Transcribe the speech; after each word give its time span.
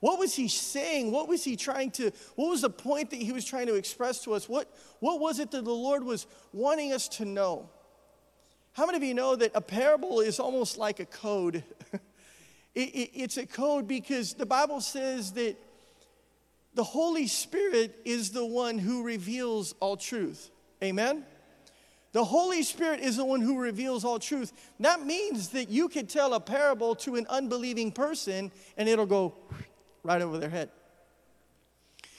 What 0.00 0.18
was 0.18 0.34
he 0.34 0.48
saying? 0.48 1.12
What 1.12 1.28
was 1.28 1.44
he 1.44 1.54
trying 1.54 1.92
to, 1.92 2.10
what 2.34 2.50
was 2.50 2.62
the 2.62 2.70
point 2.70 3.10
that 3.10 3.22
he 3.22 3.30
was 3.30 3.44
trying 3.44 3.68
to 3.68 3.76
express 3.76 4.24
to 4.24 4.34
us? 4.34 4.48
What, 4.48 4.68
what 4.98 5.20
was 5.20 5.38
it 5.38 5.52
that 5.52 5.64
the 5.64 5.70
Lord 5.70 6.02
was 6.02 6.26
wanting 6.52 6.92
us 6.92 7.06
to 7.10 7.24
know? 7.24 7.70
How 8.78 8.86
many 8.86 8.96
of 8.96 9.02
you 9.02 9.12
know 9.12 9.34
that 9.34 9.50
a 9.56 9.60
parable 9.60 10.20
is 10.20 10.38
almost 10.38 10.78
like 10.78 11.00
a 11.00 11.04
code? 11.04 11.64
It, 12.74 12.90
it, 12.94 13.10
it's 13.14 13.36
a 13.38 13.46
code 13.46 13.88
because 13.88 14.34
the 14.34 14.46
Bible 14.46 14.80
says 14.80 15.32
that 15.32 15.56
the 16.74 16.84
Holy 16.84 17.26
Spirit 17.26 17.98
is 18.04 18.30
the 18.30 18.46
one 18.46 18.78
who 18.78 19.02
reveals 19.02 19.74
all 19.80 19.96
truth. 19.96 20.50
Amen? 20.84 21.24
The 22.12 22.22
Holy 22.22 22.62
Spirit 22.62 23.00
is 23.00 23.16
the 23.16 23.24
one 23.24 23.40
who 23.40 23.58
reveals 23.58 24.04
all 24.04 24.20
truth. 24.20 24.52
That 24.78 25.04
means 25.04 25.48
that 25.48 25.70
you 25.70 25.88
could 25.88 26.08
tell 26.08 26.34
a 26.34 26.40
parable 26.40 26.94
to 26.96 27.16
an 27.16 27.26
unbelieving 27.28 27.90
person 27.90 28.52
and 28.76 28.88
it'll 28.88 29.06
go 29.06 29.34
right 30.04 30.22
over 30.22 30.38
their 30.38 30.50
head. 30.50 30.70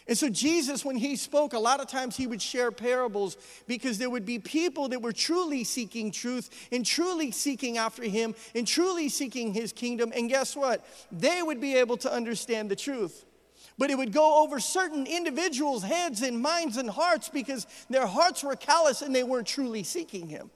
And 0.09 0.17
so, 0.17 0.27
Jesus, 0.27 0.83
when 0.83 0.97
he 0.97 1.15
spoke, 1.15 1.53
a 1.53 1.59
lot 1.59 1.79
of 1.79 1.85
times 1.85 2.17
he 2.17 2.25
would 2.25 2.41
share 2.41 2.71
parables 2.71 3.37
because 3.67 3.99
there 3.99 4.09
would 4.09 4.25
be 4.25 4.39
people 4.39 4.89
that 4.89 5.03
were 5.03 5.11
truly 5.11 5.63
seeking 5.63 6.09
truth 6.09 6.49
and 6.71 6.83
truly 6.83 7.29
seeking 7.29 7.77
after 7.77 8.01
him 8.01 8.33
and 8.55 8.65
truly 8.65 9.07
seeking 9.09 9.53
his 9.53 9.71
kingdom. 9.71 10.11
And 10.15 10.27
guess 10.27 10.55
what? 10.55 10.83
They 11.11 11.43
would 11.43 11.61
be 11.61 11.75
able 11.75 11.95
to 11.97 12.11
understand 12.11 12.71
the 12.71 12.75
truth. 12.75 13.23
But 13.77 13.91
it 13.91 13.99
would 13.99 14.11
go 14.11 14.41
over 14.41 14.59
certain 14.59 15.05
individuals' 15.05 15.83
heads 15.83 16.23
and 16.23 16.41
minds 16.41 16.77
and 16.77 16.89
hearts 16.89 17.29
because 17.29 17.67
their 17.87 18.07
hearts 18.07 18.43
were 18.43 18.55
callous 18.55 19.03
and 19.03 19.13
they 19.13 19.23
weren't 19.23 19.45
truly 19.45 19.83
seeking 19.83 20.27
him. 20.27 20.49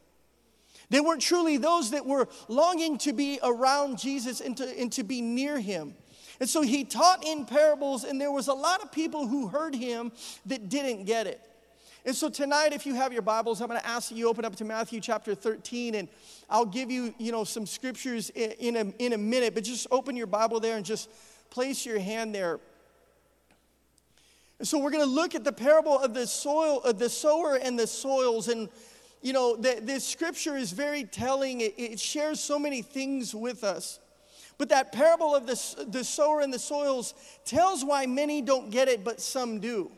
They 0.90 1.00
weren't 1.00 1.22
truly 1.22 1.58
those 1.58 1.91
that 1.91 2.08
were 2.08 2.28
longing 2.47 2.97
to 3.00 3.14
be 3.14 3.40
around 3.44 4.00
Jesus 4.00 4.41
and 4.41 4.58
to, 4.58 4.80
and 4.80 4.91
to 4.94 5.03
be 5.03 5.22
near 5.22 5.59
him. 5.59 5.94
And 6.40 6.50
so 6.50 6.62
he 6.62 6.84
taught 6.84 7.26
in 7.26 7.46
parables, 7.46 8.04
and 8.04 8.20
there 8.20 8.32
was 8.32 8.48
a 8.48 8.54
lot 8.54 8.82
of 8.82 8.92
people 8.92 9.28
who 9.28 9.48
heard 9.48 9.76
him 9.76 10.12
that 10.46 10.70
didn't 10.70 11.06
get 11.06 11.28
it. 11.28 11.42
And 12.06 12.14
so 12.14 12.30
tonight, 12.30 12.74
if 12.74 12.86
you 12.86 12.96
have 12.96 13.14
your 13.14 13.22
Bibles, 13.22 13.62
I'm 13.62 13.70
going 13.70 13.80
to 13.80 13.88
ask 13.88 14.10
that 14.10 14.16
you 14.16 14.28
open 14.28 14.44
up 14.44 14.56
to 14.58 14.66
Matthew 14.66 15.00
chapter 15.00 15.34
13, 15.36 15.96
and 15.96 16.10
I'll 16.50 16.66
give 16.66 16.92
you, 16.92 17.14
you 17.18 17.32
know, 17.32 17.46
some 17.46 17.66
scriptures 17.66 18.30
in 18.32 18.76
a, 18.76 18.86
in 19.00 19.14
a 19.14 19.18
minute, 19.18 19.54
but 19.54 19.64
just 19.64 19.88
open 19.90 20.18
your 20.18 20.28
Bible 20.28 20.60
there 20.60 20.76
and 20.76 20.86
just 20.86 21.10
place 21.50 21.86
your 21.86 22.00
hand 22.00 22.36
there. 22.36 22.60
And 24.60 24.68
so 24.68 24.80
we're 24.80 24.92
going 24.92 25.06
to 25.06 25.10
look 25.10 25.34
at 25.34 25.46
the 25.46 25.54
parable 25.54 25.98
of 25.98 26.14
the 26.14 26.28
soil, 26.28 26.82
of 26.82 27.00
the 27.00 27.10
sower 27.10 27.56
and 27.56 27.80
the 27.80 27.88
soils, 27.88 28.50
and 28.50 28.68
you 29.22 29.32
know, 29.32 29.56
the, 29.56 29.80
this 29.82 30.06
scripture 30.06 30.58
is 30.58 30.74
very 30.74 31.06
telling. 31.06 31.62
It, 31.62 31.76
it 31.78 32.00
shares 32.00 32.42
so 32.42 32.60
many 32.60 32.82
things 32.82 33.34
with 33.34 33.64
us. 33.64 34.00
But 34.58 34.69
that 34.69 34.91
parable 34.91 35.36
of 35.36 35.47
the, 35.47 35.86
the 35.88 36.03
sower 36.03 36.41
and 36.41 36.53
the 36.53 36.59
soils 36.59 37.14
tells 37.46 37.84
why 37.84 38.06
many 38.06 38.41
don't 38.41 38.69
get 38.69 38.88
it, 38.88 39.03
but 39.03 39.19
some 39.19 39.59
do. 39.59 39.91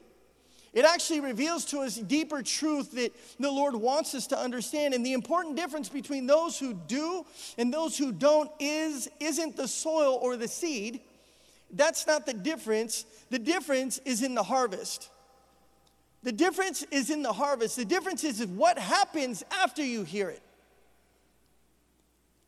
It 0.73 0.83
actually 0.83 1.21
reveals 1.21 1.63
to 1.66 1.79
us 1.79 1.95
deeper 1.95 2.41
truth 2.41 2.91
that 2.93 3.13
the 3.39 3.49
Lord 3.49 3.75
wants 3.75 4.13
us 4.13 4.27
to 4.27 4.38
understand. 4.38 4.93
And 4.93 5.05
the 5.05 5.13
important 5.13 5.55
difference 5.55 5.88
between 5.88 6.27
those 6.27 6.59
who 6.59 6.73
do 6.73 7.25
and 7.57 7.73
those 7.73 7.97
who 7.97 8.11
don't 8.11 8.51
is, 8.59 9.09
isn't 9.21 9.55
the 9.55 9.69
soil 9.69 10.19
or 10.21 10.35
the 10.35 10.49
seed. 10.49 10.99
That's 11.72 12.05
not 12.05 12.25
the 12.25 12.33
difference. 12.33 13.05
The 13.29 13.39
difference 13.39 13.99
is 13.99 14.22
in 14.22 14.35
the 14.35 14.43
harvest. 14.43 15.09
The 16.23 16.33
difference 16.33 16.83
is 16.91 17.09
in 17.09 17.23
the 17.23 17.33
harvest. 17.33 17.77
The 17.77 17.85
difference 17.85 18.25
is 18.25 18.45
what 18.45 18.77
happens 18.77 19.43
after 19.51 19.81
you 19.83 20.03
hear 20.03 20.29
it 20.29 20.41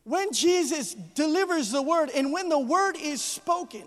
when 0.08 0.32
Jesus 0.32 0.94
delivers 0.94 1.70
the 1.70 1.82
word 1.82 2.08
and 2.14 2.32
when 2.32 2.48
the 2.48 2.58
word 2.58 2.96
is 2.98 3.20
spoken, 3.20 3.82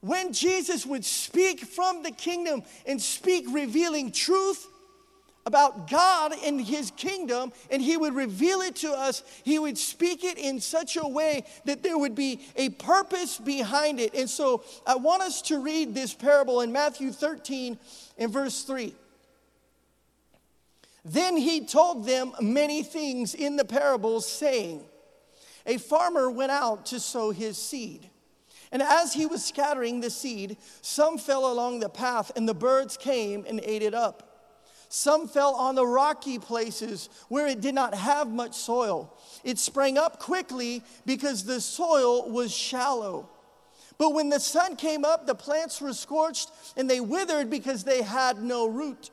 when 0.00 0.32
Jesus 0.32 0.86
would 0.86 1.04
speak 1.04 1.60
from 1.60 2.04
the 2.04 2.12
kingdom 2.12 2.62
and 2.86 3.02
speak 3.02 3.46
revealing 3.50 4.12
truth 4.12 4.64
about 5.44 5.90
God 5.90 6.32
and 6.44 6.60
his 6.60 6.92
kingdom, 6.92 7.52
and 7.68 7.82
he 7.82 7.96
would 7.96 8.14
reveal 8.14 8.60
it 8.60 8.76
to 8.76 8.92
us, 8.92 9.24
he 9.42 9.58
would 9.58 9.76
speak 9.76 10.22
it 10.22 10.38
in 10.38 10.60
such 10.60 10.96
a 10.96 11.06
way 11.06 11.44
that 11.64 11.82
there 11.82 11.98
would 11.98 12.14
be 12.14 12.40
a 12.54 12.68
purpose 12.68 13.38
behind 13.38 13.98
it. 13.98 14.14
And 14.14 14.30
so 14.30 14.62
I 14.86 14.94
want 14.94 15.22
us 15.22 15.42
to 15.42 15.58
read 15.58 15.96
this 15.96 16.14
parable 16.14 16.60
in 16.60 16.70
Matthew 16.70 17.10
13 17.10 17.76
and 18.18 18.32
verse 18.32 18.62
3. 18.62 18.94
Then 21.04 21.36
he 21.36 21.66
told 21.66 22.06
them 22.06 22.32
many 22.40 22.84
things 22.84 23.34
in 23.34 23.56
the 23.56 23.64
parables, 23.64 24.28
saying, 24.28 24.84
a 25.66 25.78
farmer 25.78 26.30
went 26.30 26.52
out 26.52 26.86
to 26.86 27.00
sow 27.00 27.30
his 27.30 27.56
seed. 27.56 28.10
And 28.70 28.82
as 28.82 29.12
he 29.12 29.26
was 29.26 29.44
scattering 29.44 30.00
the 30.00 30.10
seed, 30.10 30.56
some 30.80 31.18
fell 31.18 31.52
along 31.52 31.80
the 31.80 31.90
path, 31.90 32.32
and 32.34 32.48
the 32.48 32.54
birds 32.54 32.96
came 32.96 33.44
and 33.46 33.60
ate 33.64 33.82
it 33.82 33.94
up. 33.94 34.32
Some 34.88 35.26
fell 35.26 35.54
on 35.54 35.74
the 35.74 35.86
rocky 35.86 36.38
places 36.38 37.08
where 37.28 37.46
it 37.46 37.62
did 37.62 37.74
not 37.74 37.94
have 37.94 38.28
much 38.28 38.54
soil. 38.54 39.16
It 39.42 39.58
sprang 39.58 39.96
up 39.96 40.18
quickly 40.18 40.82
because 41.06 41.44
the 41.44 41.62
soil 41.62 42.30
was 42.30 42.54
shallow. 42.54 43.30
But 43.96 44.12
when 44.12 44.28
the 44.28 44.38
sun 44.40 44.76
came 44.76 45.04
up, 45.04 45.26
the 45.26 45.34
plants 45.34 45.80
were 45.80 45.94
scorched 45.94 46.50
and 46.76 46.90
they 46.90 47.00
withered 47.00 47.48
because 47.48 47.84
they 47.84 48.02
had 48.02 48.42
no 48.42 48.66
root. 48.66 49.11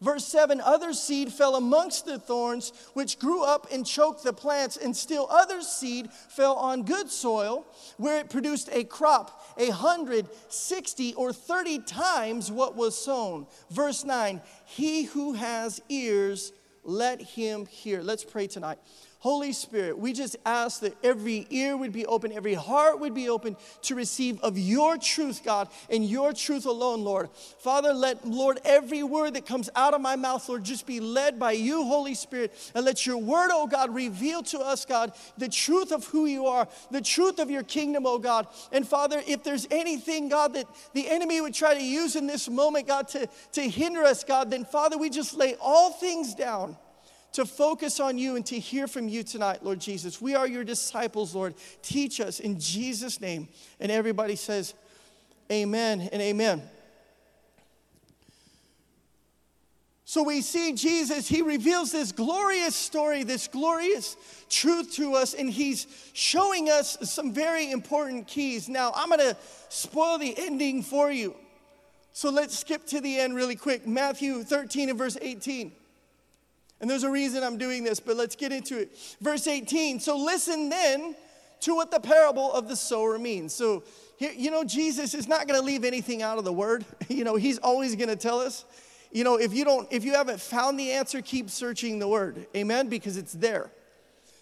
Verse 0.00 0.24
7 0.24 0.60
Other 0.60 0.92
seed 0.92 1.32
fell 1.32 1.56
amongst 1.56 2.06
the 2.06 2.18
thorns, 2.18 2.72
which 2.94 3.18
grew 3.18 3.42
up 3.42 3.66
and 3.72 3.84
choked 3.84 4.22
the 4.22 4.32
plants, 4.32 4.76
and 4.76 4.96
still 4.96 5.26
other 5.30 5.62
seed 5.62 6.12
fell 6.12 6.54
on 6.54 6.84
good 6.84 7.10
soil, 7.10 7.66
where 7.96 8.20
it 8.20 8.30
produced 8.30 8.68
a 8.72 8.84
crop, 8.84 9.44
a 9.58 9.70
hundred, 9.70 10.28
sixty, 10.48 11.14
or 11.14 11.32
thirty 11.32 11.80
times 11.80 12.52
what 12.52 12.76
was 12.76 12.96
sown. 12.96 13.46
Verse 13.70 14.04
9 14.04 14.40
He 14.64 15.04
who 15.04 15.32
has 15.32 15.80
ears, 15.88 16.52
let 16.84 17.20
him 17.20 17.66
hear. 17.66 18.00
Let's 18.02 18.24
pray 18.24 18.46
tonight. 18.46 18.78
Holy 19.20 19.52
Spirit, 19.52 19.98
we 19.98 20.12
just 20.12 20.36
ask 20.46 20.80
that 20.80 20.96
every 21.02 21.44
ear 21.50 21.76
would 21.76 21.92
be 21.92 22.06
open, 22.06 22.30
every 22.30 22.54
heart 22.54 23.00
would 23.00 23.14
be 23.14 23.28
open 23.28 23.56
to 23.82 23.96
receive 23.96 24.40
of 24.42 24.56
your 24.56 24.96
truth, 24.96 25.42
God, 25.44 25.68
and 25.90 26.04
your 26.04 26.32
truth 26.32 26.66
alone, 26.66 27.02
Lord. 27.02 27.28
Father, 27.58 27.92
let, 27.92 28.24
Lord, 28.24 28.60
every 28.64 29.02
word 29.02 29.34
that 29.34 29.44
comes 29.44 29.68
out 29.74 29.92
of 29.92 30.00
my 30.00 30.14
mouth, 30.14 30.48
Lord, 30.48 30.62
just 30.62 30.86
be 30.86 31.00
led 31.00 31.36
by 31.36 31.50
you, 31.50 31.82
Holy 31.82 32.14
Spirit, 32.14 32.54
and 32.76 32.84
let 32.84 33.06
your 33.06 33.18
word, 33.18 33.50
oh 33.52 33.66
God, 33.66 33.92
reveal 33.92 34.40
to 34.44 34.60
us, 34.60 34.84
God, 34.84 35.12
the 35.36 35.48
truth 35.48 35.90
of 35.90 36.04
who 36.06 36.26
you 36.26 36.46
are, 36.46 36.68
the 36.92 37.00
truth 37.00 37.40
of 37.40 37.50
your 37.50 37.64
kingdom, 37.64 38.06
oh 38.06 38.18
God. 38.18 38.46
And 38.70 38.86
Father, 38.86 39.20
if 39.26 39.42
there's 39.42 39.66
anything, 39.72 40.28
God, 40.28 40.54
that 40.54 40.66
the 40.94 41.10
enemy 41.10 41.40
would 41.40 41.54
try 41.54 41.74
to 41.74 41.82
use 41.82 42.14
in 42.14 42.28
this 42.28 42.48
moment, 42.48 42.86
God, 42.86 43.08
to, 43.08 43.28
to 43.52 43.62
hinder 43.62 44.04
us, 44.04 44.22
God, 44.22 44.48
then 44.52 44.64
Father, 44.64 44.96
we 44.96 45.10
just 45.10 45.34
lay 45.34 45.56
all 45.60 45.90
things 45.90 46.36
down 46.36 46.76
to 47.32 47.44
focus 47.44 48.00
on 48.00 48.18
you 48.18 48.36
and 48.36 48.44
to 48.46 48.58
hear 48.58 48.86
from 48.86 49.08
you 49.08 49.22
tonight, 49.22 49.64
Lord 49.64 49.80
Jesus. 49.80 50.20
We 50.20 50.34
are 50.34 50.46
your 50.46 50.64
disciples, 50.64 51.34
Lord. 51.34 51.54
Teach 51.82 52.20
us 52.20 52.40
in 52.40 52.58
Jesus' 52.58 53.20
name. 53.20 53.48
And 53.80 53.92
everybody 53.92 54.36
says, 54.36 54.74
Amen 55.50 56.08
and 56.12 56.20
amen. 56.20 56.62
So 60.04 60.22
we 60.22 60.40
see 60.40 60.72
Jesus, 60.72 61.28
he 61.28 61.42
reveals 61.42 61.92
this 61.92 62.12
glorious 62.12 62.74
story, 62.74 63.24
this 63.24 63.46
glorious 63.46 64.16
truth 64.48 64.94
to 64.94 65.14
us, 65.14 65.34
and 65.34 65.50
he's 65.50 65.86
showing 66.14 66.70
us 66.70 66.96
some 67.02 67.30
very 67.30 67.70
important 67.70 68.26
keys. 68.26 68.70
Now, 68.70 68.90
I'm 68.96 69.10
gonna 69.10 69.36
spoil 69.68 70.16
the 70.16 70.34
ending 70.38 70.82
for 70.82 71.12
you. 71.12 71.36
So 72.14 72.30
let's 72.30 72.58
skip 72.58 72.86
to 72.86 73.02
the 73.02 73.18
end 73.18 73.36
really 73.36 73.54
quick. 73.54 73.86
Matthew 73.86 74.44
13 74.44 74.88
and 74.88 74.96
verse 74.96 75.18
18. 75.20 75.72
And 76.80 76.88
there's 76.88 77.02
a 77.02 77.10
reason 77.10 77.42
I'm 77.42 77.58
doing 77.58 77.82
this, 77.82 77.98
but 77.98 78.16
let's 78.16 78.36
get 78.36 78.52
into 78.52 78.78
it. 78.78 78.96
Verse 79.20 79.46
18. 79.46 80.00
So 80.00 80.16
listen 80.16 80.68
then 80.68 81.16
to 81.60 81.74
what 81.74 81.90
the 81.90 82.00
parable 82.00 82.52
of 82.52 82.68
the 82.68 82.76
sower 82.76 83.18
means. 83.18 83.52
So, 83.52 83.82
here, 84.16 84.32
you 84.36 84.50
know, 84.50 84.64
Jesus 84.64 85.14
is 85.14 85.28
not 85.28 85.46
going 85.46 85.58
to 85.58 85.64
leave 85.64 85.84
anything 85.84 86.22
out 86.22 86.38
of 86.38 86.44
the 86.44 86.52
word. 86.52 86.84
You 87.08 87.24
know, 87.24 87.36
he's 87.36 87.58
always 87.58 87.96
going 87.96 88.10
to 88.10 88.16
tell 88.16 88.38
us. 88.38 88.64
You 89.10 89.24
know, 89.24 89.40
if 89.40 89.52
you 89.54 89.64
don't, 89.64 89.88
if 89.90 90.04
you 90.04 90.12
haven't 90.12 90.40
found 90.40 90.78
the 90.78 90.92
answer, 90.92 91.20
keep 91.22 91.50
searching 91.50 91.98
the 91.98 92.06
word. 92.06 92.46
Amen? 92.54 92.88
Because 92.88 93.16
it's 93.16 93.32
there. 93.32 93.70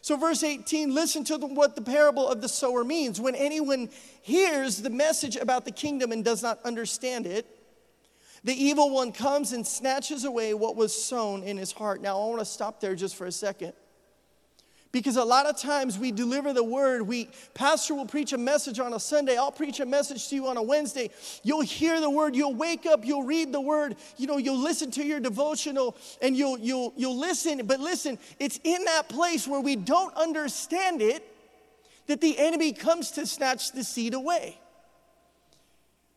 So, 0.03 0.17
verse 0.17 0.43
18, 0.43 0.95
listen 0.95 1.25
to 1.25 1.39
the, 1.39 1.47
what 1.47 1.75
the 1.75 1.83
parable 1.83 2.29
of 2.29 2.43
the 2.43 2.49
sower 2.49 2.85
means. 2.85 3.21
When 3.21 3.35
anyone 3.35 3.89
hears 4.21 4.83
the 4.83 4.91
message 4.91 5.37
about 5.37 5.65
the 5.65 5.71
kingdom 5.71 6.13
and 6.13 6.25
does 6.25 6.43
not 6.43 6.59
understand 6.65 7.27
it, 7.27 7.47
the 8.47 8.55
evil 8.55 8.91
one 8.91 9.11
comes 9.11 9.51
and 9.51 9.67
snatches 9.67 10.23
away 10.23 10.55
what 10.55 10.77
was 10.77 10.95
sown 10.95 11.43
in 11.43 11.57
his 11.57 11.73
heart. 11.73 12.01
Now, 12.01 12.21
I 12.21 12.27
want 12.27 12.39
to 12.39 12.45
stop 12.45 12.81
there 12.81 12.95
just 12.95 13.17
for 13.17 13.27
a 13.27 13.33
second. 13.33 13.73
Because 14.93 15.17
a 15.17 15.25
lot 15.25 15.47
of 15.47 15.59
times 15.59 15.99
we 15.99 16.13
deliver 16.13 16.53
the 16.53 16.63
word, 16.63 17.03
we 17.03 17.29
pastor 17.55 17.97
will 17.97 18.07
preach 18.07 18.33
a 18.33 18.39
message 18.39 18.79
on 18.79 18.95
a 18.95 19.01
Sunday, 19.01 19.37
I'll 19.37 19.51
preach 19.51 19.81
a 19.81 19.85
message 19.85 20.29
to 20.29 20.37
you 20.37 20.47
on 20.47 20.57
a 20.57 20.63
Wednesday. 20.63 21.11
You'll 21.43 21.63
hear 21.63 22.01
the 22.01 22.09
word, 22.09 22.37
you'll 22.37 22.55
wake 22.55 22.87
up, 22.87 23.05
you'll 23.05 23.25
read 23.25 23.51
the 23.51 23.61
word, 23.61 23.97
you 24.17 24.29
know, 24.29 24.39
you'll 24.39 24.63
listen 24.63 24.93
to 24.93 25.05
your 25.05 25.19
devotional 25.19 25.97
and 26.23 26.37
you'll 26.37 26.57
you'll 26.57 26.93
you'll 26.97 27.19
listen, 27.19 27.67
but 27.67 27.81
listen, 27.81 28.17
it's 28.39 28.61
in 28.63 28.85
that 28.85 29.09
place 29.09 29.49
where 29.49 29.61
we 29.61 29.75
don't 29.75 30.15
understand 30.15 31.03
it 31.03 31.27
that 32.07 32.21
the 32.21 32.39
enemy 32.39 32.73
comes 32.73 33.11
to 33.11 33.27
snatch 33.27 33.73
the 33.73 33.83
seed 33.83 34.15
away. 34.15 34.57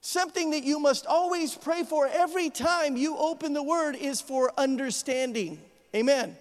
Something 0.01 0.51
that 0.51 0.63
you 0.63 0.79
must 0.79 1.05
always 1.05 1.55
pray 1.55 1.83
for 1.83 2.07
every 2.07 2.49
time 2.49 2.95
you 2.95 3.17
open 3.17 3.53
the 3.53 3.63
word 3.63 3.95
is 3.95 4.21
for 4.21 4.51
understanding. 4.57 5.59
Amen. 5.95 6.37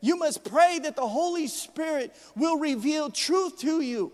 You 0.00 0.16
must 0.16 0.44
pray 0.44 0.78
that 0.80 0.96
the 0.96 1.06
Holy 1.06 1.46
Spirit 1.46 2.14
will 2.36 2.58
reveal 2.58 3.10
truth 3.10 3.58
to 3.60 3.80
you. 3.80 4.12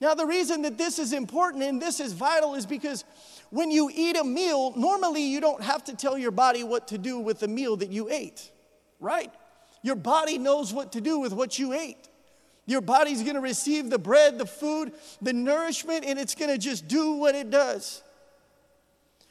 Now, 0.00 0.14
the 0.14 0.26
reason 0.26 0.62
that 0.62 0.78
this 0.78 0.98
is 0.98 1.12
important 1.12 1.62
and 1.62 1.80
this 1.80 2.00
is 2.00 2.12
vital 2.12 2.54
is 2.54 2.64
because 2.64 3.04
when 3.50 3.70
you 3.70 3.90
eat 3.92 4.16
a 4.16 4.24
meal, 4.24 4.72
normally 4.76 5.22
you 5.22 5.40
don't 5.40 5.62
have 5.62 5.84
to 5.84 5.94
tell 5.94 6.16
your 6.16 6.30
body 6.30 6.64
what 6.64 6.88
to 6.88 6.98
do 6.98 7.18
with 7.18 7.40
the 7.40 7.48
meal 7.48 7.76
that 7.76 7.90
you 7.90 8.08
ate, 8.08 8.50
right? 8.98 9.30
Your 9.82 9.96
body 9.96 10.38
knows 10.38 10.72
what 10.72 10.92
to 10.92 11.00
do 11.00 11.18
with 11.18 11.32
what 11.32 11.58
you 11.58 11.74
ate. 11.74 12.08
Your 12.66 12.80
body's 12.80 13.22
gonna 13.22 13.40
receive 13.40 13.90
the 13.90 13.98
bread, 13.98 14.38
the 14.38 14.46
food, 14.46 14.92
the 15.20 15.32
nourishment, 15.32 16.04
and 16.04 16.18
it's 16.18 16.34
gonna 16.34 16.58
just 16.58 16.86
do 16.88 17.14
what 17.14 17.34
it 17.34 17.50
does. 17.50 18.02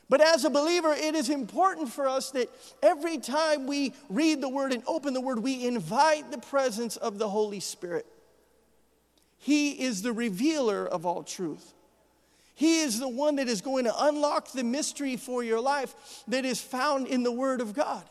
But 0.09 0.21
as 0.21 0.43
a 0.43 0.49
believer, 0.49 0.91
it 0.91 1.13
is 1.13 1.29
important 1.29 1.89
for 1.89 2.07
us 2.07 2.31
that 2.31 2.49
every 2.81 3.19
time 3.19 3.67
we 3.67 3.93
read 4.09 4.41
the 4.41 4.49
word 4.49 4.73
and 4.73 4.83
open 4.87 5.13
the 5.13 5.21
word, 5.21 5.39
we 5.39 5.67
invite 5.67 6.31
the 6.31 6.39
presence 6.39 6.97
of 6.97 7.19
the 7.19 7.29
Holy 7.29 7.59
Spirit. 7.59 8.07
He 9.37 9.71
is 9.83 10.01
the 10.01 10.11
revealer 10.11 10.85
of 10.85 11.05
all 11.05 11.23
truth. 11.23 11.73
He 12.55 12.81
is 12.81 12.99
the 12.99 13.07
one 13.07 13.37
that 13.37 13.47
is 13.47 13.61
going 13.61 13.85
to 13.85 14.03
unlock 14.05 14.51
the 14.51 14.65
mystery 14.65 15.15
for 15.15 15.43
your 15.43 15.61
life 15.61 16.23
that 16.27 16.43
is 16.43 16.59
found 16.59 17.07
in 17.07 17.23
the 17.23 17.31
Word 17.31 17.61
of 17.61 17.73
God. 17.73 18.03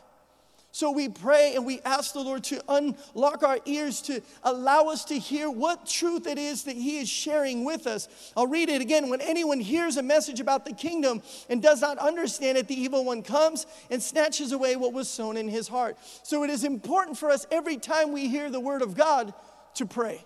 So 0.70 0.90
we 0.90 1.08
pray 1.08 1.54
and 1.54 1.64
we 1.64 1.80
ask 1.80 2.12
the 2.12 2.20
Lord 2.20 2.44
to 2.44 2.62
unlock 2.68 3.42
our 3.42 3.58
ears 3.64 4.02
to 4.02 4.20
allow 4.42 4.84
us 4.84 5.06
to 5.06 5.18
hear 5.18 5.50
what 5.50 5.86
truth 5.86 6.26
it 6.26 6.38
is 6.38 6.64
that 6.64 6.76
He 6.76 6.98
is 6.98 7.08
sharing 7.08 7.64
with 7.64 7.86
us. 7.86 8.08
I'll 8.36 8.46
read 8.46 8.68
it 8.68 8.82
again. 8.82 9.08
When 9.08 9.22
anyone 9.22 9.60
hears 9.60 9.96
a 9.96 10.02
message 10.02 10.40
about 10.40 10.66
the 10.66 10.74
kingdom 10.74 11.22
and 11.48 11.62
does 11.62 11.80
not 11.80 11.98
understand 11.98 12.58
it, 12.58 12.68
the 12.68 12.78
evil 12.78 13.04
one 13.04 13.22
comes 13.22 13.66
and 13.90 14.02
snatches 14.02 14.52
away 14.52 14.76
what 14.76 14.92
was 14.92 15.08
sown 15.08 15.36
in 15.36 15.48
his 15.48 15.68
heart. 15.68 15.96
So 16.22 16.44
it 16.44 16.50
is 16.50 16.64
important 16.64 17.16
for 17.16 17.30
us 17.30 17.46
every 17.50 17.78
time 17.78 18.12
we 18.12 18.28
hear 18.28 18.50
the 18.50 18.60
word 18.60 18.82
of 18.82 18.94
God 18.94 19.32
to 19.74 19.86
pray. 19.86 20.24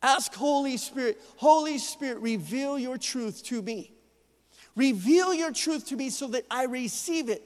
Ask 0.00 0.32
Holy 0.34 0.76
Spirit, 0.76 1.20
Holy 1.36 1.78
Spirit, 1.78 2.18
reveal 2.18 2.78
your 2.78 2.96
truth 2.96 3.42
to 3.46 3.60
me. 3.60 3.92
Reveal 4.76 5.34
your 5.34 5.50
truth 5.50 5.86
to 5.88 5.96
me 5.96 6.08
so 6.08 6.28
that 6.28 6.44
I 6.48 6.66
receive 6.66 7.28
it 7.28 7.42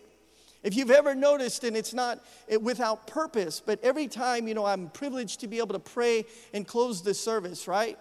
if 0.63 0.77
you've 0.77 0.91
ever 0.91 1.15
noticed, 1.15 1.65
and 1.65 1.77
it's 1.77 1.93
not 1.93 2.25
without 2.61 3.07
purpose, 3.07 3.61
but 3.65 3.83
every 3.83 4.07
time, 4.07 4.47
you 4.47 4.55
know, 4.55 4.65
I'm 4.65 4.89
privileged 4.91 5.41
to 5.41 5.49
be 5.49 5.59
able 5.59 5.75
to 5.75 5.81
pray 5.81 6.25
and 6.55 6.67
close 6.67 7.03
the 7.03 7.15
service, 7.15 7.67
right? 7.67 7.99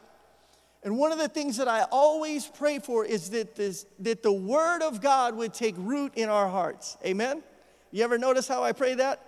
And 0.83 0.97
one 0.97 1.11
of 1.11 1.19
the 1.19 1.27
things 1.27 1.57
that 1.57 1.67
I 1.67 1.83
always 1.91 2.47
pray 2.47 2.79
for 2.79 3.05
is 3.05 3.29
that, 3.31 3.55
this, 3.55 3.85
that 3.99 4.23
the 4.23 4.31
Word 4.31 4.81
of 4.81 5.01
God 5.01 5.35
would 5.35 5.53
take 5.53 5.75
root 5.77 6.13
in 6.15 6.29
our 6.29 6.49
hearts. 6.49 6.97
Amen? 7.05 7.43
You 7.91 8.03
ever 8.03 8.17
notice 8.17 8.47
how 8.47 8.63
I 8.63 8.71
pray 8.71 8.95
that? 8.95 9.21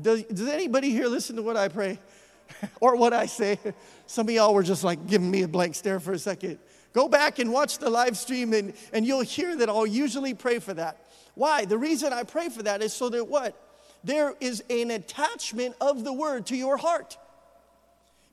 Does, 0.00 0.22
does 0.24 0.48
anybody 0.48 0.90
here 0.90 1.06
listen 1.06 1.36
to 1.36 1.42
what 1.42 1.56
I 1.56 1.68
pray 1.68 1.98
or 2.80 2.96
what 2.96 3.12
I 3.12 3.26
say? 3.26 3.58
Some 4.06 4.28
of 4.28 4.34
y'all 4.34 4.54
were 4.54 4.62
just 4.62 4.82
like 4.82 5.06
giving 5.06 5.30
me 5.30 5.42
a 5.42 5.48
blank 5.48 5.74
stare 5.74 6.00
for 6.00 6.12
a 6.12 6.18
second. 6.18 6.58
Go 6.92 7.08
back 7.08 7.38
and 7.38 7.52
watch 7.52 7.78
the 7.78 7.88
live 7.88 8.16
stream, 8.16 8.52
and, 8.52 8.72
and 8.92 9.06
you'll 9.06 9.20
hear 9.20 9.56
that 9.56 9.68
I'll 9.68 9.86
usually 9.86 10.34
pray 10.34 10.58
for 10.58 10.74
that. 10.74 11.06
Why? 11.40 11.64
The 11.64 11.78
reason 11.78 12.12
I 12.12 12.24
pray 12.24 12.50
for 12.50 12.62
that 12.64 12.82
is 12.82 12.92
so 12.92 13.08
that 13.08 13.26
what? 13.26 13.56
There 14.04 14.34
is 14.40 14.62
an 14.68 14.90
attachment 14.90 15.74
of 15.80 16.04
the 16.04 16.12
word 16.12 16.44
to 16.48 16.54
your 16.54 16.76
heart. 16.76 17.16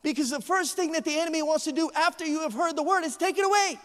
Because 0.03 0.29
the 0.29 0.41
first 0.41 0.75
thing 0.75 0.91
that 0.91 1.05
the 1.05 1.17
enemy 1.17 1.41
wants 1.41 1.63
to 1.63 1.71
do 1.71 1.89
after 1.95 2.25
you 2.25 2.41
have 2.41 2.51
heard 2.51 2.75
the 2.75 2.83
word 2.83 3.05
is 3.05 3.15
take 3.15 3.37
it 3.37 3.45
away. 3.45 3.79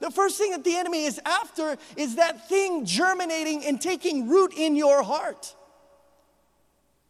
The 0.00 0.10
first 0.10 0.36
thing 0.36 0.50
that 0.50 0.62
the 0.62 0.76
enemy 0.76 1.06
is 1.06 1.22
after 1.24 1.78
is 1.96 2.16
that 2.16 2.50
thing 2.50 2.84
germinating 2.84 3.64
and 3.64 3.80
taking 3.80 4.28
root 4.28 4.52
in 4.54 4.76
your 4.76 5.02
heart. 5.02 5.56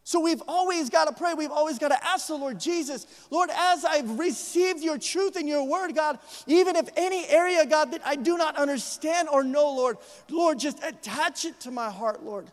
So 0.04 0.20
we've 0.20 0.42
always 0.48 0.90
got 0.90 1.04
to 1.04 1.12
pray. 1.12 1.34
We've 1.34 1.52
always 1.52 1.78
got 1.78 1.88
to 1.88 2.04
ask 2.04 2.26
the 2.26 2.34
Lord 2.34 2.58
Jesus, 2.58 3.06
Lord, 3.30 3.50
as 3.54 3.84
I've 3.84 4.18
received 4.18 4.82
your 4.82 4.98
truth 4.98 5.36
and 5.36 5.48
your 5.48 5.64
word, 5.64 5.94
God, 5.94 6.18
even 6.46 6.74
if 6.74 6.88
any 6.96 7.26
area, 7.28 7.64
God, 7.64 7.92
that 7.92 8.02
I 8.04 8.16
do 8.16 8.36
not 8.36 8.56
understand 8.56 9.28
or 9.28 9.44
know, 9.44 9.72
Lord, 9.72 9.98
Lord, 10.28 10.58
just 10.58 10.82
attach 10.82 11.44
it 11.44 11.60
to 11.60 11.70
my 11.70 11.88
heart, 11.88 12.24
Lord. 12.24 12.50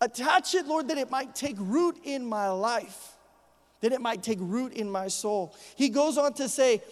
Attach 0.00 0.54
it, 0.56 0.66
Lord, 0.66 0.88
that 0.88 0.98
it 0.98 1.08
might 1.08 1.36
take 1.36 1.56
root 1.58 1.98
in 2.02 2.26
my 2.26 2.48
life, 2.48 3.12
that 3.80 3.92
it 3.92 4.00
might 4.00 4.24
take 4.24 4.38
root 4.40 4.72
in 4.72 4.90
my 4.90 5.06
soul. 5.06 5.54
He 5.76 5.88
goes 5.88 6.18
on 6.18 6.34
to 6.34 6.48
say, 6.48 6.82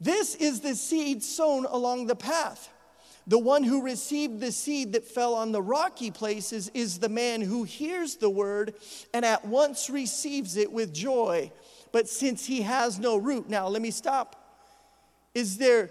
This 0.00 0.34
is 0.34 0.60
the 0.60 0.74
seed 0.74 1.22
sown 1.22 1.66
along 1.66 2.06
the 2.06 2.16
path. 2.16 2.71
The 3.26 3.38
one 3.38 3.62
who 3.62 3.82
received 3.82 4.40
the 4.40 4.50
seed 4.50 4.92
that 4.94 5.04
fell 5.04 5.34
on 5.34 5.52
the 5.52 5.62
rocky 5.62 6.10
places 6.10 6.70
is 6.74 6.98
the 6.98 7.08
man 7.08 7.40
who 7.40 7.62
hears 7.62 8.16
the 8.16 8.30
word 8.30 8.74
and 9.14 9.24
at 9.24 9.44
once 9.44 9.88
receives 9.88 10.56
it 10.56 10.72
with 10.72 10.92
joy. 10.92 11.52
But 11.92 12.08
since 12.08 12.46
he 12.46 12.62
has 12.62 12.98
no 12.98 13.16
root, 13.16 13.48
now 13.48 13.68
let 13.68 13.82
me 13.82 13.90
stop. 13.90 14.36
Is 15.34 15.58
there 15.58 15.90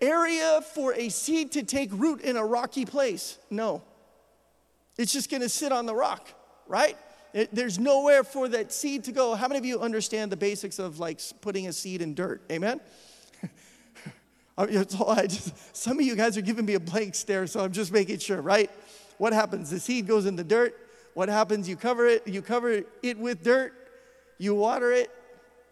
area 0.00 0.60
for 0.74 0.92
a 0.94 1.08
seed 1.08 1.52
to 1.52 1.62
take 1.62 1.90
root 1.92 2.20
in 2.22 2.36
a 2.36 2.44
rocky 2.44 2.84
place? 2.84 3.38
No. 3.48 3.82
It's 4.98 5.12
just 5.12 5.30
to 5.42 5.48
sit 5.48 5.72
on 5.72 5.86
the 5.86 5.94
rock, 5.94 6.28
right? 6.66 6.96
It, 7.32 7.54
there's 7.54 7.78
nowhere 7.78 8.24
for 8.24 8.48
that 8.48 8.72
seed 8.72 9.04
to 9.04 9.12
go. 9.12 9.34
How 9.34 9.48
many 9.48 9.58
of 9.58 9.64
you 9.64 9.80
understand 9.80 10.30
the 10.32 10.36
basics 10.36 10.78
of 10.78 10.98
like 10.98 11.20
putting 11.40 11.66
a 11.68 11.72
seed 11.72 12.02
in 12.02 12.14
dirt? 12.14 12.42
Amen? 12.50 12.80
I 14.58 15.26
just, 15.26 15.76
some 15.76 15.98
of 15.98 16.04
you 16.04 16.14
guys 16.14 16.36
are 16.36 16.42
giving 16.42 16.66
me 16.66 16.74
a 16.74 16.80
blank 16.80 17.14
stare, 17.14 17.46
so 17.46 17.60
I'm 17.60 17.72
just 17.72 17.92
making 17.92 18.18
sure, 18.18 18.40
right? 18.40 18.70
What 19.18 19.32
happens? 19.32 19.70
The 19.70 19.80
seed 19.80 20.06
goes 20.06 20.26
in 20.26 20.36
the 20.36 20.44
dirt. 20.44 20.76
what 21.14 21.28
happens? 21.28 21.68
You 21.68 21.76
cover 21.76 22.06
it, 22.06 22.26
you 22.26 22.42
cover 22.42 22.82
it 23.02 23.18
with 23.18 23.42
dirt, 23.42 23.72
you 24.38 24.54
water 24.54 24.92
it, 24.92 25.10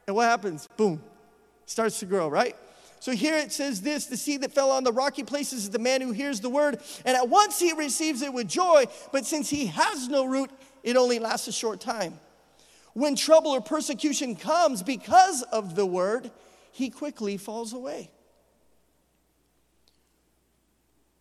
and 0.06 0.16
what 0.16 0.25
happens? 0.25 0.68
Boom, 0.76 1.02
starts 1.66 1.99
to 2.00 2.06
grow, 2.06 2.28
right? 2.28 2.56
So 3.00 3.12
here 3.12 3.37
it 3.37 3.50
says 3.50 3.80
this 3.80 4.06
the 4.06 4.16
seed 4.16 4.42
that 4.42 4.52
fell 4.52 4.70
on 4.70 4.84
the 4.84 4.92
rocky 4.92 5.25
places 5.25 5.64
is 5.64 5.70
the 5.70 5.78
man 5.78 6.00
who 6.00 6.12
hears 6.12 6.40
the 6.40 6.50
word, 6.50 6.80
and 7.04 7.16
at 7.16 7.28
once 7.28 7.58
he 7.58 7.72
receives 7.72 8.22
it 8.22 8.32
with 8.32 8.49
joy, 8.49 8.84
but 9.12 9.26
since 9.26 9.50
he 9.50 9.66
has 9.66 10.08
no 10.08 10.25
root, 10.26 10.50
it 10.82 10.96
only 10.96 11.18
lasts 11.18 11.49
a 11.49 11.52
short 11.52 11.80
time. 11.80 12.18
When 12.92 13.14
trouble 13.14 13.52
or 13.52 13.60
persecution 13.60 14.37
comes 14.37 14.82
because 14.82 15.42
of 15.42 15.75
the 15.76 15.87
word, 15.87 16.30
he 16.72 16.90
quickly 16.90 17.37
falls 17.37 17.72
away. 17.72 18.10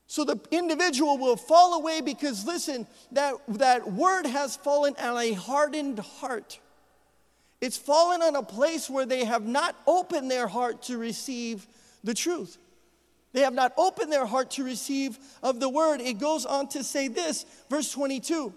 So 0.10 0.24
the 0.24 0.40
individual 0.50 1.20
will 1.20 1.36
fall 1.36 1.76
away 1.76 2.02
because, 2.02 2.44
listen, 2.44 2.88
that, 3.12 3.36
that 3.48 3.92
word 3.92 4.26
has 4.26 4.56
fallen 4.56 4.96
on 5.00 5.16
a 5.16 5.34
hardened 5.34 6.00
heart. 6.00 6.60
It's 7.62 7.78
fallen 7.78 8.24
on 8.24 8.36
a 8.36 8.42
place 8.42 8.90
where 8.90 9.06
they 9.06 9.24
have 9.26 9.46
not 9.46 9.76
opened 9.86 10.32
their 10.32 10.48
heart 10.48 10.82
to 10.84 10.98
receive 10.98 11.68
the 12.04 12.16
truth. 12.16 12.58
They 13.34 13.42
have 13.42 13.54
not 13.54 13.72
opened 13.78 14.12
their 14.12 14.26
heart 14.26 14.50
to 14.52 14.64
receive 14.64 15.20
of 15.44 15.60
the 15.60 15.70
word. 15.70 16.02
It 16.02 16.18
goes 16.18 16.44
on 16.44 16.70
to 16.70 16.84
say 16.84 17.08
this, 17.08 17.46
verse 17.70 17.92
22. 17.92 18.52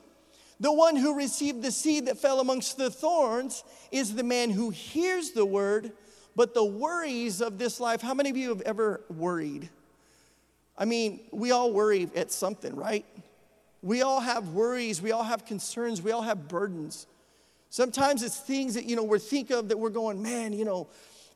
The 0.59 0.73
one 0.73 0.97
who 0.97 1.15
received 1.15 1.61
the 1.61 1.71
seed 1.71 2.07
that 2.07 2.17
fell 2.17 2.41
amongst 2.41 2.79
the 2.79 2.91
thorns 2.91 3.63
is 3.91 4.15
the 4.15 4.25
man 4.25 4.49
who 4.49 4.71
hears 4.71 5.33
the 5.33 5.45
word, 5.45 5.93
but 6.35 6.55
the 6.55 6.65
worries 6.65 7.43
of 7.43 7.59
this 7.59 7.79
life. 7.79 8.01
How 8.01 8.15
many 8.15 8.31
of 8.31 8.39
you 8.39 8.49
have 8.49 8.63
ever 8.63 9.03
worried? 9.11 9.69
I 10.83 10.85
mean, 10.85 11.21
we 11.31 11.53
all 11.53 11.73
worry 11.73 12.09
at 12.17 12.33
something, 12.33 12.75
right? 12.75 13.05
We 13.83 14.03
all 14.03 14.19
have 14.19 14.49
worries, 14.49 15.01
we 15.01 15.13
all 15.13 15.23
have 15.23 15.47
concerns, 15.47 16.03
we 16.03 16.11
all 16.11 16.23
have 16.23 16.49
burdens. 16.49 17.07
Sometimes 17.71 18.25
it's 18.25 18.37
things 18.37 18.75
that, 18.75 18.85
you 18.87 18.97
know, 18.97 19.05
we're 19.05 19.21
think 19.21 19.51
of 19.51 19.69
that 19.69 19.79
we're 19.79 19.91
going, 19.91 20.21
man, 20.21 20.53
you 20.53 20.65
know, 20.65 20.89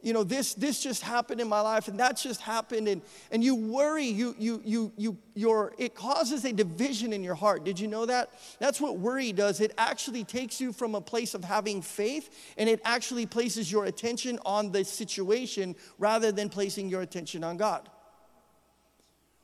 you 0.03 0.13
know, 0.13 0.25
this, 0.25 0.55
this 0.55 0.83
just 0.83 1.01
happened 1.01 1.41
in 1.41 1.47
my 1.47 1.61
life 1.61 1.87
and 1.87 2.01
that 2.01 2.17
just 2.17 2.41
happened. 2.41 2.89
And, 2.89 3.03
and 3.31 3.43
you 3.43 3.55
worry, 3.55 4.07
you, 4.07 4.35
you, 4.37 4.61
you, 4.65 4.93
you, 4.97 5.17
your, 5.35 5.75
it 5.79 5.95
causes 5.95 6.45
a 6.45 6.53
division 6.53 7.13
in 7.13 7.23
your 7.23 7.37
heart. 7.37 7.63
Did 7.63 7.79
you 7.79 7.87
know 7.87 8.05
that? 8.05 8.31
That's 8.59 8.81
what 8.81 8.99
worry 8.99 9.31
does. 9.31 9.61
It 9.61 9.73
actually 9.79 10.25
takes 10.25 10.61
you 10.61 10.73
from 10.73 10.97
a 10.97 11.01
place 11.01 11.35
of 11.35 11.45
having 11.45 11.83
faith 11.83 12.53
and 12.59 12.69
it 12.69 12.81
actually 12.85 13.27
places 13.27 13.71
your 13.71 13.85
attention 13.85 14.41
on 14.45 14.73
the 14.73 14.85
situation 14.85 15.77
rather 16.01 16.33
than 16.33 16.49
placing 16.49 16.89
your 16.89 17.03
attention 17.03 17.45
on 17.45 17.57
God. 17.57 17.89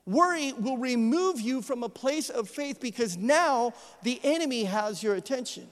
Worry 0.05 0.53
will 0.53 0.79
remove 0.79 1.41
you 1.41 1.63
from 1.63 1.83
a 1.83 1.89
place 1.89 2.29
of 2.29 2.49
faith 2.49 2.81
because 2.81 3.17
now 3.17 3.73
the 4.03 4.21
enemy 4.25 4.65
has 4.65 5.03
your 5.03 5.15
attention. 5.15 5.69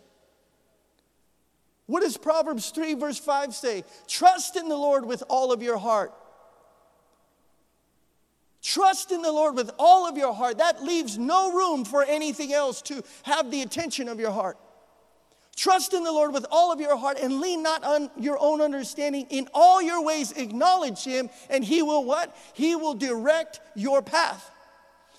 What 1.87 2.03
does 2.03 2.17
Proverbs 2.17 2.71
3, 2.71 2.95
verse 2.95 3.19
5 3.19 3.53
say? 3.53 3.85
Trust 4.07 4.55
in 4.55 4.69
the 4.69 4.77
Lord 4.77 5.05
with 5.05 5.25
all 5.29 5.51
of 5.51 5.61
your 5.61 5.79
heart. 5.79 6.13
Trust 8.63 9.11
in 9.11 9.23
the 9.23 9.33
Lord 9.33 9.57
with 9.57 9.73
all 9.79 10.09
of 10.09 10.17
your 10.17 10.33
heart. 10.33 10.59
That 10.59 10.85
leaves 10.85 11.19
no 11.19 11.53
room 11.53 11.85
for 11.85 12.05
anything 12.05 12.53
else 12.53 12.83
to 12.83 13.03
have 13.25 13.51
the 13.51 13.63
attention 13.63 14.07
of 14.07 14.21
your 14.21 14.31
heart. 14.31 14.57
Trust 15.61 15.93
in 15.93 16.05
the 16.05 16.11
Lord 16.11 16.33
with 16.33 16.47
all 16.51 16.73
of 16.73 16.81
your 16.81 16.97
heart 16.97 17.19
and 17.21 17.39
lean 17.39 17.63
not 17.63 17.85
on 17.85 18.11
your 18.19 18.39
own 18.41 18.63
understanding. 18.63 19.27
In 19.29 19.47
all 19.53 19.83
your 19.83 20.03
ways, 20.03 20.33
acknowledge 20.33 21.05
Him, 21.05 21.29
and 21.51 21.63
He 21.63 21.83
will 21.83 22.03
what? 22.03 22.35
He 22.55 22.75
will 22.77 22.95
direct 22.95 23.61
your 23.75 24.01
path. 24.01 24.51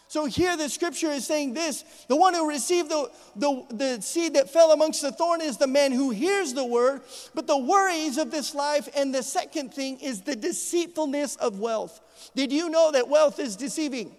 So 0.08 0.26
here 0.26 0.58
the 0.58 0.68
scripture 0.68 1.12
is 1.12 1.28
saying 1.28 1.54
this 1.54 1.84
the 2.08 2.16
one 2.16 2.34
who 2.34 2.50
received 2.50 2.90
the, 2.90 3.12
the, 3.36 3.66
the 3.70 4.02
seed 4.02 4.34
that 4.34 4.50
fell 4.50 4.72
amongst 4.72 5.04
the 5.04 5.12
thorn 5.12 5.42
is 5.42 5.58
the 5.58 5.68
man 5.68 5.92
who 5.92 6.10
hears 6.10 6.56
the 6.56 6.66
word, 6.66 7.02
but 7.36 7.46
the 7.46 7.60
worries 7.60 8.18
of 8.18 8.32
this 8.32 8.56
life. 8.56 8.90
And 8.96 9.14
the 9.14 9.22
second 9.22 9.76
thing 9.76 10.00
is 10.00 10.22
the 10.22 10.36
deceitfulness 10.36 11.36
of 11.36 11.60
wealth. 11.60 12.02
Did 12.36 12.52
you 12.52 12.72
know 12.72 12.92
that 12.94 13.08
wealth 13.08 13.40
is 13.40 13.56
deceiving? 13.56 14.16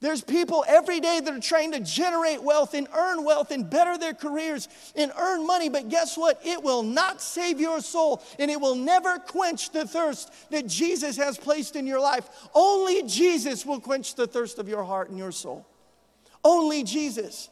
There's 0.00 0.22
people 0.22 0.64
every 0.68 1.00
day 1.00 1.20
that 1.20 1.34
are 1.34 1.40
trying 1.40 1.72
to 1.72 1.80
generate 1.80 2.40
wealth 2.40 2.74
and 2.74 2.86
earn 2.96 3.24
wealth 3.24 3.50
and 3.50 3.68
better 3.68 3.98
their 3.98 4.14
careers 4.14 4.68
and 4.94 5.10
earn 5.18 5.44
money, 5.44 5.68
but 5.68 5.88
guess 5.88 6.16
what? 6.16 6.40
It 6.44 6.62
will 6.62 6.84
not 6.84 7.20
save 7.20 7.60
your 7.60 7.80
soul 7.80 8.22
and 8.38 8.48
it 8.48 8.60
will 8.60 8.76
never 8.76 9.18
quench 9.18 9.70
the 9.70 9.86
thirst 9.86 10.32
that 10.50 10.68
Jesus 10.68 11.16
has 11.16 11.36
placed 11.36 11.74
in 11.74 11.84
your 11.84 12.00
life. 12.00 12.28
Only 12.54 13.02
Jesus 13.08 13.66
will 13.66 13.80
quench 13.80 14.14
the 14.14 14.28
thirst 14.28 14.60
of 14.60 14.68
your 14.68 14.84
heart 14.84 15.08
and 15.08 15.18
your 15.18 15.32
soul. 15.32 15.66
Only 16.44 16.84
Jesus. 16.84 17.48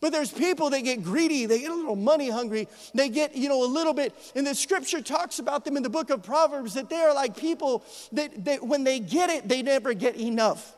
But 0.00 0.10
there's 0.10 0.32
people 0.32 0.70
that 0.70 0.80
get 0.80 1.04
greedy, 1.04 1.46
they 1.46 1.60
get 1.60 1.70
a 1.70 1.74
little 1.74 1.96
money 1.96 2.28
hungry, 2.28 2.68
they 2.94 3.08
get, 3.08 3.36
you 3.36 3.48
know, 3.48 3.64
a 3.64 3.70
little 3.70 3.94
bit. 3.94 4.12
And 4.34 4.44
the 4.44 4.56
scripture 4.56 5.00
talks 5.00 5.38
about 5.38 5.64
them 5.64 5.76
in 5.76 5.84
the 5.84 5.88
book 5.88 6.10
of 6.10 6.24
Proverbs 6.24 6.74
that 6.74 6.90
they 6.90 7.00
are 7.00 7.14
like 7.14 7.36
people 7.36 7.84
that, 8.10 8.44
that 8.44 8.66
when 8.66 8.82
they 8.82 8.98
get 8.98 9.30
it, 9.30 9.48
they 9.48 9.62
never 9.62 9.94
get 9.94 10.16
enough. 10.16 10.74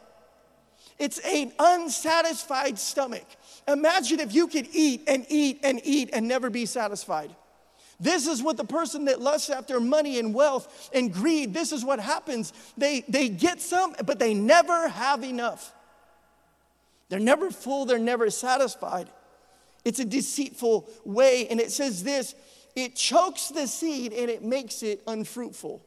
It's 0.99 1.19
an 1.19 1.53
unsatisfied 1.59 2.79
stomach. 2.79 3.27
Imagine 3.69 4.21
if 4.21 4.35
you 4.35 4.47
could 4.47 4.69
eat 4.73 5.03
and 5.07 5.27
eat 5.29 5.61
and 5.63 5.81
eat 5.85 6.11
and 6.13 6.27
never 6.27 6.51
be 6.51 6.67
satisfied. 6.67 7.35
This 7.99 8.27
is 8.27 8.43
what 8.43 8.57
the 8.57 8.65
person 8.65 9.07
that 9.07 9.21
lusts 9.21 9.51
after 9.51 9.81
money 9.81 10.19
and 10.19 10.35
wealth 10.35 10.91
and 10.93 11.13
greed, 11.13 11.55
this 11.55 11.73
is 11.73 11.85
what 11.85 11.99
happens. 11.99 12.53
They, 12.77 13.05
they 13.09 13.29
get 13.29 13.61
some, 13.61 13.95
but 14.05 14.19
they 14.19 14.35
never 14.35 14.89
have 14.89 15.25
enough. 15.25 15.73
They're 17.09 17.19
never 17.19 17.51
full, 17.51 17.87
they're 17.87 17.99
never 17.99 18.29
satisfied. 18.31 19.09
It's 19.85 20.01
a 20.01 20.05
deceitful 20.05 20.91
way. 21.05 21.47
And 21.49 21.61
it 21.61 21.71
says 21.71 22.03
this 22.03 22.35
it 22.75 22.97
chokes 22.97 23.49
the 23.49 23.67
seed 23.67 24.13
and 24.13 24.29
it 24.29 24.43
makes 24.43 24.83
it 24.83 25.03
unfruitful. 25.07 25.83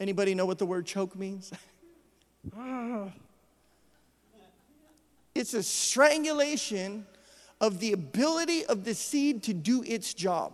Anybody 0.00 0.34
know 0.34 0.46
what 0.46 0.58
the 0.58 0.66
word 0.66 0.86
choke 0.86 1.16
means? 1.16 1.52
it's 5.34 5.54
a 5.54 5.62
strangulation 5.62 7.06
of 7.60 7.80
the 7.80 7.92
ability 7.92 8.64
of 8.66 8.84
the 8.84 8.94
seed 8.94 9.42
to 9.44 9.54
do 9.54 9.82
its 9.84 10.14
job. 10.14 10.52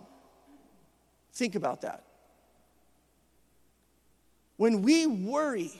Think 1.33 1.55
about 1.55 1.83
that. 1.83 2.05
When 4.57 4.83
we 4.83 5.07
worry, 5.07 5.73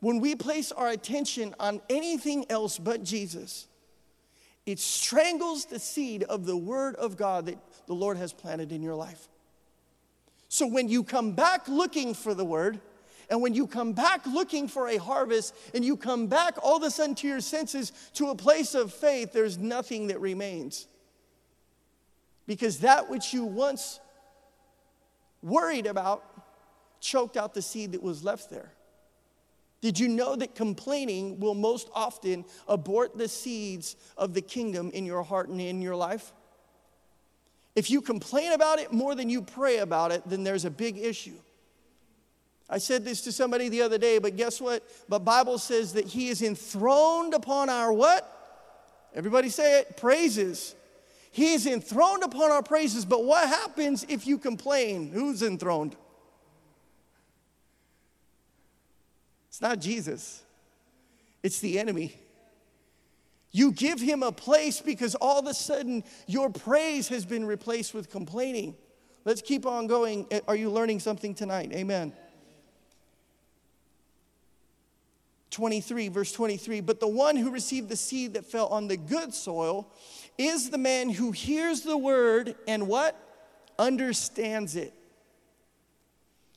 when 0.00 0.20
we 0.20 0.34
place 0.34 0.72
our 0.72 0.88
attention 0.88 1.54
on 1.58 1.82
anything 1.90 2.46
else 2.48 2.78
but 2.78 3.02
Jesus, 3.02 3.66
it 4.64 4.78
strangles 4.78 5.64
the 5.64 5.78
seed 5.78 6.22
of 6.22 6.46
the 6.46 6.56
Word 6.56 6.94
of 6.96 7.16
God 7.16 7.46
that 7.46 7.58
the 7.86 7.94
Lord 7.94 8.16
has 8.16 8.32
planted 8.32 8.72
in 8.72 8.82
your 8.82 8.94
life. 8.94 9.28
So 10.52 10.66
when 10.66 10.88
you 10.88 11.04
come 11.04 11.32
back 11.32 11.68
looking 11.68 12.12
for 12.12 12.34
the 12.34 12.44
word, 12.44 12.80
and 13.30 13.40
when 13.40 13.54
you 13.54 13.68
come 13.68 13.92
back 13.92 14.26
looking 14.26 14.66
for 14.66 14.88
a 14.88 14.96
harvest, 14.96 15.54
and 15.72 15.84
you 15.84 15.96
come 15.96 16.26
back 16.26 16.56
all 16.60 16.76
of 16.76 16.82
a 16.82 16.90
sudden 16.90 17.14
to 17.14 17.28
your 17.28 17.40
senses 17.40 17.92
to 18.14 18.30
a 18.30 18.34
place 18.34 18.74
of 18.74 18.92
faith, 18.92 19.32
there's 19.32 19.58
nothing 19.58 20.08
that 20.08 20.20
remains. 20.20 20.88
Because 22.48 22.80
that 22.80 23.08
which 23.08 23.32
you 23.32 23.44
once 23.44 24.00
worried 25.40 25.86
about 25.86 26.24
choked 27.00 27.36
out 27.36 27.54
the 27.54 27.62
seed 27.62 27.92
that 27.92 28.02
was 28.02 28.24
left 28.24 28.50
there. 28.50 28.72
Did 29.80 30.00
you 30.00 30.08
know 30.08 30.34
that 30.34 30.56
complaining 30.56 31.38
will 31.38 31.54
most 31.54 31.88
often 31.94 32.44
abort 32.66 33.16
the 33.16 33.28
seeds 33.28 33.94
of 34.16 34.34
the 34.34 34.42
kingdom 34.42 34.90
in 34.92 35.06
your 35.06 35.22
heart 35.22 35.48
and 35.48 35.60
in 35.60 35.80
your 35.80 35.94
life? 35.94 36.32
If 37.80 37.88
you 37.88 38.02
complain 38.02 38.52
about 38.52 38.78
it 38.78 38.92
more 38.92 39.14
than 39.14 39.30
you 39.30 39.40
pray 39.40 39.78
about 39.78 40.12
it, 40.12 40.22
then 40.26 40.44
there's 40.44 40.66
a 40.66 40.70
big 40.70 40.98
issue. 40.98 41.38
I 42.68 42.76
said 42.76 43.06
this 43.06 43.22
to 43.22 43.32
somebody 43.32 43.70
the 43.70 43.80
other 43.80 43.96
day, 43.96 44.18
but 44.18 44.36
guess 44.36 44.60
what? 44.60 44.86
The 45.08 45.18
Bible 45.18 45.56
says 45.56 45.94
that 45.94 46.04
he 46.04 46.28
is 46.28 46.42
enthroned 46.42 47.32
upon 47.32 47.70
our 47.70 47.90
what? 47.90 48.30
Everybody 49.14 49.48
say 49.48 49.78
it, 49.78 49.96
praises. 49.96 50.74
He 51.30 51.54
is 51.54 51.66
enthroned 51.66 52.22
upon 52.22 52.50
our 52.50 52.62
praises, 52.62 53.06
but 53.06 53.24
what 53.24 53.48
happens 53.48 54.04
if 54.10 54.26
you 54.26 54.36
complain? 54.36 55.10
Who's 55.10 55.42
enthroned? 55.42 55.96
It's 59.48 59.62
not 59.62 59.78
Jesus. 59.78 60.42
It's 61.42 61.60
the 61.60 61.78
enemy. 61.78 62.14
You 63.52 63.72
give 63.72 64.00
him 64.00 64.22
a 64.22 64.32
place 64.32 64.80
because 64.80 65.14
all 65.16 65.38
of 65.38 65.46
a 65.46 65.54
sudden 65.54 66.04
your 66.26 66.50
praise 66.50 67.08
has 67.08 67.24
been 67.24 67.44
replaced 67.44 67.94
with 67.94 68.10
complaining. 68.10 68.76
Let's 69.24 69.42
keep 69.42 69.66
on 69.66 69.86
going. 69.86 70.26
Eh, 70.30 70.40
are 70.46 70.56
you 70.56 70.70
learning 70.70 71.00
something 71.00 71.34
tonight? 71.34 71.72
Amen. 71.72 72.12
23, 75.50 76.08
verse 76.08 76.32
23. 76.32 76.80
But 76.80 77.00
the 77.00 77.08
one 77.08 77.36
who 77.36 77.50
received 77.50 77.88
the 77.88 77.96
seed 77.96 78.34
that 78.34 78.44
fell 78.44 78.68
on 78.68 78.88
the 78.88 78.96
good 78.96 79.34
soil 79.34 79.92
is 80.38 80.70
the 80.70 80.78
man 80.78 81.10
who 81.10 81.32
hears 81.32 81.82
the 81.82 81.98
word 81.98 82.54
and 82.68 82.86
what? 82.86 83.16
Understands 83.78 84.76
it. 84.76 84.94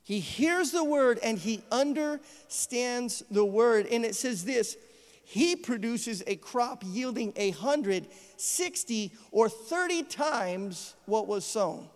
He 0.03 0.19
hears 0.19 0.71
the 0.71 0.83
word 0.83 1.19
and 1.23 1.37
he 1.37 1.63
understands 1.71 3.23
the 3.31 3.45
word. 3.45 3.87
And 3.87 4.05
it 4.05 4.15
says 4.15 4.45
this 4.45 4.77
he 5.23 5.55
produces 5.55 6.21
a 6.27 6.35
crop 6.35 6.83
yielding 6.85 7.33
a 7.35 7.51
hundred, 7.51 8.07
sixty, 8.37 9.13
or 9.31 9.49
30 9.49 10.03
times 10.03 10.95
what 11.05 11.27
was 11.27 11.45
sown. 11.45 11.87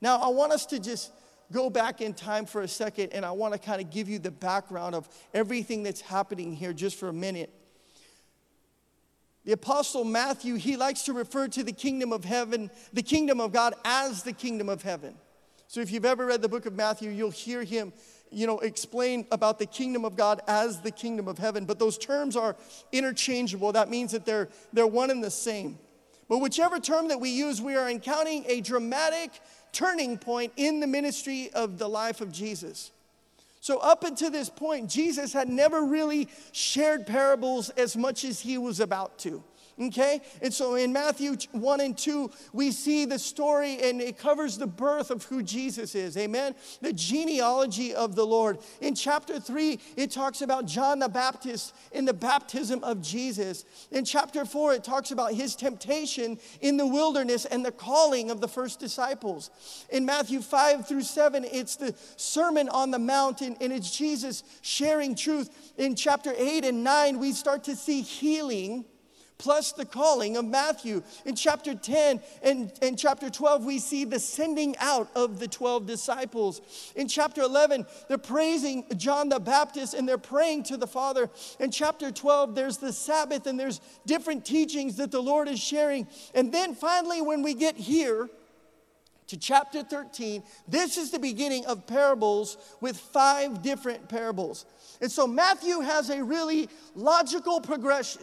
Now, 0.00 0.18
I 0.18 0.28
want 0.28 0.52
us 0.52 0.64
to 0.66 0.78
just 0.78 1.12
go 1.52 1.68
back 1.68 2.00
in 2.00 2.14
time 2.14 2.46
for 2.46 2.62
a 2.62 2.68
second 2.68 3.12
and 3.12 3.24
I 3.24 3.32
want 3.32 3.54
to 3.54 3.58
kind 3.58 3.80
of 3.80 3.90
give 3.90 4.08
you 4.08 4.18
the 4.18 4.30
background 4.30 4.94
of 4.94 5.08
everything 5.34 5.82
that's 5.82 6.00
happening 6.00 6.54
here 6.54 6.72
just 6.72 6.96
for 6.96 7.08
a 7.08 7.12
minute. 7.12 7.52
The 9.44 9.52
apostle 9.52 10.04
Matthew, 10.04 10.56
he 10.56 10.76
likes 10.76 11.02
to 11.04 11.12
refer 11.12 11.48
to 11.48 11.64
the 11.64 11.72
kingdom 11.72 12.12
of 12.12 12.24
heaven, 12.24 12.70
the 12.92 13.02
kingdom 13.02 13.40
of 13.40 13.52
God 13.52 13.74
as 13.84 14.22
the 14.22 14.32
kingdom 14.32 14.68
of 14.68 14.82
heaven. 14.82 15.14
So 15.68 15.80
if 15.80 15.90
you've 15.90 16.04
ever 16.04 16.26
read 16.26 16.42
the 16.42 16.48
book 16.48 16.66
of 16.66 16.74
Matthew, 16.74 17.10
you'll 17.10 17.30
hear 17.30 17.64
him, 17.64 17.92
you 18.30 18.46
know, 18.46 18.58
explain 18.60 19.26
about 19.30 19.58
the 19.58 19.66
kingdom 19.66 20.04
of 20.04 20.16
God 20.16 20.40
as 20.46 20.80
the 20.80 20.90
kingdom 20.90 21.28
of 21.28 21.38
heaven. 21.38 21.64
But 21.64 21.78
those 21.78 21.98
terms 21.98 22.36
are 22.36 22.56
interchangeable. 22.92 23.72
That 23.72 23.88
means 23.88 24.12
that 24.12 24.24
they're, 24.24 24.48
they're 24.72 24.86
one 24.86 25.10
and 25.10 25.22
the 25.22 25.30
same. 25.30 25.78
But 26.28 26.38
whichever 26.38 26.78
term 26.78 27.08
that 27.08 27.20
we 27.20 27.30
use, 27.30 27.60
we 27.60 27.74
are 27.76 27.88
encountering 27.88 28.44
a 28.46 28.60
dramatic 28.60 29.30
turning 29.72 30.18
point 30.18 30.52
in 30.56 30.80
the 30.80 30.86
ministry 30.86 31.50
of 31.54 31.78
the 31.78 31.88
life 31.88 32.20
of 32.20 32.32
Jesus. 32.32 32.90
So, 33.60 33.78
up 33.78 34.04
until 34.04 34.30
this 34.30 34.48
point, 34.48 34.88
Jesus 34.88 35.32
had 35.32 35.48
never 35.48 35.84
really 35.84 36.28
shared 36.52 37.06
parables 37.06 37.70
as 37.70 37.96
much 37.96 38.24
as 38.24 38.40
he 38.40 38.56
was 38.56 38.78
about 38.78 39.18
to. 39.20 39.42
Okay? 39.80 40.20
And 40.42 40.52
so 40.52 40.74
in 40.74 40.92
Matthew 40.92 41.36
1 41.52 41.80
and 41.80 41.96
2, 41.96 42.30
we 42.52 42.72
see 42.72 43.04
the 43.04 43.18
story 43.18 43.78
and 43.82 44.00
it 44.00 44.18
covers 44.18 44.58
the 44.58 44.66
birth 44.66 45.10
of 45.10 45.24
who 45.24 45.42
Jesus 45.42 45.94
is. 45.94 46.16
Amen? 46.16 46.54
The 46.80 46.92
genealogy 46.92 47.94
of 47.94 48.16
the 48.16 48.26
Lord. 48.26 48.58
In 48.80 48.94
chapter 48.94 49.38
3, 49.38 49.78
it 49.96 50.10
talks 50.10 50.42
about 50.42 50.66
John 50.66 50.98
the 50.98 51.08
Baptist 51.08 51.74
in 51.92 52.04
the 52.04 52.12
baptism 52.12 52.82
of 52.82 53.00
Jesus. 53.00 53.64
In 53.92 54.04
chapter 54.04 54.44
4, 54.44 54.74
it 54.74 54.84
talks 54.84 55.12
about 55.12 55.32
his 55.32 55.54
temptation 55.54 56.38
in 56.60 56.76
the 56.76 56.86
wilderness 56.86 57.44
and 57.44 57.64
the 57.64 57.72
calling 57.72 58.30
of 58.30 58.40
the 58.40 58.48
first 58.48 58.80
disciples. 58.80 59.50
In 59.90 60.04
Matthew 60.04 60.40
5 60.40 60.88
through 60.88 61.02
7, 61.02 61.44
it's 61.44 61.76
the 61.76 61.94
Sermon 62.16 62.68
on 62.68 62.90
the 62.90 62.98
Mount 62.98 63.42
and, 63.42 63.56
and 63.60 63.72
it's 63.72 63.96
Jesus 63.96 64.42
sharing 64.62 65.14
truth. 65.14 65.72
In 65.78 65.94
chapter 65.94 66.34
8 66.36 66.64
and 66.64 66.82
9, 66.82 67.18
we 67.20 67.32
start 67.32 67.64
to 67.64 67.76
see 67.76 68.02
healing 68.02 68.84
plus 69.38 69.72
the 69.72 69.84
calling 69.84 70.36
of 70.36 70.44
Matthew. 70.44 71.02
In 71.24 71.36
chapter 71.36 71.74
10 71.74 72.20
and, 72.42 72.72
and 72.82 72.98
chapter 72.98 73.30
12, 73.30 73.64
we 73.64 73.78
see 73.78 74.04
the 74.04 74.18
sending 74.18 74.76
out 74.78 75.08
of 75.14 75.38
the 75.38 75.48
12 75.48 75.86
disciples. 75.86 76.60
In 76.96 77.08
chapter 77.08 77.40
11, 77.42 77.86
they're 78.08 78.18
praising 78.18 78.84
John 78.96 79.28
the 79.28 79.38
Baptist 79.38 79.94
and 79.94 80.08
they're 80.08 80.18
praying 80.18 80.64
to 80.64 80.76
the 80.76 80.86
Father. 80.86 81.30
In 81.60 81.70
chapter 81.70 82.10
12, 82.10 82.54
there's 82.54 82.78
the 82.78 82.92
Sabbath 82.92 83.46
and 83.46 83.58
there's 83.58 83.80
different 84.06 84.44
teachings 84.44 84.96
that 84.96 85.12
the 85.12 85.22
Lord 85.22 85.48
is 85.48 85.60
sharing. 85.60 86.08
And 86.34 86.52
then 86.52 86.74
finally, 86.74 87.22
when 87.22 87.42
we 87.42 87.54
get 87.54 87.76
here, 87.76 88.28
to 89.28 89.36
chapter 89.36 89.82
13, 89.82 90.42
this 90.66 90.96
is 90.96 91.10
the 91.10 91.18
beginning 91.18 91.66
of 91.66 91.86
parables 91.86 92.56
with 92.80 92.96
five 92.96 93.62
different 93.62 94.08
parables. 94.08 94.64
And 95.02 95.12
so 95.12 95.26
Matthew 95.26 95.80
has 95.80 96.08
a 96.08 96.24
really 96.24 96.70
logical 96.94 97.60
progression. 97.60 98.22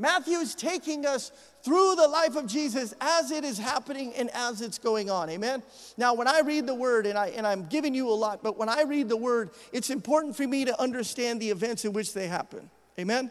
Matthew's 0.00 0.54
taking 0.54 1.04
us 1.04 1.30
through 1.62 1.94
the 1.96 2.08
life 2.08 2.36
of 2.36 2.46
Jesus 2.46 2.94
as 3.00 3.30
it 3.30 3.44
is 3.44 3.58
happening 3.58 4.14
and 4.14 4.30
as 4.32 4.62
it's 4.62 4.78
going 4.78 5.10
on. 5.10 5.28
Amen? 5.28 5.62
Now, 5.96 6.14
when 6.14 6.26
I 6.26 6.40
read 6.40 6.66
the 6.66 6.74
word, 6.74 7.06
and, 7.06 7.18
I, 7.18 7.28
and 7.28 7.46
I'm 7.46 7.66
giving 7.66 7.94
you 7.94 8.08
a 8.08 8.14
lot, 8.14 8.42
but 8.42 8.56
when 8.56 8.68
I 8.68 8.82
read 8.82 9.08
the 9.08 9.16
word, 9.16 9.50
it's 9.72 9.90
important 9.90 10.36
for 10.36 10.46
me 10.46 10.64
to 10.64 10.80
understand 10.80 11.40
the 11.40 11.50
events 11.50 11.84
in 11.84 11.92
which 11.92 12.14
they 12.14 12.28
happen. 12.28 12.70
Amen? 12.98 13.30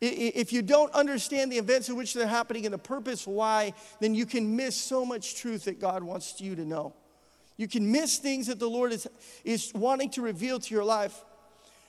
If 0.00 0.52
you 0.52 0.62
don't 0.62 0.92
understand 0.94 1.50
the 1.50 1.58
events 1.58 1.88
in 1.88 1.96
which 1.96 2.14
they're 2.14 2.26
happening 2.26 2.64
and 2.64 2.72
the 2.72 2.78
purpose 2.78 3.26
why, 3.26 3.74
then 4.00 4.14
you 4.14 4.26
can 4.26 4.54
miss 4.54 4.76
so 4.76 5.04
much 5.04 5.34
truth 5.36 5.64
that 5.64 5.80
God 5.80 6.02
wants 6.02 6.40
you 6.40 6.54
to 6.54 6.64
know. 6.64 6.94
You 7.56 7.66
can 7.66 7.90
miss 7.90 8.18
things 8.18 8.46
that 8.46 8.60
the 8.60 8.70
Lord 8.70 8.92
is, 8.92 9.08
is 9.44 9.72
wanting 9.74 10.10
to 10.10 10.22
reveal 10.22 10.60
to 10.60 10.74
your 10.74 10.84
life. 10.84 11.24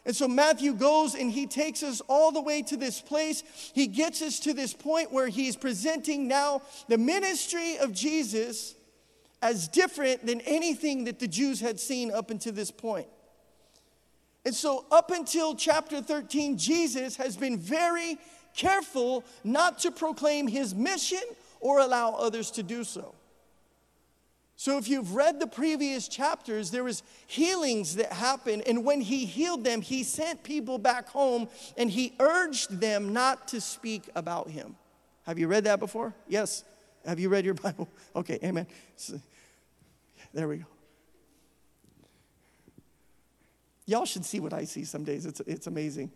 And 0.06 0.15
so 0.15 0.28
Matthew 0.28 0.74
goes 0.74 1.13
and 1.13 1.32
he 1.32 1.45
takes 1.45 1.84
us 1.84 2.02
all 2.08 2.32
the 2.32 2.41
way 2.41 2.62
to 2.63 2.78
this 2.78 3.02
place. 3.02 3.43
He 3.74 3.88
gets 3.88 4.21
us 4.21 4.39
to 4.41 4.54
this 4.54 4.74
point 4.74 5.12
where 5.12 5.28
he's 5.28 5.56
presenting 5.56 6.28
now 6.28 6.62
the 6.88 6.97
ministry 6.97 7.78
of 7.78 7.91
Jesus 7.93 8.76
as 9.41 9.67
different 9.67 10.26
than 10.26 10.41
anything 10.41 11.06
that 11.06 11.19
the 11.19 11.28
Jews 11.28 11.60
had 11.60 11.80
seen 11.80 12.12
up 12.12 12.32
until 12.32 12.54
this 12.54 12.71
point. 12.71 13.08
And 14.45 14.56
so, 14.56 14.86
up 14.89 15.12
until 15.12 15.54
chapter 15.54 16.02
13, 16.02 16.58
Jesus 16.58 17.17
has 17.17 17.36
been 17.36 17.58
very 17.58 18.17
careful 18.56 19.24
not 19.43 19.80
to 19.80 19.91
proclaim 19.91 20.47
his 20.47 20.74
mission 20.74 21.21
or 21.60 21.80
allow 21.80 22.13
others 22.13 22.52
to 22.52 22.63
do 22.63 22.84
so. 22.84 23.15
So 24.60 24.78
if 24.78 24.89
you've 24.89 25.15
read 25.15 25.39
the 25.39 25.48
previous 25.48 26.10
chapters, 26.10 26.69
there 26.69 26.84
was 26.84 27.02
healings 27.28 27.95
that 27.95 28.12
happened 28.12 28.63
and 28.67 28.84
when 28.84 29.00
he 29.00 29.24
healed 29.24 29.63
them, 29.63 29.80
he 29.80 30.04
sent 30.04 30.43
people 30.43 30.78
back 30.78 31.08
home 31.08 31.48
and 31.78 31.89
he 31.89 32.13
urged 32.19 32.82
them 32.82 33.13
not 33.13 33.48
to 33.48 33.62
speak 33.62 34.10
about 34.15 34.50
him. 34.50 34.76
Have 35.26 35.39
you 35.39 35.48
read 35.48 35.63
that 35.63 35.80
before? 35.80 36.13
Yes. 36.28 36.65
Have 37.06 37.22
you 37.22 37.30
read 37.30 37.45
your 37.45 37.54
Bible? 37.63 37.88
Okay, 38.13 38.38
amen. 38.43 38.67
So, 38.98 39.22
there 40.34 40.50
we 40.50 40.58
go. 40.58 40.65
Y'all 43.86 44.04
should 44.04 44.26
see 44.26 44.41
what 44.41 44.52
I 44.52 44.65
see 44.65 44.84
some 44.84 45.06
days. 45.06 45.26
It's, 45.26 45.39
it's 45.48 45.67
amazing. 45.67 46.12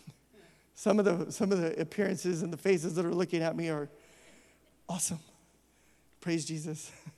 Some 0.74 0.98
of, 0.98 1.04
the, 1.04 1.30
some 1.30 1.52
of 1.52 1.60
the 1.60 1.78
appearances 1.78 2.40
and 2.40 2.50
the 2.50 2.56
faces 2.56 2.94
that 2.94 3.04
are 3.04 3.14
looking 3.14 3.42
at 3.42 3.54
me 3.54 3.68
are 3.68 3.90
awesome. 4.88 5.20
Praise 6.22 6.46
Jesus. 6.46 6.90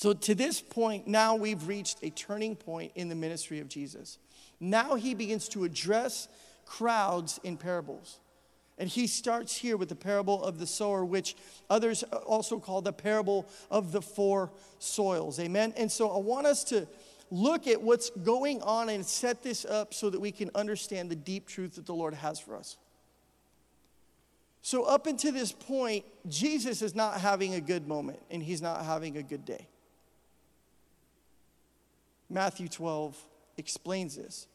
So, 0.00 0.14
to 0.14 0.34
this 0.34 0.62
point, 0.62 1.06
now 1.06 1.36
we've 1.36 1.68
reached 1.68 1.98
a 2.02 2.08
turning 2.08 2.56
point 2.56 2.92
in 2.94 3.10
the 3.10 3.14
ministry 3.14 3.60
of 3.60 3.68
Jesus. 3.68 4.16
Now 4.58 4.94
he 4.94 5.12
begins 5.12 5.46
to 5.50 5.64
address 5.64 6.26
crowds 6.64 7.38
in 7.44 7.58
parables. 7.58 8.18
And 8.78 8.88
he 8.88 9.06
starts 9.06 9.54
here 9.54 9.76
with 9.76 9.90
the 9.90 9.94
parable 9.94 10.42
of 10.42 10.58
the 10.58 10.66
sower, 10.66 11.04
which 11.04 11.36
others 11.68 12.02
also 12.24 12.58
call 12.58 12.80
the 12.80 12.94
parable 12.94 13.46
of 13.70 13.92
the 13.92 14.00
four 14.00 14.50
soils. 14.78 15.38
Amen. 15.38 15.74
And 15.76 15.92
so 15.92 16.08
I 16.08 16.18
want 16.18 16.46
us 16.46 16.64
to 16.64 16.88
look 17.30 17.66
at 17.66 17.82
what's 17.82 18.08
going 18.08 18.62
on 18.62 18.88
and 18.88 19.04
set 19.04 19.42
this 19.42 19.66
up 19.66 19.92
so 19.92 20.08
that 20.08 20.18
we 20.18 20.32
can 20.32 20.50
understand 20.54 21.10
the 21.10 21.14
deep 21.14 21.46
truth 21.46 21.74
that 21.74 21.84
the 21.84 21.94
Lord 21.94 22.14
has 22.14 22.40
for 22.40 22.56
us. 22.56 22.78
So, 24.62 24.84
up 24.84 25.06
until 25.06 25.32
this 25.32 25.52
point, 25.52 26.06
Jesus 26.26 26.80
is 26.80 26.94
not 26.94 27.20
having 27.20 27.52
a 27.52 27.60
good 27.60 27.86
moment 27.86 28.20
and 28.30 28.42
he's 28.42 28.62
not 28.62 28.86
having 28.86 29.18
a 29.18 29.22
good 29.22 29.44
day. 29.44 29.66
Matthew 32.30 32.68
12 32.68 33.18
explains 33.56 34.16
this. 34.16 34.46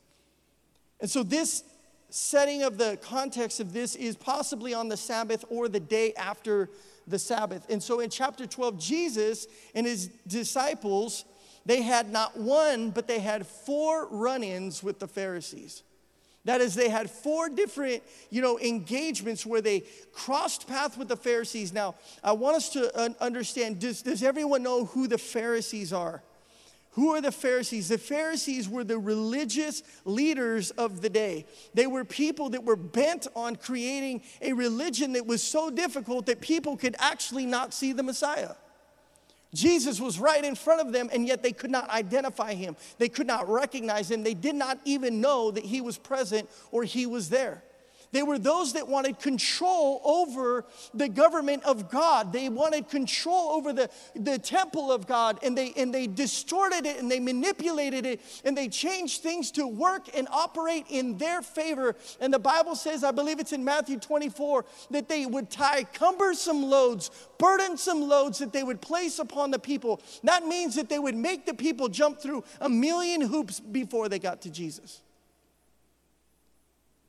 And 0.99 1.09
so, 1.09 1.23
this 1.23 1.63
setting 2.09 2.63
of 2.63 2.77
the 2.77 2.97
context 3.01 3.59
of 3.59 3.73
this 3.73 3.95
is 3.95 4.15
possibly 4.15 4.73
on 4.73 4.87
the 4.87 4.97
Sabbath 4.97 5.43
or 5.49 5.67
the 5.67 5.79
day 5.79 6.13
after 6.13 6.69
the 7.07 7.19
Sabbath. 7.19 7.69
And 7.69 7.83
so, 7.83 7.99
in 7.99 8.09
chapter 8.09 8.45
12, 8.45 8.79
Jesus 8.79 9.47
and 9.75 9.85
his 9.85 10.07
disciples, 10.25 11.25
they 11.65 11.81
had 11.81 12.11
not 12.11 12.37
one, 12.37 12.91
but 12.91 13.07
they 13.07 13.19
had 13.19 13.45
four 13.45 14.07
run 14.07 14.43
ins 14.43 14.81
with 14.81 14.99
the 14.99 15.07
Pharisees. 15.07 15.83
That 16.45 16.61
is, 16.61 16.75
they 16.75 16.89
had 16.89 17.09
four 17.09 17.49
different, 17.49 18.03
you 18.29 18.41
know, 18.41 18.59
engagements 18.59 19.47
where 19.47 19.61
they 19.61 19.83
crossed 20.13 20.67
path 20.67 20.95
with 20.95 21.07
the 21.07 21.17
Pharisees. 21.17 21.73
Now, 21.73 21.95
I 22.23 22.33
want 22.33 22.55
us 22.55 22.69
to 22.69 23.15
understand, 23.19 23.79
does, 23.79 24.03
does 24.03 24.21
everyone 24.21 24.61
know 24.61 24.85
who 24.85 25.07
the 25.07 25.17
Pharisees 25.17 25.91
are? 25.91 26.21
Who 26.95 27.13
are 27.13 27.19
the 27.19 27.31
Pharisees? 27.31 27.89
The 27.89 27.97
Pharisees 27.97 28.69
were 28.69 28.85
the 28.85 28.97
religious 28.97 29.83
leaders 30.05 30.71
of 30.71 31.01
the 31.01 31.09
day. 31.09 31.45
They 31.73 31.87
were 31.87 32.05
people 32.05 32.51
that 32.51 32.63
were 32.63 32.77
bent 32.77 33.27
on 33.35 33.57
creating 33.57 34.21
a 34.41 34.53
religion 34.53 35.11
that 35.13 35.25
was 35.25 35.43
so 35.43 35.69
difficult 35.69 36.25
that 36.27 36.39
people 36.39 36.77
could 36.77 36.95
actually 36.97 37.45
not 37.45 37.73
see 37.73 37.91
the 37.91 38.01
Messiah. 38.01 38.53
Jesus 39.53 39.99
was 39.99 40.19
right 40.19 40.43
in 40.43 40.55
front 40.55 40.87
of 40.87 40.93
them, 40.93 41.09
and 41.11 41.27
yet 41.27 41.43
they 41.43 41.51
could 41.51 41.69
not 41.69 41.89
identify 41.89 42.53
him. 42.53 42.77
They 42.97 43.09
could 43.09 43.27
not 43.27 43.49
recognize 43.49 44.09
him. 44.09 44.23
They 44.23 44.33
did 44.33 44.55
not 44.55 44.79
even 44.85 45.19
know 45.19 45.51
that 45.51 45.65
he 45.65 45.81
was 45.81 45.97
present 45.97 46.49
or 46.71 46.85
he 46.85 47.05
was 47.05 47.27
there. 47.27 47.61
They 48.15 48.23
were 48.23 48.39
those 48.39 48.71
that 48.73 48.87
wanted 48.87 49.19
control 49.19 49.99
over 50.05 50.63
the 50.93 51.09
government 51.09 51.65
of 51.65 51.91
God. 51.91 52.31
They 52.31 52.47
wanted 52.47 52.87
control 52.87 53.49
over 53.49 53.73
the, 53.73 53.89
the 54.15 54.39
temple 54.39 54.89
of 54.89 55.05
God, 55.05 55.37
and 55.43 55.57
they, 55.57 55.73
and 55.75 55.93
they 55.93 56.07
distorted 56.07 56.85
it 56.85 56.97
and 56.97 57.11
they 57.11 57.19
manipulated 57.19 58.05
it 58.05 58.21
and 58.45 58.57
they 58.57 58.69
changed 58.69 59.21
things 59.21 59.51
to 59.51 59.67
work 59.67 60.07
and 60.15 60.29
operate 60.31 60.85
in 60.87 61.17
their 61.17 61.41
favor. 61.41 61.97
And 62.21 62.33
the 62.33 62.39
Bible 62.39 62.77
says, 62.77 63.03
I 63.03 63.11
believe 63.11 63.41
it's 63.41 63.51
in 63.51 63.65
Matthew 63.65 63.99
24, 63.99 64.63
that 64.91 65.09
they 65.09 65.25
would 65.25 65.49
tie 65.49 65.83
cumbersome 65.83 66.63
loads, 66.63 67.11
burdensome 67.37 68.07
loads 68.07 68.39
that 68.39 68.53
they 68.53 68.63
would 68.63 68.79
place 68.79 69.19
upon 69.19 69.51
the 69.51 69.59
people. 69.59 70.01
That 70.23 70.45
means 70.45 70.75
that 70.75 70.87
they 70.87 70.99
would 70.99 71.17
make 71.17 71.45
the 71.45 71.53
people 71.53 71.89
jump 71.89 72.21
through 72.21 72.45
a 72.61 72.69
million 72.69 73.19
hoops 73.19 73.59
before 73.59 74.07
they 74.07 74.19
got 74.19 74.41
to 74.43 74.49
Jesus. 74.49 75.01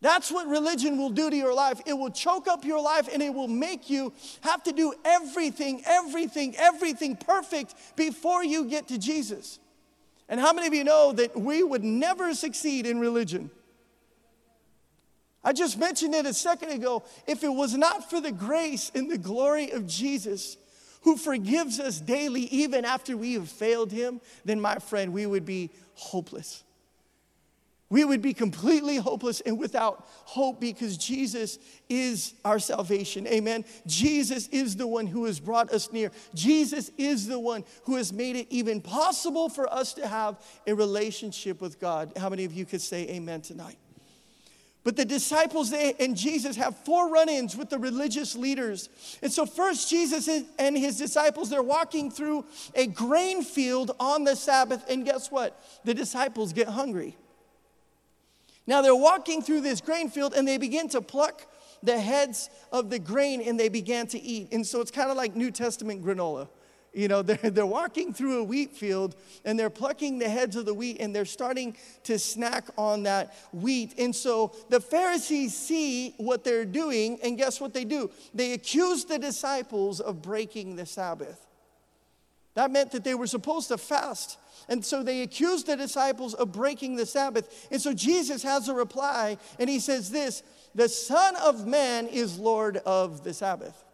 That's 0.07 0.31
what 0.31 0.47
religion 0.47 0.99
will 0.99 1.11
do 1.11 1.31
to 1.31 1.37
your 1.37 1.53
life. 1.53 1.81
It 1.85 1.93
will 1.93 2.11
choke 2.11 2.47
up 2.47 2.65
your 2.65 2.81
life 2.81 3.09
and 3.13 3.21
it 3.21 3.35
will 3.35 3.49
make 3.49 3.91
you 3.91 4.13
have 4.43 4.63
to 4.63 4.71
do 4.71 4.95
everything, 5.05 5.83
everything, 5.85 6.55
everything 6.57 7.17
perfect 7.17 7.75
before 7.97 8.45
you 8.45 8.67
get 8.67 8.87
to 8.87 8.99
Jesus. 8.99 9.59
And 10.29 10.39
how 10.39 10.53
many 10.53 10.69
of 10.69 10.75
you 10.75 10.85
know 10.85 11.11
that 11.11 11.37
we 11.37 11.65
would 11.65 11.83
never 11.83 12.35
succeed 12.35 12.87
in 12.87 13.01
religion? 13.01 13.51
I 15.43 15.53
just 15.53 15.77
mentioned 15.77 16.15
it 16.15 16.25
a 16.25 16.35
second 16.35 16.71
ago. 16.71 17.03
If 17.27 17.43
it 17.43 17.49
was 17.49 17.75
not 17.75 18.09
for 18.09 18.21
the 18.21 18.31
grace 18.31 18.93
and 18.95 19.11
the 19.11 19.19
glory 19.19 19.73
of 19.73 19.89
Jesus, 19.89 20.57
who 21.01 21.17
forgives 21.17 21.81
us 21.81 21.99
daily 21.99 22.43
even 22.43 22.85
after 22.85 23.17
we 23.17 23.33
have 23.33 23.49
failed 23.49 23.91
him, 23.91 24.21
then 24.45 24.61
my 24.61 24.77
friend, 24.77 25.13
we 25.13 25.27
would 25.27 25.45
be 25.45 25.71
hopeless. 25.95 26.63
We 27.89 28.05
would 28.05 28.21
be 28.21 28.35
completely 28.35 28.97
hopeless 28.97 29.41
and 29.43 29.59
without 29.59 30.09
hope 30.09 30.61
because 30.61 30.97
Jesus 30.97 31.59
is 31.89 32.35
our 32.45 32.59
salvation. 32.59 33.29
Amen. 33.29 33.65
Jesus 33.87 34.49
is 34.49 34.77
the 34.77 34.89
one 34.89 35.07
who 35.07 35.25
has 35.27 35.39
brought 35.39 35.71
us 35.73 35.93
near. 35.93 36.11
Jesus 36.35 36.91
is 36.99 37.29
the 37.29 37.39
one 37.39 37.65
who 37.85 37.95
has 37.95 38.13
made 38.13 38.35
it 38.35 38.49
even 38.51 38.81
possible 38.81 39.49
for 39.49 39.73
us 39.73 39.95
to 39.95 40.09
have 40.09 40.43
a 40.67 40.75
relationship 40.75 41.61
with 41.61 41.79
God. 41.79 42.13
How 42.17 42.29
many 42.29 42.45
of 42.45 42.53
you 42.53 42.65
could 42.65 42.81
say 42.81 43.09
amen 43.09 43.43
tonight? 43.43 43.79
But 44.83 44.97
the 44.97 45.05
disciples 45.05 45.73
and 45.73 46.17
Jesus 46.17 46.55
have 46.57 46.77
four 46.79 47.11
run 47.11 47.29
ins 47.29 47.57
with 47.57 47.71
the 47.71 47.79
religious 47.79 48.37
leaders. 48.37 48.89
And 49.21 49.33
so, 49.33 49.45
first, 49.45 49.91
Jesus 49.91 50.29
and 50.61 50.79
his 50.79 50.97
disciples, 50.97 51.51
they're 51.51 51.61
walking 51.61 52.09
through 52.09 52.45
a 52.73 52.87
grain 52.87 53.43
field 53.43 53.97
on 53.99 54.23
the 54.23 54.37
Sabbath. 54.37 54.85
And 54.89 55.05
guess 55.05 55.29
what? 55.29 55.61
The 55.85 55.93
disciples 55.93 56.53
get 56.53 56.69
hungry. 56.69 57.17
Now, 58.67 58.83
they're 58.83 58.95
walking 58.95 59.43
through 59.43 59.61
this 59.61 59.81
grain 59.81 60.11
field 60.11 60.35
and 60.35 60.47
they 60.47 60.59
begin 60.59 60.89
to 60.91 61.01
pluck 61.01 61.47
the 61.83 62.01
heads 62.01 62.51
of 62.73 62.91
the 62.91 62.99
grain 62.99 63.41
and 63.41 63.59
they 63.61 63.69
began 63.69 64.07
to 64.09 64.21
eat. 64.21 64.49
And 64.53 64.67
so, 64.67 64.81
it's 64.81 64.91
kind 64.91 65.11
of 65.11 65.17
like 65.17 65.37
New 65.37 65.51
Testament 65.51 66.05
granola. 66.05 66.49
You 66.97 67.09
know, 67.09 67.23
they're, 67.23 67.51
they're 67.51 67.67
walking 67.67 68.13
through 68.13 68.41
a 68.41 68.45
wheat 68.45 68.73
field 68.73 69.15
and 69.45 69.59
they're 69.59 69.71
plucking 69.71 70.19
the 70.19 70.29
heads 70.29 70.57
of 70.57 70.65
the 70.65 70.75
wheat 70.75 70.97
and 70.99 71.15
they're 71.15 71.25
starting 71.25 71.77
to 72.05 72.19
snack 72.19 72.65
on 72.77 73.05
that 73.05 73.35
wheat. 73.53 73.95
And 73.99 74.17
so 74.17 74.53
the 74.71 74.81
Pharisees 74.81 75.55
see 75.55 76.15
what 76.17 76.43
they're 76.43 76.65
doing, 76.65 77.19
and 77.23 77.37
guess 77.37 77.61
what 77.61 77.75
they 77.75 77.85
do? 77.85 78.11
They 78.35 78.53
accuse 78.55 79.05
the 79.05 79.19
disciples 79.19 80.01
of 80.01 80.23
breaking 80.23 80.77
the 80.77 80.87
Sabbath. 80.87 81.47
That 82.55 82.71
meant 82.71 82.93
that 82.93 83.05
they 83.05 83.15
were 83.15 83.27
supposed 83.27 83.69
to 83.69 83.77
fast. 83.77 84.39
And 84.69 84.85
so 84.85 85.03
they 85.03 85.23
accuse 85.23 85.65
the 85.65 85.77
disciples 85.77 86.35
of 86.35 86.53
breaking 86.53 86.97
the 86.97 87.07
Sabbath. 87.07 87.69
And 87.71 87.81
so 87.81 87.93
Jesus 87.93 88.43
has 88.43 88.69
a 88.69 88.75
reply, 88.75 89.39
and 89.59 89.71
he 89.71 89.79
says 89.79 90.11
this 90.11 90.43
The 90.75 90.89
Son 90.89 91.37
of 91.37 91.67
Man 91.67 92.07
is 92.07 92.39
Lord 92.39 92.79
of 92.79 93.23
the 93.23 93.33
Sabbath. 93.33 93.85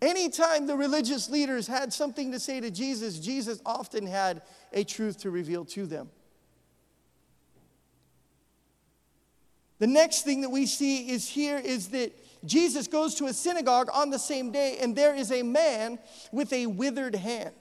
Anytime 0.00 0.66
the 0.66 0.76
religious 0.76 1.30
leaders 1.30 1.68
had 1.68 1.92
something 1.92 2.32
to 2.32 2.40
say 2.40 2.60
to 2.60 2.70
Jesus, 2.70 3.20
Jesus 3.20 3.60
often 3.64 4.06
had 4.06 4.42
a 4.72 4.82
truth 4.82 5.18
to 5.18 5.30
reveal 5.30 5.64
to 5.66 5.86
them. 5.86 6.10
The 9.78 9.86
next 9.86 10.22
thing 10.22 10.40
that 10.40 10.50
we 10.50 10.66
see 10.66 11.10
is 11.10 11.28
here 11.28 11.58
is 11.58 11.88
that 11.88 12.12
Jesus 12.44 12.88
goes 12.88 13.14
to 13.16 13.26
a 13.26 13.32
synagogue 13.32 13.88
on 13.92 14.10
the 14.10 14.18
same 14.18 14.50
day, 14.50 14.78
and 14.80 14.96
there 14.96 15.14
is 15.14 15.30
a 15.30 15.42
man 15.42 15.98
with 16.32 16.52
a 16.52 16.66
withered 16.66 17.14
hand. 17.14 17.54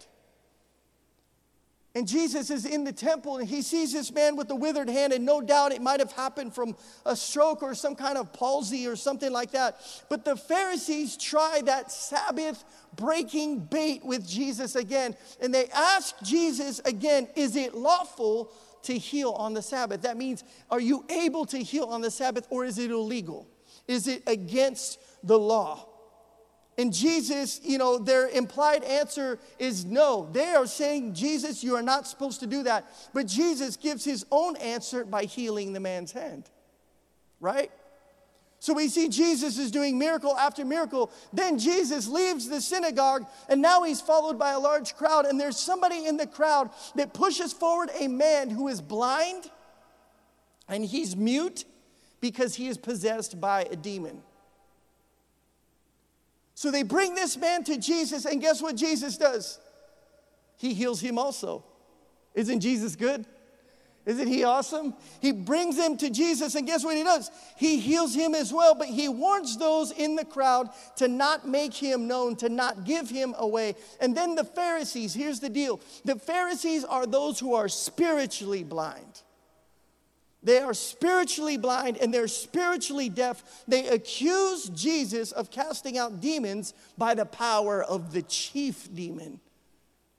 And 1.94 2.08
Jesus 2.08 2.50
is 2.50 2.66
in 2.66 2.86
the 2.86 2.94
temple 2.94 3.38
and 3.38 3.48
he 3.48 3.62
sees 3.62 3.92
this 3.92 4.14
man 4.14 4.38
with 4.38 4.48
the 4.48 4.56
withered 4.56 4.90
hand, 4.90 5.12
and 5.12 5.26
no 5.26 5.42
doubt 5.42 5.74
it 5.74 5.82
might 5.82 6.00
have 6.00 6.14
happened 6.14 6.56
from 6.56 6.76
a 7.06 7.16
stroke 7.16 7.62
or 7.62 7.76
some 7.76 7.96
kind 7.96 8.18
of 8.18 8.32
palsy 8.32 8.88
or 8.88 8.96
something 8.96 9.32
like 9.32 9.52
that. 9.52 9.78
But 10.08 10.24
the 10.24 10.38
Pharisees 10.38 11.18
try 11.18 11.62
that 11.66 11.92
Sabbath 11.92 12.64
breaking 12.96 13.60
bait 13.60 14.06
with 14.06 14.26
Jesus 14.26 14.76
again. 14.76 15.18
And 15.42 15.54
they 15.54 15.68
ask 15.68 16.16
Jesus 16.24 16.80
again, 16.86 17.28
Is 17.36 17.58
it 17.58 17.76
lawful 17.76 18.54
to 18.84 18.98
heal 18.98 19.32
on 19.32 19.54
the 19.54 19.62
Sabbath? 19.62 20.04
That 20.04 20.16
means, 20.16 20.46
are 20.70 20.80
you 20.80 21.06
able 21.10 21.46
to 21.48 21.58
heal 21.58 21.86
on 21.86 22.00
the 22.00 22.12
Sabbath 22.12 22.48
or 22.50 22.64
is 22.64 22.78
it 22.78 22.90
illegal? 22.90 23.50
Is 23.88 24.08
it 24.08 24.24
against 24.28 25.00
the 25.24 25.38
law? 25.38 25.88
And 26.78 26.94
Jesus, 26.94 27.60
you 27.64 27.78
know, 27.78 27.98
their 27.98 28.30
implied 28.30 28.84
answer 28.84 29.40
is 29.60 29.86
no. 29.86 30.30
They 30.32 30.50
are 30.56 30.66
saying, 30.66 31.14
Jesus, 31.14 31.64
you 31.64 31.76
are 31.76 31.82
not 31.82 32.08
supposed 32.08 32.40
to 32.40 32.48
do 32.48 32.64
that. 32.64 32.90
But 33.14 33.28
Jesus 33.28 33.76
gives 33.76 34.06
his 34.06 34.26
own 34.32 34.56
answer 34.56 35.04
by 35.04 35.24
healing 35.26 35.74
the 35.74 35.80
man's 35.80 36.12
hand, 36.12 36.50
right? 37.40 37.72
So 38.60 38.74
we 38.74 38.90
see 38.90 39.10
Jesus 39.10 39.58
is 39.58 39.72
doing 39.72 39.98
miracle 39.98 40.38
after 40.38 40.64
miracle. 40.64 41.12
Then 41.34 41.58
Jesus 41.58 42.08
leaves 42.08 42.48
the 42.48 42.62
synagogue, 42.62 43.26
and 43.50 43.62
now 43.62 43.84
he's 43.84 44.02
followed 44.02 44.38
by 44.38 44.52
a 44.52 44.60
large 44.60 44.96
crowd. 44.96 45.26
And 45.26 45.40
there's 45.40 45.58
somebody 45.58 46.06
in 46.06 46.16
the 46.16 46.28
crowd 46.28 46.70
that 46.96 47.14
pushes 47.14 47.52
forward 47.52 47.90
a 48.00 48.08
man 48.08 48.50
who 48.50 48.68
is 48.68 48.80
blind 48.80 49.50
and 50.70 50.86
he's 50.86 51.16
mute 51.16 51.66
because 52.22 52.56
he 52.56 52.68
is 52.68 52.78
possessed 52.78 53.42
by 53.42 53.64
a 53.64 53.76
demon. 53.76 54.22
So 56.62 56.70
they 56.70 56.84
bring 56.84 57.16
this 57.16 57.38
man 57.38 57.64
to 57.64 57.78
Jesus, 57.80 58.26
and 58.26 58.40
guess 58.40 58.62
what 58.62 58.76
Jesus 58.76 59.18
does? 59.18 59.58
He 60.58 60.76
heals 60.76 61.02
him 61.02 61.18
also. 61.18 61.64
Isn't 62.36 62.60
Jesus 62.60 62.96
good? 62.96 63.26
Isn't 64.06 64.28
he 64.28 64.44
awesome? 64.44 64.94
He 65.22 65.32
brings 65.32 65.76
him 65.76 65.98
to 65.98 66.12
Jesus, 66.12 66.54
and 66.54 66.68
guess 66.68 66.84
what 66.84 66.96
he 66.96 67.04
does? 67.04 67.32
He 67.58 67.80
heals 67.80 68.14
him 68.14 68.36
as 68.36 68.54
well, 68.54 68.76
but 68.76 68.90
he 68.90 69.10
warns 69.10 69.58
those 69.58 69.90
in 69.90 70.16
the 70.16 70.24
crowd 70.24 70.70
to 70.98 71.08
not 71.08 71.48
make 71.48 71.74
him 71.74 72.08
known, 72.08 72.36
to 72.36 72.48
not 72.48 72.84
give 72.84 73.10
him 73.10 73.34
away. 73.40 73.74
And 74.00 74.16
then 74.16 74.36
the 74.36 74.44
Pharisees, 74.44 75.16
here's 75.16 75.40
the 75.40 75.50
deal 75.50 75.82
the 76.06 76.20
Pharisees 76.20 76.84
are 76.84 77.08
those 77.08 77.40
who 77.40 77.56
are 77.56 77.70
spiritually 77.70 78.64
blind. 78.64 79.24
They 80.44 80.60
are 80.60 80.74
spiritually 80.74 81.58
blind 81.58 81.98
and 81.98 82.14
they're 82.14 82.28
spiritually 82.28 83.10
deaf. 83.10 83.64
They 83.68 83.88
accuse 83.88 84.70
Jesus 84.70 85.32
of 85.32 85.52
casting 85.52 85.98
out 85.98 86.20
demons 86.20 86.74
by 86.98 87.14
the 87.14 87.26
power 87.26 87.84
of 87.84 88.12
the 88.12 88.24
chief 88.24 88.94
demon 88.94 89.40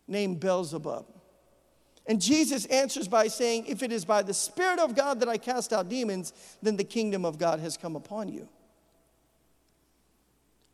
named 0.07 0.39
Beelzebub. 0.39 1.07
And 2.07 2.21
Jesus 2.21 2.67
answers 2.67 3.09
by 3.09 3.29
saying, 3.29 3.67
If 3.67 3.83
it 3.83 3.93
is 3.93 4.05
by 4.05 4.23
the 4.23 4.35
Spirit 4.35 4.79
of 4.79 4.95
God 4.95 5.21
that 5.21 5.29
I 5.29 5.39
cast 5.39 5.73
out 5.73 5.89
demons, 5.89 6.33
then 6.63 6.77
the 6.77 6.85
kingdom 6.85 7.25
of 7.25 7.39
God 7.39 7.61
has 7.61 7.77
come 7.77 7.97
upon 7.97 8.29
you. 8.29 8.49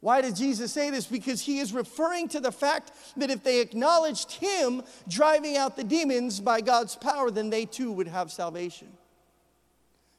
Why 0.01 0.21
did 0.21 0.37
Jesus 0.37 0.73
say 0.73 0.91
this? 0.91 1.07
Because 1.07 1.41
he 1.41 1.59
is 1.59 1.73
referring 1.73 2.29
to 2.29 2.41
the 2.41 2.53
fact 2.53 2.93
that 3.17 3.31
if 3.31 3.43
they 3.43 3.61
acknowledged 3.61 4.33
him 4.33 4.83
driving 5.09 5.57
out 5.57 5.77
the 5.77 5.85
demons 5.85 6.39
by 6.39 6.61
God's 6.61 6.95
power, 6.95 7.31
then 7.31 7.51
they 7.51 7.65
too 7.65 7.91
would 7.93 8.07
have 8.07 8.31
salvation. 8.31 8.89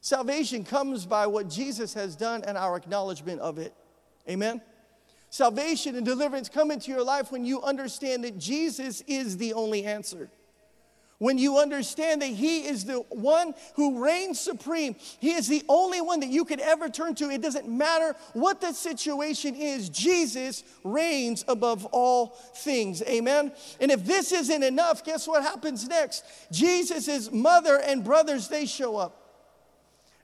Salvation 0.00 0.64
comes 0.64 1.04
by 1.04 1.26
what 1.26 1.48
Jesus 1.48 1.94
has 1.94 2.16
done 2.16 2.42
and 2.44 2.56
our 2.56 2.76
acknowledgement 2.76 3.40
of 3.40 3.58
it. 3.58 3.74
Amen? 4.28 4.62
Salvation 5.28 5.94
and 5.94 6.04
deliverance 6.04 6.48
come 6.48 6.70
into 6.70 6.90
your 6.90 7.04
life 7.04 7.30
when 7.30 7.44
you 7.44 7.62
understand 7.62 8.24
that 8.24 8.38
Jesus 8.38 9.02
is 9.06 9.36
the 9.36 9.52
only 9.52 9.84
answer. 9.84 10.30
When 11.18 11.36
you 11.36 11.58
understand 11.58 12.22
that 12.22 12.28
He 12.28 12.66
is 12.66 12.86
the 12.86 13.00
one 13.10 13.52
who 13.74 14.02
reigns 14.02 14.40
supreme, 14.40 14.96
He 15.20 15.32
is 15.32 15.48
the 15.48 15.62
only 15.68 16.00
one 16.00 16.20
that 16.20 16.30
you 16.30 16.46
could 16.46 16.60
ever 16.60 16.88
turn 16.88 17.14
to. 17.16 17.30
It 17.30 17.42
doesn't 17.42 17.68
matter 17.68 18.16
what 18.32 18.62
the 18.62 18.72
situation 18.72 19.54
is, 19.54 19.90
Jesus 19.90 20.64
reigns 20.82 21.44
above 21.46 21.84
all 21.92 22.28
things. 22.56 23.02
Amen? 23.02 23.52
And 23.80 23.90
if 23.90 24.06
this 24.06 24.32
isn't 24.32 24.62
enough, 24.62 25.04
guess 25.04 25.28
what 25.28 25.42
happens 25.42 25.86
next? 25.86 26.24
Jesus' 26.50 27.30
mother 27.30 27.78
and 27.78 28.02
brothers, 28.02 28.48
they 28.48 28.64
show 28.64 28.96
up. 28.96 29.19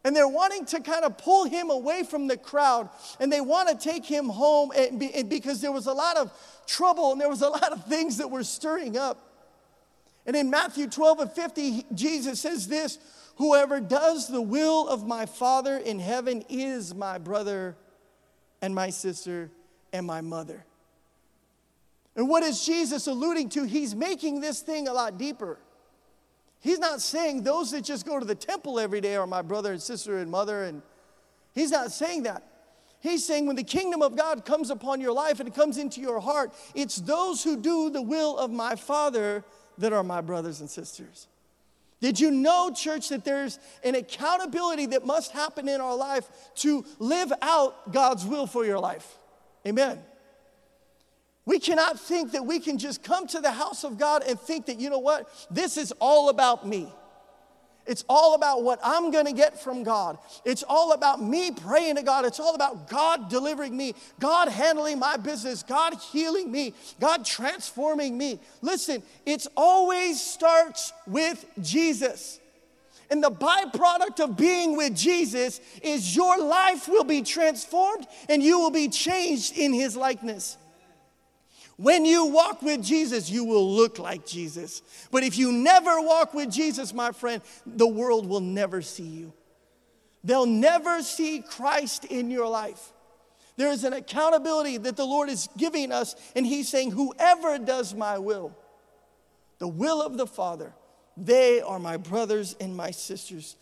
And 0.06 0.14
they're 0.14 0.28
wanting 0.28 0.64
to 0.66 0.80
kind 0.80 1.04
of 1.04 1.18
pull 1.18 1.46
him 1.46 1.68
away 1.68 2.04
from 2.04 2.28
the 2.28 2.36
crowd. 2.36 2.90
And 3.18 3.32
they 3.32 3.40
want 3.40 3.68
to 3.68 3.74
take 3.74 4.04
him 4.06 4.28
home 4.28 4.70
and 4.76 5.00
be, 5.00 5.12
and 5.12 5.28
because 5.28 5.60
there 5.60 5.72
was 5.72 5.88
a 5.88 5.92
lot 5.92 6.16
of 6.16 6.30
trouble 6.64 7.10
and 7.10 7.20
there 7.20 7.28
was 7.28 7.42
a 7.42 7.48
lot 7.48 7.72
of 7.72 7.84
things 7.86 8.18
that 8.18 8.30
were 8.30 8.44
stirring 8.44 8.96
up. 8.96 9.18
And 10.24 10.36
in 10.36 10.48
Matthew 10.48 10.86
12 10.86 11.18
and 11.18 11.32
50, 11.32 11.86
Jesus 11.92 12.40
says 12.40 12.68
this 12.68 13.00
Whoever 13.38 13.80
does 13.80 14.28
the 14.28 14.40
will 14.40 14.86
of 14.86 15.04
my 15.04 15.26
Father 15.26 15.76
in 15.76 15.98
heaven 15.98 16.44
is 16.48 16.94
my 16.94 17.18
brother 17.18 17.76
and 18.62 18.76
my 18.76 18.90
sister 18.90 19.50
and 19.92 20.06
my 20.06 20.20
mother. 20.20 20.64
And 22.14 22.28
what 22.28 22.44
is 22.44 22.64
Jesus 22.64 23.08
alluding 23.08 23.48
to? 23.48 23.64
He's 23.64 23.96
making 23.96 24.40
this 24.40 24.60
thing 24.60 24.86
a 24.86 24.92
lot 24.92 25.18
deeper. 25.18 25.58
He's 26.66 26.80
not 26.80 27.00
saying 27.00 27.44
those 27.44 27.70
that 27.70 27.84
just 27.84 28.04
go 28.04 28.18
to 28.18 28.24
the 28.24 28.34
temple 28.34 28.80
every 28.80 29.00
day 29.00 29.14
are 29.14 29.24
my 29.24 29.40
brother 29.40 29.70
and 29.70 29.80
sister 29.80 30.18
and 30.18 30.28
mother. 30.28 30.64
And 30.64 30.82
he's 31.54 31.70
not 31.70 31.92
saying 31.92 32.24
that. 32.24 32.42
He's 32.98 33.24
saying 33.24 33.46
when 33.46 33.54
the 33.54 33.62
kingdom 33.62 34.02
of 34.02 34.16
God 34.16 34.44
comes 34.44 34.70
upon 34.70 35.00
your 35.00 35.12
life 35.12 35.38
and 35.38 35.48
it 35.48 35.54
comes 35.54 35.78
into 35.78 36.00
your 36.00 36.18
heart, 36.18 36.52
it's 36.74 36.96
those 36.96 37.44
who 37.44 37.56
do 37.56 37.88
the 37.90 38.02
will 38.02 38.36
of 38.36 38.50
my 38.50 38.74
Father 38.74 39.44
that 39.78 39.92
are 39.92 40.02
my 40.02 40.20
brothers 40.20 40.60
and 40.60 40.68
sisters. 40.68 41.28
Did 42.00 42.18
you 42.18 42.32
know, 42.32 42.72
church, 42.72 43.10
that 43.10 43.24
there's 43.24 43.60
an 43.84 43.94
accountability 43.94 44.86
that 44.86 45.06
must 45.06 45.30
happen 45.30 45.68
in 45.68 45.80
our 45.80 45.94
life 45.94 46.28
to 46.56 46.84
live 46.98 47.32
out 47.42 47.92
God's 47.92 48.26
will 48.26 48.48
for 48.48 48.64
your 48.64 48.80
life? 48.80 49.18
Amen. 49.64 50.00
We 51.46 51.60
cannot 51.60 51.98
think 51.98 52.32
that 52.32 52.44
we 52.44 52.58
can 52.58 52.76
just 52.76 53.04
come 53.04 53.28
to 53.28 53.40
the 53.40 53.52
house 53.52 53.84
of 53.84 53.98
God 53.98 54.24
and 54.28 54.38
think 54.38 54.66
that, 54.66 54.80
you 54.80 54.90
know 54.90 54.98
what, 54.98 55.28
this 55.50 55.76
is 55.76 55.92
all 56.00 56.28
about 56.28 56.66
me. 56.66 56.92
It's 57.86 58.04
all 58.08 58.34
about 58.34 58.64
what 58.64 58.80
I'm 58.82 59.12
gonna 59.12 59.32
get 59.32 59.62
from 59.62 59.84
God. 59.84 60.18
It's 60.44 60.64
all 60.68 60.90
about 60.92 61.22
me 61.22 61.52
praying 61.52 61.96
to 61.96 62.02
God. 62.02 62.24
It's 62.24 62.40
all 62.40 62.56
about 62.56 62.88
God 62.88 63.30
delivering 63.30 63.76
me, 63.76 63.94
God 64.18 64.48
handling 64.48 64.98
my 64.98 65.16
business, 65.16 65.62
God 65.62 65.94
healing 65.94 66.50
me, 66.50 66.74
God 66.98 67.24
transforming 67.24 68.18
me. 68.18 68.40
Listen, 68.60 69.04
it 69.24 69.46
always 69.56 70.20
starts 70.20 70.92
with 71.06 71.46
Jesus. 71.62 72.40
And 73.08 73.22
the 73.22 73.30
byproduct 73.30 74.18
of 74.18 74.36
being 74.36 74.76
with 74.76 74.96
Jesus 74.96 75.60
is 75.80 76.16
your 76.16 76.38
life 76.38 76.88
will 76.88 77.04
be 77.04 77.22
transformed 77.22 78.08
and 78.28 78.42
you 78.42 78.58
will 78.58 78.72
be 78.72 78.88
changed 78.88 79.56
in 79.56 79.72
his 79.72 79.96
likeness. 79.96 80.58
When 81.76 82.06
you 82.06 82.26
walk 82.26 82.62
with 82.62 82.82
Jesus, 82.82 83.28
you 83.30 83.44
will 83.44 83.70
look 83.74 83.98
like 83.98 84.24
Jesus. 84.24 84.82
But 85.10 85.24
if 85.24 85.36
you 85.36 85.52
never 85.52 86.00
walk 86.00 86.32
with 86.32 86.50
Jesus, 86.50 86.94
my 86.94 87.12
friend, 87.12 87.42
the 87.66 87.86
world 87.86 88.26
will 88.26 88.40
never 88.40 88.80
see 88.80 89.02
you. 89.02 89.32
They'll 90.24 90.46
never 90.46 91.02
see 91.02 91.40
Christ 91.40 92.06
in 92.06 92.30
your 92.30 92.48
life. 92.48 92.92
There 93.56 93.70
is 93.70 93.84
an 93.84 93.92
accountability 93.92 94.78
that 94.78 94.96
the 94.96 95.04
Lord 95.04 95.28
is 95.28 95.48
giving 95.56 95.92
us, 95.92 96.14
and 96.34 96.46
He's 96.46 96.68
saying, 96.68 96.92
Whoever 96.92 97.58
does 97.58 97.94
my 97.94 98.18
will, 98.18 98.56
the 99.58 99.68
will 99.68 100.02
of 100.02 100.16
the 100.16 100.26
Father, 100.26 100.74
they 101.16 101.60
are 101.60 101.78
my 101.78 101.96
brothers 101.96 102.56
and 102.60 102.76
my 102.76 102.90
sisters. 102.90 103.56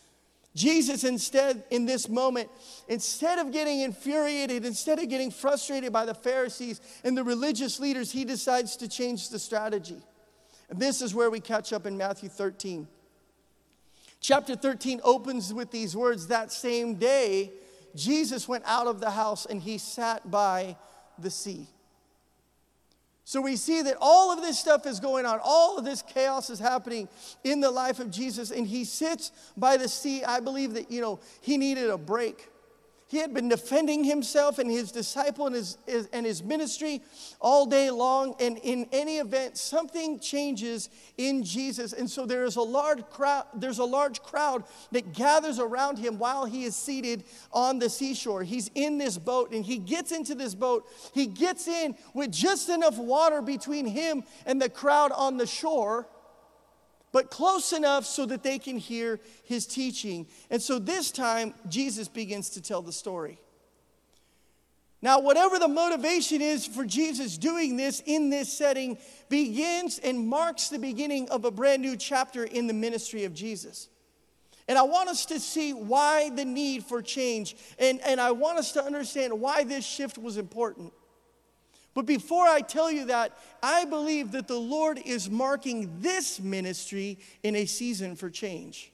Jesus, 0.55 1.03
instead, 1.03 1.65
in 1.71 1.85
this 1.85 2.09
moment, 2.09 2.49
instead 2.89 3.41
of 3.41 3.51
getting 3.51 3.81
infuriated, 3.81 4.65
instead 4.65 5.01
of 5.01 5.09
getting 5.09 5.33
frustrated 5.33 5.93
by 5.93 6.05
the 6.05 6.15
Pharisees 6.15 6.81
and 7.03 7.17
the 7.17 7.25
religious 7.25 7.81
leaders, 7.81 8.13
he 8.13 8.25
decides 8.25 8.77
to 8.77 8.89
change 8.89 9.31
the 9.31 9.39
strategy. 9.39 10.01
And 10.71 10.79
this 10.79 11.03
is 11.03 11.13
where 11.13 11.29
we 11.29 11.41
catch 11.41 11.73
up 11.73 11.87
in 11.87 11.97
Matthew 11.97 12.29
13. 12.29 12.87
Chapter 14.21 14.55
13 14.55 15.01
opens 15.03 15.53
with 15.53 15.73
these 15.73 15.97
words 15.97 16.29
That 16.29 16.53
same 16.53 16.95
day, 16.95 17.53
Jesus 17.97 18.49
went 18.49 18.65
out 18.65 18.87
of 18.87 19.01
the 19.01 19.11
house 19.11 19.47
and 19.47 19.61
he 19.61 19.77
sat 19.77 20.31
by 20.31 20.77
the 21.19 21.31
sea. 21.31 21.67
So 23.27 23.41
we 23.41 23.57
see 23.57 23.81
that 23.83 23.97
all 24.01 24.33
of 24.33 24.43
this 24.43 24.59
stuff 24.59 24.87
is 24.87 25.01
going 25.01 25.25
on. 25.25 25.41
All 25.43 25.79
of 25.79 25.85
this 25.85 26.03
chaos 26.03 26.51
is 26.51 26.59
happening 26.59 27.09
in 27.43 27.61
the 27.61 27.71
life 27.71 27.99
of 27.99 28.11
Jesus. 28.11 28.51
And 28.51 28.67
he 28.67 28.85
sits 28.85 29.33
by 29.57 29.79
the 29.79 29.89
sea. 29.89 30.23
I 30.23 30.41
believe 30.41 30.75
that, 30.75 30.91
you 30.91 31.01
know, 31.01 31.21
he 31.41 31.57
needed 31.57 31.89
a 31.89 31.97
break. 31.97 32.51
He 33.15 33.21
had 33.21 33.33
been 33.33 33.49
defending 33.49 34.03
himself 34.03 34.59
and 34.59 34.69
his 34.69 34.91
disciple 34.91 35.47
and 35.47 35.55
his, 35.55 35.79
his, 35.87 36.09
and 36.13 36.27
his 36.27 36.43
ministry 36.43 37.01
all 37.41 37.65
day 37.65 37.89
long. 37.89 38.35
And 38.41 38.59
in 38.59 38.89
any 38.91 39.19
event, 39.19 39.57
something 39.57 40.19
changes 40.19 40.91
in 41.17 41.45
Jesus. 41.45 41.93
And 41.93 42.11
so 42.11 42.27
there 42.27 42.43
is 42.43 42.57
a 42.57 42.63
large 42.63 43.05
crowd, 43.11 43.45
there's 43.55 43.79
a 43.79 43.85
large 43.85 44.21
crowd 44.21 44.65
that 44.91 45.13
gathers 45.13 45.61
around 45.61 45.97
him 45.97 46.19
while 46.19 46.45
he 46.45 46.65
is 46.65 46.75
seated 46.75 47.23
on 47.53 47.79
the 47.79 47.89
seashore. 47.89 48.43
He's 48.43 48.69
in 48.75 48.99
this 48.99 49.17
boat 49.17 49.53
and 49.53 49.65
he 49.65 49.79
gets 49.79 50.11
into 50.11 50.35
this 50.35 50.57
boat. 50.57 50.85
He 51.13 51.29
gets 51.29 51.69
in 51.69 51.95
with 52.15 52.33
just 52.33 52.69
enough 52.69 52.99
water 52.99 53.43
between 53.43 53.87
him 53.87 54.25
and 54.45 54.61
the 54.61 54.69
crowd 54.69 55.13
on 55.13 55.37
the 55.37 55.47
shore 55.47 56.09
but 57.15 57.31
close 57.31 57.73
enough 57.73 58.05
so 58.05 58.27
that 58.27 58.43
they 58.43 58.59
can 58.59 58.77
hear 58.77 59.21
his 59.45 59.67
teaching. 59.67 60.27
And 60.51 60.61
so 60.61 60.81
this 60.81 61.13
time, 61.13 61.55
Jesus 61.69 62.09
begins 62.09 62.51
to 62.51 62.61
tell 62.61 62.83
the 62.83 62.93
story. 62.93 63.39
Now, 65.01 65.21
whatever 65.21 65.61
the 65.61 65.69
motivation 65.69 66.43
is 66.43 66.67
for 66.67 66.85
Jesus 66.85 67.39
doing 67.39 67.77
this 67.77 68.03
in 68.05 68.31
this 68.31 68.53
setting, 68.53 68.99
begins 69.29 70.01
and 70.01 70.27
marks 70.27 70.71
the 70.71 70.79
beginning 70.81 71.29
of 71.29 71.45
a 71.45 71.53
brand 71.53 71.83
new 71.83 71.97
chapter 71.97 72.43
in 72.43 72.67
the 72.67 72.75
ministry 72.75 73.23
of 73.23 73.33
Jesus. 73.33 73.89
And 74.67 74.77
I 74.77 74.83
want 74.83 75.09
us 75.09 75.25
to 75.27 75.39
see 75.39 75.73
why 75.73 76.31
the 76.31 76.45
need 76.45 76.83
for 76.83 77.01
change, 77.01 77.55
and, 77.79 78.01
and 78.01 78.21
I 78.21 78.33
want 78.33 78.59
us 78.59 78.73
to 78.73 78.83
understand 78.83 79.41
why 79.41 79.63
this 79.63 79.87
shift 79.87 80.19
was 80.19 80.37
important. 80.37 80.93
But 81.95 82.07
before 82.07 82.47
I 82.47 82.61
tell 82.61 82.91
you 82.91 83.07
that, 83.07 83.39
I 83.63 83.85
believe 83.85 84.33
that 84.33 84.49
the 84.49 84.59
Lord 84.59 84.99
is 85.05 85.31
marking 85.31 86.01
this 86.01 86.41
ministry 86.41 87.19
in 87.45 87.55
a 87.55 87.67
season 87.67 88.17
for 88.17 88.29
change. 88.29 88.93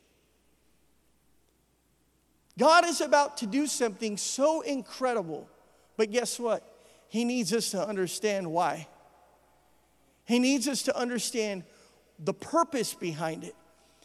God 2.59 2.87
is 2.87 3.01
about 3.01 3.39
to 3.39 3.47
do 3.47 3.67
something 3.67 4.19
so 4.19 4.61
incredible, 4.61 5.49
but 5.97 6.11
guess 6.11 6.39
what? 6.39 6.63
He 7.09 7.25
needs 7.25 7.55
us 7.55 7.71
to 7.71 7.85
understand 7.85 8.53
why. 8.53 8.87
He 10.27 10.39
needs 10.39 10.69
us 10.69 10.83
to 10.83 10.97
understand 10.97 11.65
the 12.19 12.35
purpose 12.35 12.93
behind 12.93 13.45
it. 13.45 13.55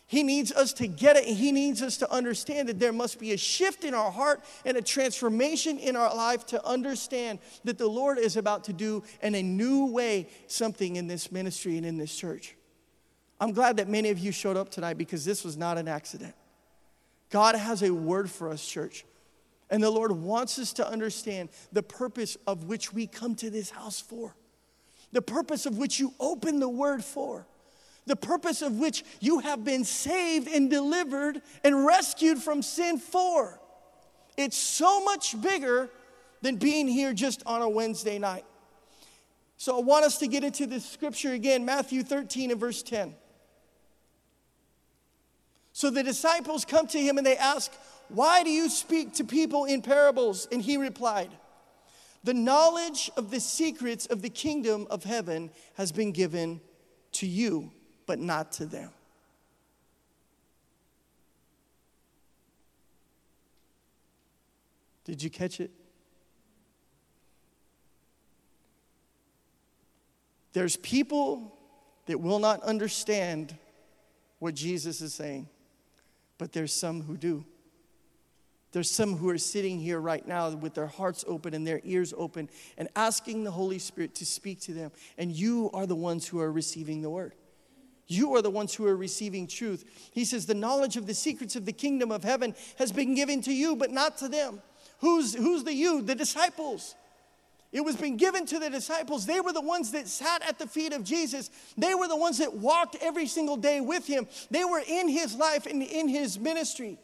He 0.08 0.22
needs 0.22 0.52
us 0.52 0.72
to 0.74 0.88
get 0.88 1.16
it. 1.16 1.26
He 1.26 1.52
needs 1.52 1.82
us 1.82 1.98
to 1.98 2.12
understand 2.12 2.70
that 2.70 2.80
there 2.80 2.94
must 2.94 3.20
be 3.20 3.34
a 3.34 3.38
shift 3.38 3.84
in 3.84 3.96
our 3.96 4.12
heart 4.12 4.44
and 4.64 4.78
a 4.78 4.82
transformation 4.82 5.80
in 5.80 5.96
our 5.96 6.16
life 6.16 6.46
to 6.48 6.66
understand 6.66 7.40
that 7.64 7.80
the 7.80 7.88
Lord 7.88 8.20
is 8.20 8.38
about 8.38 8.66
to 8.66 8.74
do 8.74 9.04
in 9.24 9.34
a 9.34 9.42
new 9.42 9.88
way 9.88 10.28
something 10.46 10.96
in 10.96 11.08
this 11.08 11.32
ministry 11.32 11.78
and 11.78 11.86
in 11.86 11.98
this 11.98 12.16
church. 12.16 12.56
I'm 13.40 13.52
glad 13.52 13.78
that 13.78 13.90
many 13.90 14.10
of 14.10 14.20
you 14.20 14.32
showed 14.32 14.58
up 14.58 14.70
tonight 14.70 14.98
because 14.98 15.26
this 15.26 15.44
was 15.44 15.58
not 15.58 15.78
an 15.78 15.88
accident. 15.88 16.36
God 17.32 17.56
has 17.56 17.82
a 17.82 17.92
word 17.92 18.30
for 18.30 18.50
us, 18.50 18.66
church. 18.66 19.06
And 19.72 19.82
the 19.82 19.90
Lord 19.90 20.12
wants 20.12 20.60
us 20.60 20.72
to 20.74 20.88
understand 20.88 21.50
the 21.72 21.82
purpose 21.82 22.38
of 22.46 22.66
which 22.66 22.94
we 22.94 23.08
come 23.08 23.34
to 23.36 23.50
this 23.50 23.72
house 23.72 24.00
for, 24.00 24.36
the 25.12 25.24
purpose 25.24 25.66
of 25.66 25.80
which 25.80 26.00
you 26.00 26.14
open 26.20 26.60
the 26.60 26.70
word 26.70 27.04
for 27.04 27.48
the 28.06 28.16
purpose 28.16 28.62
of 28.62 28.78
which 28.78 29.04
you 29.20 29.40
have 29.40 29.64
been 29.64 29.84
saved 29.84 30.48
and 30.48 30.70
delivered 30.70 31.42
and 31.64 31.86
rescued 31.86 32.38
from 32.38 32.62
sin 32.62 32.98
for. 32.98 33.60
It's 34.38 34.58
so 34.58 35.04
much 35.04 35.40
bigger 35.42 35.90
than 36.42 36.58
being 36.58 36.88
here 36.88 37.14
just 37.14 37.42
on 37.46 37.62
a 37.62 37.70
Wednesday 37.70 38.20
night. 38.20 38.46
So 39.58 39.78
I 39.78 39.82
want 39.82 40.06
us 40.06 40.18
to 40.20 40.28
get 40.28 40.44
into 40.44 40.68
this 40.68 40.86
scripture 40.86 41.32
again, 41.32 41.66
Matthew 41.66 42.04
13 42.04 42.52
and 42.52 42.60
verse 42.60 42.84
10. 42.84 43.16
So 45.72 45.90
the 45.90 46.04
disciples 46.04 46.66
come 46.66 46.88
to 46.88 47.00
him 47.00 47.18
and 47.18 47.26
they 47.26 47.38
ask, 47.38 47.72
Why 48.10 48.44
do 48.44 48.50
you 48.50 48.70
speak 48.70 49.14
to 49.16 49.24
people 49.24 49.66
in 49.66 49.82
parables? 49.82 50.48
And 50.52 50.62
he 50.62 50.78
replied, 50.78 51.32
The 52.24 52.34
knowledge 52.34 53.10
of 53.18 53.32
the 53.32 53.40
secrets 53.40 54.06
of 54.06 54.22
the 54.22 54.30
kingdom 54.30 54.88
of 54.90 55.04
heaven 55.04 55.50
has 55.76 55.92
been 55.92 56.12
given 56.12 56.62
to 57.14 57.28
you 57.28 57.72
but 58.06 58.20
not 58.20 58.52
to 58.54 58.66
them. 58.66 58.90
Did 65.06 65.22
you 65.22 65.30
catch 65.30 65.60
it? 65.60 65.72
There's 70.54 70.78
people 70.78 71.56
that 72.08 72.20
will 72.20 72.40
not 72.40 72.64
understand 72.64 73.56
what 74.40 74.56
Jesus 74.56 75.02
is 75.02 75.14
saying, 75.14 75.48
but 76.38 76.54
there's 76.54 76.74
some 76.74 77.02
who 77.02 77.18
do. 77.18 77.46
There's 78.72 78.90
some 78.90 79.16
who 79.16 79.30
are 79.30 79.38
sitting 79.38 79.80
here 79.80 80.00
right 80.00 80.28
now 80.28 80.50
with 80.50 80.74
their 80.74 80.88
hearts 80.88 81.24
open 81.28 81.54
and 81.54 81.66
their 81.66 81.82
ears 81.84 82.14
open 82.18 82.50
and 82.78 82.90
asking 82.96 83.44
the 83.44 83.52
Holy 83.52 83.80
Spirit 83.80 84.16
to 84.16 84.26
speak 84.26 84.60
to 84.62 84.74
them, 84.74 84.92
and 85.18 85.32
you 85.32 85.70
are 85.74 85.86
the 85.86 85.96
ones 85.96 86.28
who 86.28 86.40
are 86.40 86.52
receiving 86.52 87.02
the 87.02 87.10
word. 87.10 87.34
You 88.08 88.36
are 88.36 88.42
the 88.42 88.52
ones 88.52 88.74
who 88.74 88.86
are 88.86 88.96
receiving 88.96 89.48
truth. 89.48 90.10
He 90.12 90.26
says, 90.26 90.46
The 90.46 90.54
knowledge 90.54 90.98
of 90.98 91.08
the 91.08 91.14
secrets 91.14 91.56
of 91.56 91.66
the 91.66 91.74
kingdom 91.74 92.12
of 92.12 92.24
heaven 92.24 92.54
has 92.78 92.92
been 92.92 93.16
given 93.16 93.42
to 93.42 93.54
you, 93.54 93.76
but 93.76 93.92
not 93.92 94.18
to 94.20 94.28
them. 94.28 94.62
Who's, 95.00 95.34
who's 95.34 95.64
the 95.64 95.74
you? 95.74 96.02
The 96.02 96.16
disciples. 96.16 96.96
It 97.72 97.84
was 97.84 97.98
been 97.98 98.16
given 98.16 98.46
to 98.46 98.60
the 98.60 98.70
disciples. 98.70 99.26
They 99.26 99.42
were 99.42 99.52
the 99.52 99.60
ones 99.60 99.92
that 99.92 100.08
sat 100.08 100.48
at 100.48 100.60
the 100.60 100.68
feet 100.68 100.94
of 100.94 101.04
Jesus. 101.04 101.50
They 101.78 101.94
were 101.94 102.08
the 102.08 102.16
ones 102.16 102.38
that 102.38 102.54
walked 102.54 102.96
every 103.02 103.28
single 103.28 103.58
day 103.58 103.82
with 103.82 104.08
him. 104.08 104.28
They 104.50 104.64
were 104.64 104.82
in 104.88 105.10
his 105.10 105.36
life 105.36 105.66
and 105.66 105.84
in 105.84 106.08
his 106.08 106.40
ministry. 106.40 106.98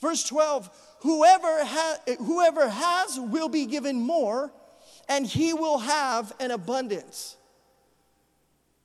Verse 0.00 0.22
12 0.24 0.70
whoever, 1.00 1.64
ha- 1.64 1.98
whoever 2.18 2.68
has 2.68 3.18
will 3.18 3.48
be 3.48 3.66
given 3.66 4.00
more, 4.00 4.52
and 5.08 5.26
he 5.26 5.52
will 5.52 5.78
have 5.78 6.32
an 6.38 6.52
abundance. 6.52 7.36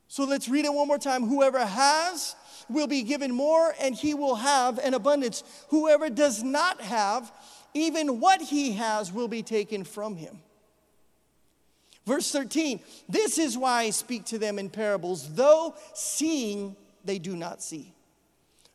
So 0.10 0.26
let's 0.26 0.50
read 0.50 0.66
it 0.66 0.74
one 0.74 0.88
more 0.88 0.98
time. 0.98 1.28
Whoever 1.28 1.64
has 1.64 2.36
will 2.68 2.88
be 2.88 3.04
given 3.04 3.32
more, 3.32 3.76
and 3.80 3.96
he 3.96 4.16
will 4.16 4.36
have 4.36 4.80
an 4.80 4.96
abundance. 4.96 5.44
Whoever 5.70 6.10
does 6.10 6.42
not 6.42 6.82
have, 6.82 7.32
even 7.76 8.20
what 8.20 8.42
he 8.42 8.74
has 8.74 9.14
will 9.14 9.28
be 9.28 9.44
taken 9.44 9.84
from 9.84 10.16
him. 10.16 10.42
Verse 12.08 12.32
13 12.32 12.80
This 13.08 13.38
is 13.38 13.56
why 13.56 13.84
I 13.84 13.90
speak 13.92 14.26
to 14.26 14.40
them 14.40 14.58
in 14.58 14.72
parables, 14.72 15.36
though 15.36 15.76
seeing 15.94 16.76
they 17.06 17.20
do 17.20 17.36
not 17.36 17.62
see, 17.62 17.94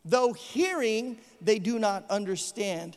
though 0.05 0.31
hearing, 0.31 1.17
they 1.41 1.59
do 1.59 1.79
not 1.79 2.09
understand. 2.09 2.95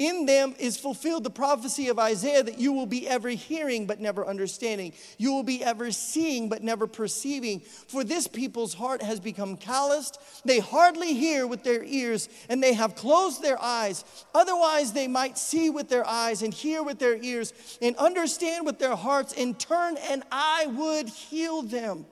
In 0.00 0.24
them 0.24 0.54
is 0.58 0.78
fulfilled 0.78 1.24
the 1.24 1.30
prophecy 1.30 1.88
of 1.88 1.98
Isaiah 1.98 2.42
that 2.42 2.58
you 2.58 2.72
will 2.72 2.86
be 2.86 3.06
ever 3.06 3.28
hearing 3.28 3.86
but 3.86 4.00
never 4.00 4.26
understanding. 4.26 4.94
You 5.18 5.34
will 5.34 5.42
be 5.42 5.62
ever 5.62 5.90
seeing 5.90 6.48
but 6.48 6.62
never 6.62 6.86
perceiving. 6.86 7.60
For 7.60 8.02
this 8.02 8.26
people's 8.26 8.72
heart 8.72 9.02
has 9.02 9.20
become 9.20 9.58
calloused. 9.58 10.18
They 10.46 10.58
hardly 10.58 11.12
hear 11.12 11.46
with 11.46 11.64
their 11.64 11.84
ears 11.84 12.30
and 12.48 12.62
they 12.62 12.72
have 12.72 12.96
closed 12.96 13.42
their 13.42 13.60
eyes. 13.60 14.02
Otherwise, 14.34 14.94
they 14.94 15.06
might 15.06 15.36
see 15.36 15.68
with 15.68 15.90
their 15.90 16.06
eyes 16.06 16.40
and 16.40 16.54
hear 16.54 16.82
with 16.82 16.98
their 16.98 17.22
ears 17.22 17.52
and 17.82 17.94
understand 17.96 18.64
with 18.64 18.78
their 18.78 18.96
hearts 18.96 19.34
and 19.36 19.58
turn, 19.58 19.98
and 19.98 20.22
I 20.32 20.64
would 20.64 21.10
heal 21.10 21.60
them. 21.60 22.06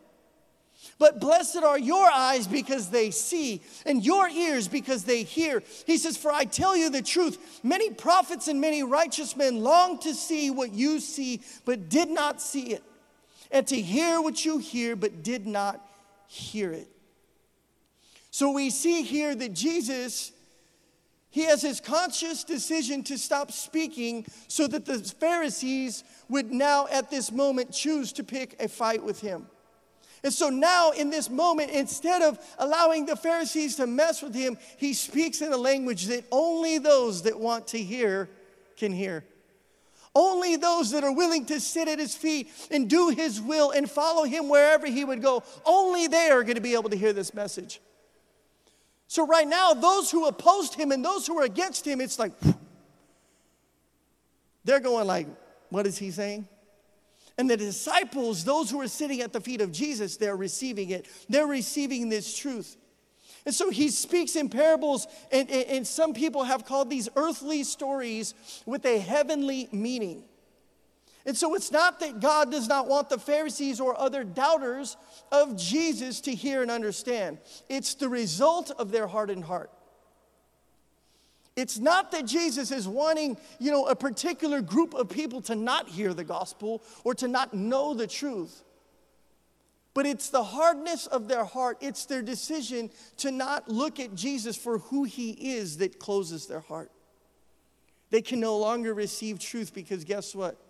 But 0.98 1.20
blessed 1.20 1.58
are 1.58 1.78
your 1.78 2.10
eyes 2.10 2.48
because 2.48 2.90
they 2.90 3.12
see, 3.12 3.62
and 3.86 4.04
your 4.04 4.28
ears 4.28 4.66
because 4.66 5.04
they 5.04 5.22
hear. 5.22 5.62
He 5.86 5.96
says, 5.96 6.16
For 6.16 6.32
I 6.32 6.44
tell 6.44 6.76
you 6.76 6.90
the 6.90 7.02
truth, 7.02 7.60
many 7.62 7.90
prophets 7.90 8.48
and 8.48 8.60
many 8.60 8.82
righteous 8.82 9.36
men 9.36 9.62
long 9.62 10.00
to 10.00 10.12
see 10.12 10.50
what 10.50 10.72
you 10.72 10.98
see, 10.98 11.40
but 11.64 11.88
did 11.88 12.10
not 12.10 12.42
see 12.42 12.72
it, 12.72 12.82
and 13.52 13.64
to 13.68 13.80
hear 13.80 14.20
what 14.20 14.44
you 14.44 14.58
hear, 14.58 14.96
but 14.96 15.22
did 15.22 15.46
not 15.46 15.80
hear 16.26 16.72
it. 16.72 16.88
So 18.32 18.50
we 18.50 18.70
see 18.70 19.02
here 19.02 19.34
that 19.34 19.54
Jesus. 19.54 20.32
He 21.30 21.42
has 21.44 21.60
his 21.60 21.78
conscious 21.78 22.42
decision 22.42 23.04
to 23.04 23.18
stop 23.18 23.52
speaking 23.52 24.24
so 24.48 24.66
that 24.66 24.86
the 24.86 24.98
Pharisees 24.98 26.02
would 26.30 26.50
now, 26.50 26.88
at 26.90 27.10
this 27.10 27.30
moment, 27.30 27.70
choose 27.70 28.14
to 28.14 28.24
pick 28.24 28.56
a 28.58 28.66
fight 28.66 29.04
with 29.04 29.20
him. 29.20 29.46
And 30.22 30.32
so 30.32 30.48
now, 30.48 30.90
in 30.90 31.10
this 31.10 31.30
moment, 31.30 31.70
instead 31.70 32.22
of 32.22 32.38
allowing 32.58 33.06
the 33.06 33.16
Pharisees 33.16 33.76
to 33.76 33.86
mess 33.86 34.22
with 34.22 34.34
him, 34.34 34.58
he 34.76 34.92
speaks 34.92 35.40
in 35.40 35.52
a 35.52 35.56
language 35.56 36.06
that 36.06 36.24
only 36.32 36.78
those 36.78 37.22
that 37.22 37.38
want 37.38 37.68
to 37.68 37.78
hear 37.78 38.28
can 38.76 38.92
hear. 38.92 39.24
Only 40.14 40.56
those 40.56 40.90
that 40.90 41.04
are 41.04 41.12
willing 41.12 41.44
to 41.46 41.60
sit 41.60 41.86
at 41.86 41.98
his 41.98 42.16
feet 42.16 42.50
and 42.70 42.90
do 42.90 43.10
his 43.10 43.40
will 43.40 43.70
and 43.70 43.88
follow 43.88 44.24
him 44.24 44.48
wherever 44.48 44.86
he 44.86 45.04
would 45.04 45.22
go, 45.22 45.44
only 45.64 46.08
they 46.08 46.30
are 46.30 46.42
going 46.42 46.56
to 46.56 46.60
be 46.60 46.74
able 46.74 46.90
to 46.90 46.96
hear 46.96 47.12
this 47.12 47.32
message. 47.32 47.80
So, 49.06 49.26
right 49.26 49.46
now, 49.46 49.72
those 49.72 50.10
who 50.10 50.26
opposed 50.26 50.74
him 50.74 50.92
and 50.92 51.04
those 51.04 51.26
who 51.26 51.38
are 51.38 51.44
against 51.44 51.86
him, 51.86 52.00
it's 52.00 52.18
like, 52.18 52.32
they're 54.64 54.80
going 54.80 55.06
like, 55.06 55.26
what 55.70 55.86
is 55.86 55.96
he 55.96 56.10
saying? 56.10 56.48
And 57.38 57.48
the 57.48 57.56
disciples, 57.56 58.44
those 58.44 58.68
who 58.70 58.80
are 58.80 58.88
sitting 58.88 59.20
at 59.20 59.32
the 59.32 59.40
feet 59.40 59.60
of 59.60 59.70
Jesus, 59.70 60.16
they're 60.16 60.36
receiving 60.36 60.90
it. 60.90 61.06
They're 61.28 61.46
receiving 61.46 62.08
this 62.08 62.36
truth. 62.36 62.76
And 63.46 63.54
so 63.54 63.70
he 63.70 63.88
speaks 63.88 64.34
in 64.36 64.48
parables, 64.48 65.06
and, 65.30 65.48
and, 65.48 65.64
and, 65.68 65.86
some 65.86 66.12
people 66.12 66.44
have 66.44 66.66
called 66.66 66.90
these 66.90 67.08
earthly 67.16 67.64
stories 67.64 68.34
with 68.66 68.84
a 68.84 68.98
heavenly 68.98 69.68
meaning. 69.72 70.24
And 71.24 71.36
so 71.36 71.54
it's 71.54 71.70
not 71.70 72.00
that 72.00 72.20
God 72.20 72.50
does 72.50 72.68
not 72.68 72.88
want 72.88 73.08
the 73.08 73.18
Pharisees 73.18 73.80
or 73.80 73.98
other 73.98 74.24
doubters 74.24 74.96
of 75.30 75.56
Jesus 75.56 76.20
to 76.22 76.34
hear 76.34 76.62
and 76.62 76.70
understand, 76.70 77.38
it's 77.68 77.94
the 77.94 78.08
result 78.08 78.70
of 78.78 78.90
their 78.90 79.06
hardened 79.06 79.44
heart. 79.44 79.70
It's 81.58 81.76
not 81.76 82.12
that 82.12 82.24
Jesus 82.24 82.70
is 82.70 82.86
wanting, 82.86 83.36
you 83.58 83.72
know, 83.72 83.86
a 83.86 83.96
particular 83.96 84.60
group 84.60 84.94
of 84.94 85.08
people 85.08 85.40
to 85.42 85.56
not 85.56 85.88
hear 85.88 86.14
the 86.14 86.22
gospel 86.22 86.84
or 87.02 87.16
to 87.16 87.26
not 87.26 87.52
know 87.52 87.94
the 87.94 88.06
truth. 88.06 88.62
But 89.92 90.06
it's 90.06 90.30
the 90.30 90.44
hardness 90.44 91.08
of 91.08 91.26
their 91.26 91.44
heart, 91.44 91.78
it's 91.80 92.04
their 92.04 92.22
decision 92.22 92.90
to 93.16 93.32
not 93.32 93.68
look 93.68 93.98
at 93.98 94.14
Jesus 94.14 94.56
for 94.56 94.78
who 94.78 95.02
he 95.02 95.32
is 95.32 95.78
that 95.78 95.98
closes 95.98 96.46
their 96.46 96.60
heart. 96.60 96.92
They 98.10 98.22
can 98.22 98.38
no 98.38 98.56
longer 98.56 98.94
receive 98.94 99.40
truth 99.40 99.74
because 99.74 100.04
guess 100.04 100.36
what? 100.36 100.60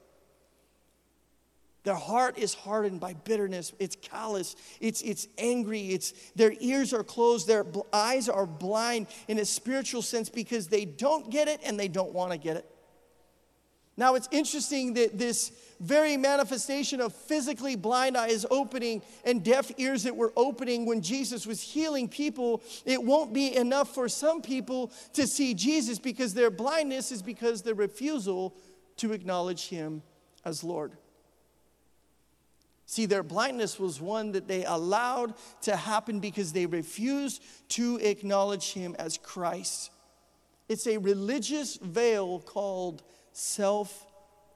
Their 1.85 1.95
heart 1.95 2.39
is 2.39 2.55
hardened 2.55 3.01
by 3.01 3.15
bitterness. 3.15 3.73
It's 3.79 3.97
callous. 3.97 4.57
It's, 4.81 5.01
it's 5.03 5.29
angry. 5.39 5.89
It's, 5.89 6.13
their 6.35 6.53
ears 6.61 6.93
are 6.93 7.05
closed. 7.05 7.47
Their 7.47 7.65
bl- 7.65 7.81
eyes 7.93 8.29
are 8.29 8.47
blind 8.47 9.07
in 9.29 9.39
a 9.39 9.45
spiritual 9.45 10.03
sense 10.03 10.29
because 10.29 10.69
they 10.69 10.85
don't 10.85 11.31
get 11.31 11.49
it 11.49 11.61
and 11.65 11.79
they 11.79 11.89
don't 11.89 12.13
want 12.13 12.33
to 12.33 12.39
get 12.39 12.57
it. 12.57 12.71
Now, 13.97 14.15
it's 14.15 14.29
interesting 14.31 14.95
that 14.95 15.19
this 15.19 15.51
very 15.81 16.17
manifestation 16.17 17.01
of 17.01 17.13
physically 17.13 17.75
blind 17.75 18.17
eyes 18.17 18.47
opening 18.49 19.03
and 19.25 19.43
deaf 19.43 19.73
ears 19.77 20.05
that 20.05 20.15
were 20.15 20.33
opening 20.37 20.87
when 20.87 21.03
Jesus 21.03 21.49
was 21.49 21.61
healing 21.61 22.09
people, 22.09 22.63
it 22.85 23.03
won't 23.03 23.33
be 23.33 23.57
enough 23.57 23.93
for 23.93 24.09
some 24.09 24.41
people 24.41 24.93
to 25.15 25.27
see 25.27 25.53
Jesus 25.53 25.99
because 25.99 26.33
their 26.33 26.51
blindness 26.51 27.11
is 27.11 27.23
because 27.23 27.63
their 27.63 27.75
refusal 27.75 28.55
to 28.99 29.13
acknowledge 29.13 29.69
him 29.69 30.03
as 30.45 30.63
Lord. 30.63 30.93
See, 32.91 33.05
their 33.05 33.23
blindness 33.23 33.79
was 33.79 34.01
one 34.01 34.33
that 34.33 34.49
they 34.49 34.65
allowed 34.65 35.35
to 35.61 35.77
happen 35.77 36.21
because 36.21 36.55
they 36.55 36.65
refused 36.65 37.43
to 37.73 37.99
acknowledge 37.99 38.73
him 38.73 38.97
as 38.99 39.19
Christ. 39.19 39.91
It's 40.71 40.87
a 40.87 40.97
religious 40.97 41.77
veil 41.77 42.41
called 42.41 43.03
self 43.33 44.07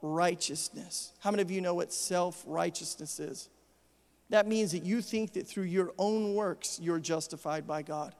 righteousness. 0.00 1.12
How 1.20 1.30
many 1.30 1.42
of 1.42 1.50
you 1.50 1.60
know 1.60 1.74
what 1.74 1.92
self 1.92 2.42
righteousness 2.46 3.20
is? 3.20 3.50
That 4.30 4.48
means 4.48 4.72
that 4.72 4.82
you 4.82 5.02
think 5.02 5.34
that 5.34 5.46
through 5.46 5.64
your 5.64 5.92
own 5.98 6.34
works 6.34 6.80
you're 6.80 7.00
justified 7.00 7.66
by 7.66 7.82
God. 7.82 8.14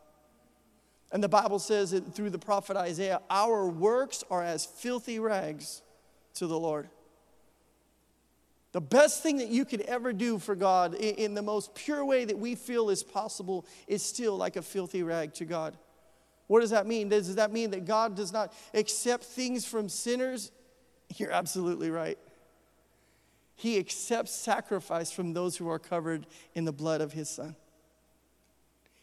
And 1.11 1.25
the 1.25 1.29
Bible 1.31 1.59
says 1.59 1.93
that 1.93 2.15
through 2.15 2.31
the 2.31 2.39
prophet 2.39 2.77
Isaiah, 2.77 3.23
our 3.31 3.67
works 3.67 4.25
are 4.31 4.43
as 4.43 4.67
filthy 4.67 5.19
rags 5.19 5.81
to 6.35 6.47
the 6.47 6.59
Lord. 6.59 6.91
The 8.73 8.81
best 8.81 9.23
thing 9.23 9.37
that 9.37 9.49
you 9.49 9.67
could 9.67 9.83
ever 9.83 10.13
do 10.15 10.39
for 10.39 10.55
God 10.55 10.95
in 10.95 11.35
the 11.35 11.43
most 11.43 11.75
pure 11.75 12.05
way 12.05 12.25
that 12.25 12.39
we 12.39 12.55
feel 12.55 12.89
is 12.89 13.03
possible 13.03 13.67
is 13.87 14.03
still 14.03 14.37
like 14.37 14.57
a 14.57 14.63
filthy 14.63 15.03
rag 15.03 15.35
to 15.35 15.45
God. 15.45 15.77
What 16.47 16.61
does 16.61 16.71
that 16.71 16.87
mean? 16.87 17.11
Does 17.11 17.35
that 17.35 17.53
mean 17.53 17.71
that 17.71 17.85
God 17.85 18.15
does 18.15 18.33
not 18.33 18.53
accept 18.73 19.25
things 19.25 19.67
from 19.67 19.89
sinners? 19.89 20.51
You're 21.17 21.33
absolutely 21.33 21.91
right. 21.91 22.19
He 23.55 23.79
accepts 23.79 24.33
sacrifice 24.33 25.13
from 25.13 25.35
those 25.35 25.57
who 25.57 25.69
are 25.69 25.79
covered 25.79 26.27
in 26.55 26.65
the 26.65 26.73
blood 26.73 27.01
of 27.03 27.13
his 27.13 27.29
son. 27.29 27.55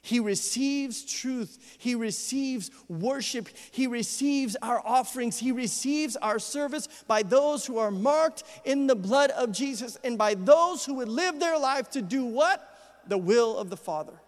He 0.02 0.20
receives 0.20 1.04
truth. 1.04 1.58
He 1.78 1.96
receives 1.96 2.72
worship. 2.88 3.50
He 3.72 3.88
receives 3.88 4.56
our 4.62 4.82
offerings. 4.86 5.38
He 5.38 5.52
receives 5.52 6.16
our 6.18 6.40
service 6.40 6.88
by 7.08 7.24
those 7.24 7.66
who 7.66 7.78
are 7.78 7.92
marked 7.92 8.44
in 8.64 8.88
the 8.88 8.96
blood 8.96 9.32
of 9.32 9.52
Jesus 9.52 9.98
and 10.04 10.18
by 10.18 10.36
those 10.36 10.86
who 10.86 10.96
would 10.96 11.10
live 11.10 11.40
their 11.40 11.60
life 11.60 11.90
to 11.92 12.02
do 12.02 12.26
what? 12.26 12.66
The 13.08 13.18
will 13.18 13.58
of 13.58 13.70
the 13.70 13.78
Father. 13.78 14.22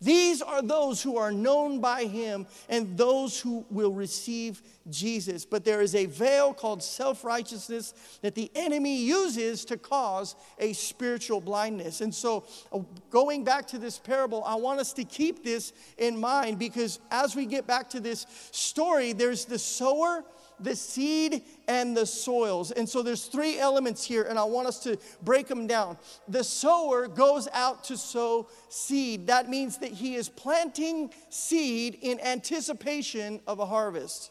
These 0.00 0.40
are 0.40 0.62
those 0.62 1.02
who 1.02 1.18
are 1.18 1.30
known 1.30 1.80
by 1.80 2.04
him 2.04 2.46
and 2.70 2.96
those 2.96 3.38
who 3.38 3.66
will 3.68 3.92
receive 3.92 4.62
Jesus. 4.88 5.44
But 5.44 5.64
there 5.64 5.82
is 5.82 5.94
a 5.94 6.06
veil 6.06 6.54
called 6.54 6.82
self 6.82 7.22
righteousness 7.22 7.92
that 8.22 8.34
the 8.34 8.50
enemy 8.54 8.96
uses 8.96 9.64
to 9.66 9.76
cause 9.76 10.36
a 10.58 10.72
spiritual 10.72 11.42
blindness. 11.42 12.00
And 12.00 12.14
so, 12.14 12.44
uh, 12.72 12.80
going 13.10 13.44
back 13.44 13.66
to 13.68 13.78
this 13.78 13.98
parable, 13.98 14.42
I 14.44 14.54
want 14.54 14.80
us 14.80 14.94
to 14.94 15.04
keep 15.04 15.44
this 15.44 15.74
in 15.98 16.18
mind 16.18 16.58
because 16.58 16.98
as 17.10 17.36
we 17.36 17.44
get 17.44 17.66
back 17.66 17.90
to 17.90 18.00
this 18.00 18.26
story, 18.52 19.12
there's 19.12 19.44
the 19.44 19.58
sower 19.58 20.24
the 20.62 20.76
seed 20.76 21.42
and 21.68 21.96
the 21.96 22.06
soils. 22.06 22.70
And 22.70 22.88
so 22.88 23.02
there's 23.02 23.26
three 23.26 23.58
elements 23.58 24.04
here, 24.04 24.22
and 24.22 24.38
I 24.38 24.44
want 24.44 24.66
us 24.68 24.80
to 24.84 24.98
break 25.22 25.46
them 25.46 25.66
down. 25.66 25.96
The 26.28 26.44
sower 26.44 27.08
goes 27.08 27.48
out 27.52 27.84
to 27.84 27.96
sow 27.96 28.48
seed. 28.68 29.26
That 29.26 29.48
means 29.48 29.78
that 29.78 29.90
he 29.90 30.14
is 30.14 30.28
planting 30.28 31.12
seed 31.28 31.98
in 32.02 32.20
anticipation 32.20 33.40
of 33.46 33.58
a 33.58 33.66
harvest. 33.66 34.30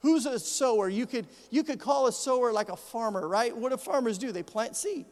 Who's 0.00 0.26
a 0.26 0.38
sower? 0.38 0.88
You 0.88 1.06
could, 1.06 1.26
you 1.50 1.62
could 1.62 1.78
call 1.78 2.06
a 2.06 2.12
sower 2.12 2.52
like 2.52 2.68
a 2.68 2.76
farmer, 2.76 3.26
right? 3.26 3.56
What 3.56 3.70
do 3.70 3.78
farmers 3.78 4.18
do? 4.18 4.32
They 4.32 4.42
plant 4.42 4.76
seed. 4.76 5.06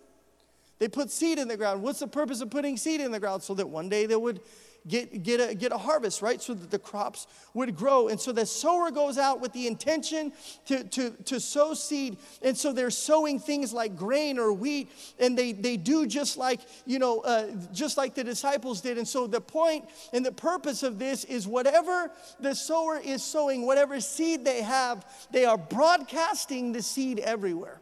They 0.78 0.88
put 0.88 1.10
seed 1.10 1.38
in 1.38 1.48
the 1.48 1.56
ground. 1.56 1.82
What's 1.82 2.00
the 2.00 2.08
purpose 2.08 2.40
of 2.40 2.50
putting 2.50 2.76
seed 2.76 3.00
in 3.00 3.12
the 3.12 3.20
ground? 3.20 3.42
So 3.42 3.54
that 3.54 3.68
one 3.68 3.88
day 3.88 4.04
they 4.04 4.16
would 4.16 4.40
get, 4.86 5.22
get, 5.22 5.40
a, 5.40 5.54
get 5.54 5.72
a 5.72 5.78
harvest, 5.78 6.22
right? 6.22 6.40
So 6.40 6.54
that 6.54 6.70
the 6.70 6.78
crops 6.78 7.26
would 7.54 7.76
grow. 7.76 8.08
And 8.08 8.20
so 8.20 8.32
the 8.32 8.46
sower 8.46 8.90
goes 8.90 9.18
out 9.18 9.40
with 9.40 9.52
the 9.52 9.66
intention 9.66 10.32
to, 10.66 10.84
to, 10.84 11.10
to 11.24 11.40
sow 11.40 11.74
seed. 11.74 12.16
And 12.42 12.56
so 12.56 12.72
they're 12.72 12.90
sowing 12.90 13.38
things 13.38 13.72
like 13.72 13.96
grain 13.96 14.38
or 14.38 14.52
wheat. 14.52 14.90
And 15.18 15.36
they, 15.36 15.52
they 15.52 15.76
do 15.76 16.06
just 16.06 16.36
like, 16.36 16.60
you 16.86 16.98
know, 16.98 17.20
uh, 17.20 17.48
just 17.72 17.96
like 17.96 18.14
the 18.14 18.24
disciples 18.24 18.80
did. 18.80 18.98
And 18.98 19.06
so 19.06 19.26
the 19.26 19.40
point 19.40 19.88
and 20.12 20.24
the 20.24 20.32
purpose 20.32 20.82
of 20.82 20.98
this 20.98 21.24
is 21.24 21.46
whatever 21.46 22.10
the 22.40 22.54
sower 22.54 22.98
is 22.98 23.22
sowing, 23.22 23.66
whatever 23.66 24.00
seed 24.00 24.44
they 24.44 24.62
have, 24.62 25.06
they 25.30 25.44
are 25.44 25.58
broadcasting 25.58 26.72
the 26.72 26.82
seed 26.82 27.18
everywhere. 27.20 27.80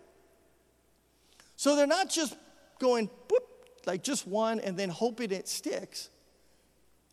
So 1.56 1.76
they're 1.76 1.86
not 1.86 2.08
just 2.08 2.36
going, 2.78 3.08
boop, 3.28 3.40
like 3.86 4.02
just 4.02 4.26
one 4.26 4.60
and 4.60 4.76
then 4.76 4.88
hoping 4.88 5.30
it 5.30 5.48
sticks. 5.48 6.10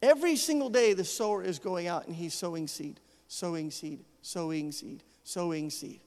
Every 0.02 0.36
single 0.36 0.70
day, 0.70 0.94
the 0.94 1.04
sower 1.04 1.44
is 1.44 1.60
going 1.60 1.88
out 1.88 2.06
and 2.08 2.16
he's 2.16 2.34
sowing 2.34 2.68
seed, 2.68 3.00
sowing 3.28 3.72
seed, 3.72 4.06
sowing 4.22 4.72
seed, 4.72 5.04
sowing 5.24 5.70
seed. 5.70 6.02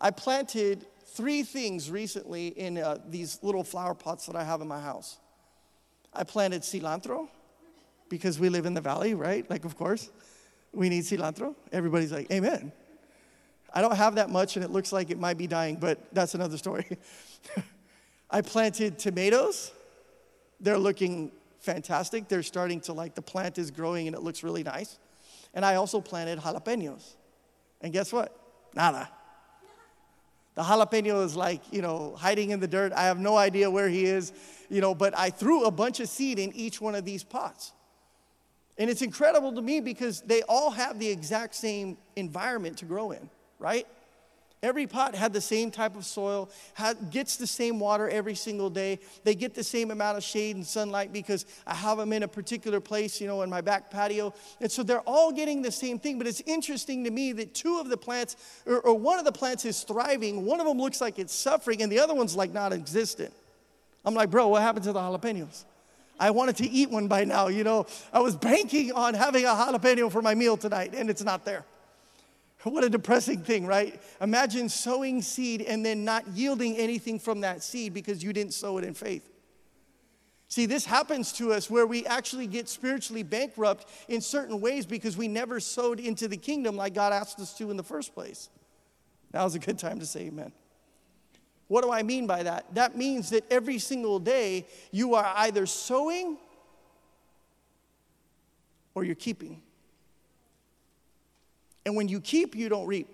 I 0.00 0.10
planted 0.10 0.86
three 1.04 1.42
things 1.42 1.90
recently 1.90 2.48
in 2.48 2.78
uh, 2.78 2.98
these 3.08 3.38
little 3.42 3.62
flower 3.62 3.94
pots 3.94 4.26
that 4.26 4.36
I 4.36 4.44
have 4.44 4.60
in 4.60 4.68
my 4.68 4.80
house. 4.80 5.18
I 6.12 6.24
planted 6.24 6.62
cilantro 6.62 7.28
because 8.08 8.40
we 8.40 8.48
live 8.48 8.66
in 8.66 8.74
the 8.74 8.80
valley, 8.80 9.14
right? 9.14 9.48
Like, 9.48 9.64
of 9.64 9.76
course, 9.76 10.10
we 10.72 10.88
need 10.88 11.04
cilantro. 11.04 11.54
Everybody's 11.72 12.12
like, 12.12 12.30
Amen. 12.32 12.72
I 13.72 13.82
don't 13.82 13.96
have 13.96 14.16
that 14.16 14.30
much 14.30 14.56
and 14.56 14.64
it 14.64 14.70
looks 14.72 14.92
like 14.92 15.10
it 15.10 15.18
might 15.18 15.38
be 15.38 15.46
dying, 15.46 15.76
but 15.76 16.12
that's 16.12 16.34
another 16.34 16.58
story. 16.58 16.98
I 18.30 18.40
planted 18.40 18.98
tomatoes. 18.98 19.70
They're 20.60 20.78
looking 20.78 21.30
fantastic. 21.60 22.28
They're 22.28 22.42
starting 22.42 22.80
to 22.82 22.92
like 22.92 23.14
the 23.14 23.22
plant 23.22 23.58
is 23.58 23.70
growing 23.70 24.06
and 24.06 24.16
it 24.16 24.22
looks 24.22 24.42
really 24.42 24.62
nice. 24.62 24.98
And 25.54 25.64
I 25.64 25.76
also 25.76 26.00
planted 26.00 26.38
jalapenos. 26.38 27.14
And 27.80 27.92
guess 27.92 28.12
what? 28.12 28.36
Nada. 28.74 29.08
The 30.54 30.62
jalapeno 30.62 31.24
is 31.24 31.36
like, 31.36 31.62
you 31.72 31.80
know, 31.80 32.14
hiding 32.16 32.50
in 32.50 32.60
the 32.60 32.68
dirt. 32.68 32.92
I 32.92 33.04
have 33.04 33.18
no 33.18 33.36
idea 33.36 33.70
where 33.70 33.88
he 33.88 34.04
is, 34.04 34.32
you 34.68 34.80
know, 34.80 34.94
but 34.94 35.16
I 35.16 35.30
threw 35.30 35.64
a 35.64 35.70
bunch 35.70 36.00
of 36.00 36.08
seed 36.08 36.38
in 36.38 36.52
each 36.54 36.80
one 36.80 36.94
of 36.94 37.04
these 37.04 37.22
pots. 37.22 37.72
And 38.76 38.90
it's 38.90 39.02
incredible 39.02 39.52
to 39.54 39.62
me 39.62 39.80
because 39.80 40.22
they 40.22 40.42
all 40.42 40.70
have 40.70 40.98
the 40.98 41.08
exact 41.08 41.54
same 41.54 41.98
environment 42.16 42.78
to 42.78 42.84
grow 42.84 43.12
in, 43.12 43.30
right? 43.58 43.86
Every 44.62 44.86
pot 44.86 45.14
had 45.14 45.32
the 45.32 45.40
same 45.40 45.70
type 45.70 45.96
of 45.96 46.04
soil, 46.04 46.50
had, 46.74 47.10
gets 47.10 47.36
the 47.36 47.46
same 47.46 47.80
water 47.80 48.10
every 48.10 48.34
single 48.34 48.68
day. 48.68 48.98
They 49.24 49.34
get 49.34 49.54
the 49.54 49.64
same 49.64 49.90
amount 49.90 50.18
of 50.18 50.22
shade 50.22 50.54
and 50.54 50.66
sunlight 50.66 51.14
because 51.14 51.46
I 51.66 51.74
have 51.74 51.96
them 51.96 52.12
in 52.12 52.24
a 52.24 52.28
particular 52.28 52.78
place, 52.78 53.22
you 53.22 53.26
know, 53.26 53.40
in 53.40 53.48
my 53.48 53.62
back 53.62 53.90
patio. 53.90 54.34
And 54.60 54.70
so 54.70 54.82
they're 54.82 55.00
all 55.00 55.32
getting 55.32 55.62
the 55.62 55.72
same 55.72 55.98
thing. 55.98 56.18
But 56.18 56.26
it's 56.26 56.42
interesting 56.44 57.04
to 57.04 57.10
me 57.10 57.32
that 57.32 57.54
two 57.54 57.78
of 57.78 57.88
the 57.88 57.96
plants, 57.96 58.36
or, 58.66 58.80
or 58.80 58.94
one 58.94 59.18
of 59.18 59.24
the 59.24 59.32
plants 59.32 59.64
is 59.64 59.82
thriving, 59.82 60.44
one 60.44 60.60
of 60.60 60.66
them 60.66 60.76
looks 60.76 61.00
like 61.00 61.18
it's 61.18 61.34
suffering, 61.34 61.80
and 61.80 61.90
the 61.90 61.98
other 61.98 62.14
one's 62.14 62.36
like 62.36 62.52
not 62.52 62.74
existent. 62.74 63.32
I'm 64.04 64.14
like, 64.14 64.30
bro, 64.30 64.48
what 64.48 64.60
happened 64.60 64.84
to 64.84 64.92
the 64.92 65.00
jalapenos? 65.00 65.64
I 66.18 66.32
wanted 66.32 66.56
to 66.56 66.68
eat 66.68 66.90
one 66.90 67.08
by 67.08 67.24
now, 67.24 67.48
you 67.48 67.64
know. 67.64 67.86
I 68.12 68.20
was 68.20 68.36
banking 68.36 68.92
on 68.92 69.14
having 69.14 69.46
a 69.46 69.48
jalapeno 69.48 70.12
for 70.12 70.20
my 70.20 70.34
meal 70.34 70.58
tonight, 70.58 70.92
and 70.94 71.08
it's 71.08 71.24
not 71.24 71.46
there. 71.46 71.64
What 72.64 72.84
a 72.84 72.90
depressing 72.90 73.42
thing, 73.42 73.66
right? 73.66 74.00
Imagine 74.20 74.68
sowing 74.68 75.22
seed 75.22 75.62
and 75.62 75.84
then 75.84 76.04
not 76.04 76.28
yielding 76.28 76.76
anything 76.76 77.18
from 77.18 77.40
that 77.40 77.62
seed 77.62 77.94
because 77.94 78.22
you 78.22 78.32
didn't 78.32 78.52
sow 78.52 78.76
it 78.76 78.84
in 78.84 78.92
faith. 78.92 79.26
See, 80.48 80.66
this 80.66 80.84
happens 80.84 81.32
to 81.34 81.52
us 81.52 81.70
where 81.70 81.86
we 81.86 82.04
actually 82.06 82.46
get 82.46 82.68
spiritually 82.68 83.22
bankrupt 83.22 83.86
in 84.08 84.20
certain 84.20 84.60
ways 84.60 84.84
because 84.84 85.16
we 85.16 85.28
never 85.28 85.60
sowed 85.60 86.00
into 86.00 86.28
the 86.28 86.36
kingdom 86.36 86.76
like 86.76 86.92
God 86.92 87.12
asked 87.12 87.38
us 87.38 87.54
to 87.58 87.70
in 87.70 87.76
the 87.76 87.84
first 87.84 88.14
place. 88.14 88.50
Now's 89.32 89.54
a 89.54 89.60
good 89.60 89.78
time 89.78 90.00
to 90.00 90.06
say 90.06 90.22
amen. 90.22 90.52
What 91.68 91.84
do 91.84 91.92
I 91.92 92.02
mean 92.02 92.26
by 92.26 92.42
that? 92.42 92.74
That 92.74 92.96
means 92.96 93.30
that 93.30 93.44
every 93.50 93.78
single 93.78 94.18
day 94.18 94.66
you 94.90 95.14
are 95.14 95.32
either 95.36 95.66
sowing 95.66 96.36
or 98.92 99.04
you're 99.04 99.14
keeping. 99.14 99.62
And 101.90 101.96
when 101.96 102.06
you 102.06 102.20
keep, 102.20 102.54
you 102.54 102.68
don't 102.68 102.86
reap. 102.86 103.08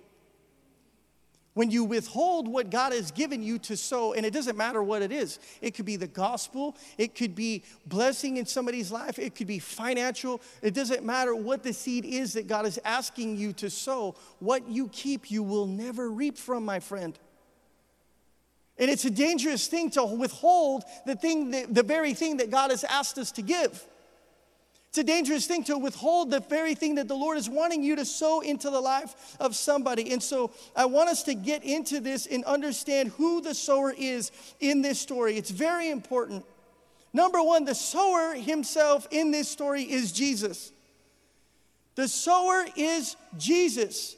When 1.55 1.71
you 1.71 1.83
withhold 1.83 2.47
what 2.47 2.69
God 2.69 2.93
has 2.93 3.11
given 3.11 3.43
you 3.43 3.59
to 3.61 3.75
sow, 3.75 4.13
and 4.13 4.27
it 4.27 4.35
doesn't 4.35 4.55
matter 4.55 4.83
what 4.83 5.01
it 5.01 5.11
is, 5.11 5.39
it 5.63 5.71
could 5.71 5.87
be 5.87 5.97
the 5.97 6.07
gospel, 6.07 6.77
it 6.99 7.15
could 7.15 7.35
be 7.35 7.65
blessing 7.87 8.37
in 8.37 8.45
somebody's 8.45 8.93
life, 8.93 9.19
it 9.19 9.35
could 9.35 9.47
be 9.47 9.61
financial, 9.61 10.43
it 10.61 10.75
doesn't 10.75 11.07
matter 11.07 11.35
what 11.35 11.63
the 11.63 11.73
seed 11.73 12.05
is 12.05 12.35
that 12.35 12.49
God 12.49 12.67
is 12.67 12.79
asking 12.85 13.39
you 13.39 13.55
to 13.55 13.71
sow. 13.71 14.15
What 14.41 14.69
you 14.69 14.89
keep, 14.89 15.31
you 15.31 15.43
will 15.43 15.65
never 15.65 16.11
reap 16.11 16.37
from, 16.37 16.63
my 16.63 16.79
friend. 16.79 17.19
And 18.77 18.91
it's 18.91 19.07
a 19.07 19.11
dangerous 19.11 19.69
thing 19.69 19.89
to 19.93 20.05
withhold 20.05 20.85
the 21.07 21.17
thing, 21.17 21.51
the, 21.51 21.65
the 21.65 21.83
very 21.83 22.13
thing 22.13 22.37
that 22.37 22.51
God 22.51 22.71
has 22.73 22.85
asked 22.85 23.17
us 23.17 23.33
to 23.33 23.41
give. 23.41 23.83
It's 24.97 25.03
a 25.03 25.13
dangerous 25.13 25.47
thing 25.47 25.63
to 25.65 25.77
withhold 25.77 26.31
the 26.31 26.41
very 26.41 26.75
thing 26.75 26.95
that 26.95 27.07
the 27.07 27.15
Lord 27.15 27.37
is 27.37 27.51
wanting 27.51 27.83
you 27.83 27.97
to 27.97 28.05
sow 28.07 28.41
into 28.41 28.71
the 28.71 28.81
life 28.81 29.37
of 29.39 29.55
somebody. 29.55 30.11
And 30.11 30.23
so 30.23 30.53
I 30.75 30.87
want 30.87 31.11
us 31.11 31.23
to 31.25 31.35
get 31.35 31.65
into 31.65 32.01
this 32.01 32.27
and 32.27 32.43
understand 32.47 33.11
who 33.11 33.43
the 33.43 33.55
sower 33.55 33.93
is 33.95 34.33
in 34.59 34.81
this 34.81 34.99
story. 34.99 35.37
It's 35.37 35.51
very 35.51 35.91
important. 35.91 36.47
Number 37.13 37.43
one, 37.43 37.67
the 37.67 37.75
sower 37.75 38.33
himself 38.37 39.07
in 39.11 39.33
this 39.33 39.51
story 39.51 39.83
is 39.83 40.13
Jesus. 40.13 40.73
The 41.95 42.09
sower 42.09 42.65
is 42.75 43.17
Jesus. 43.37 44.17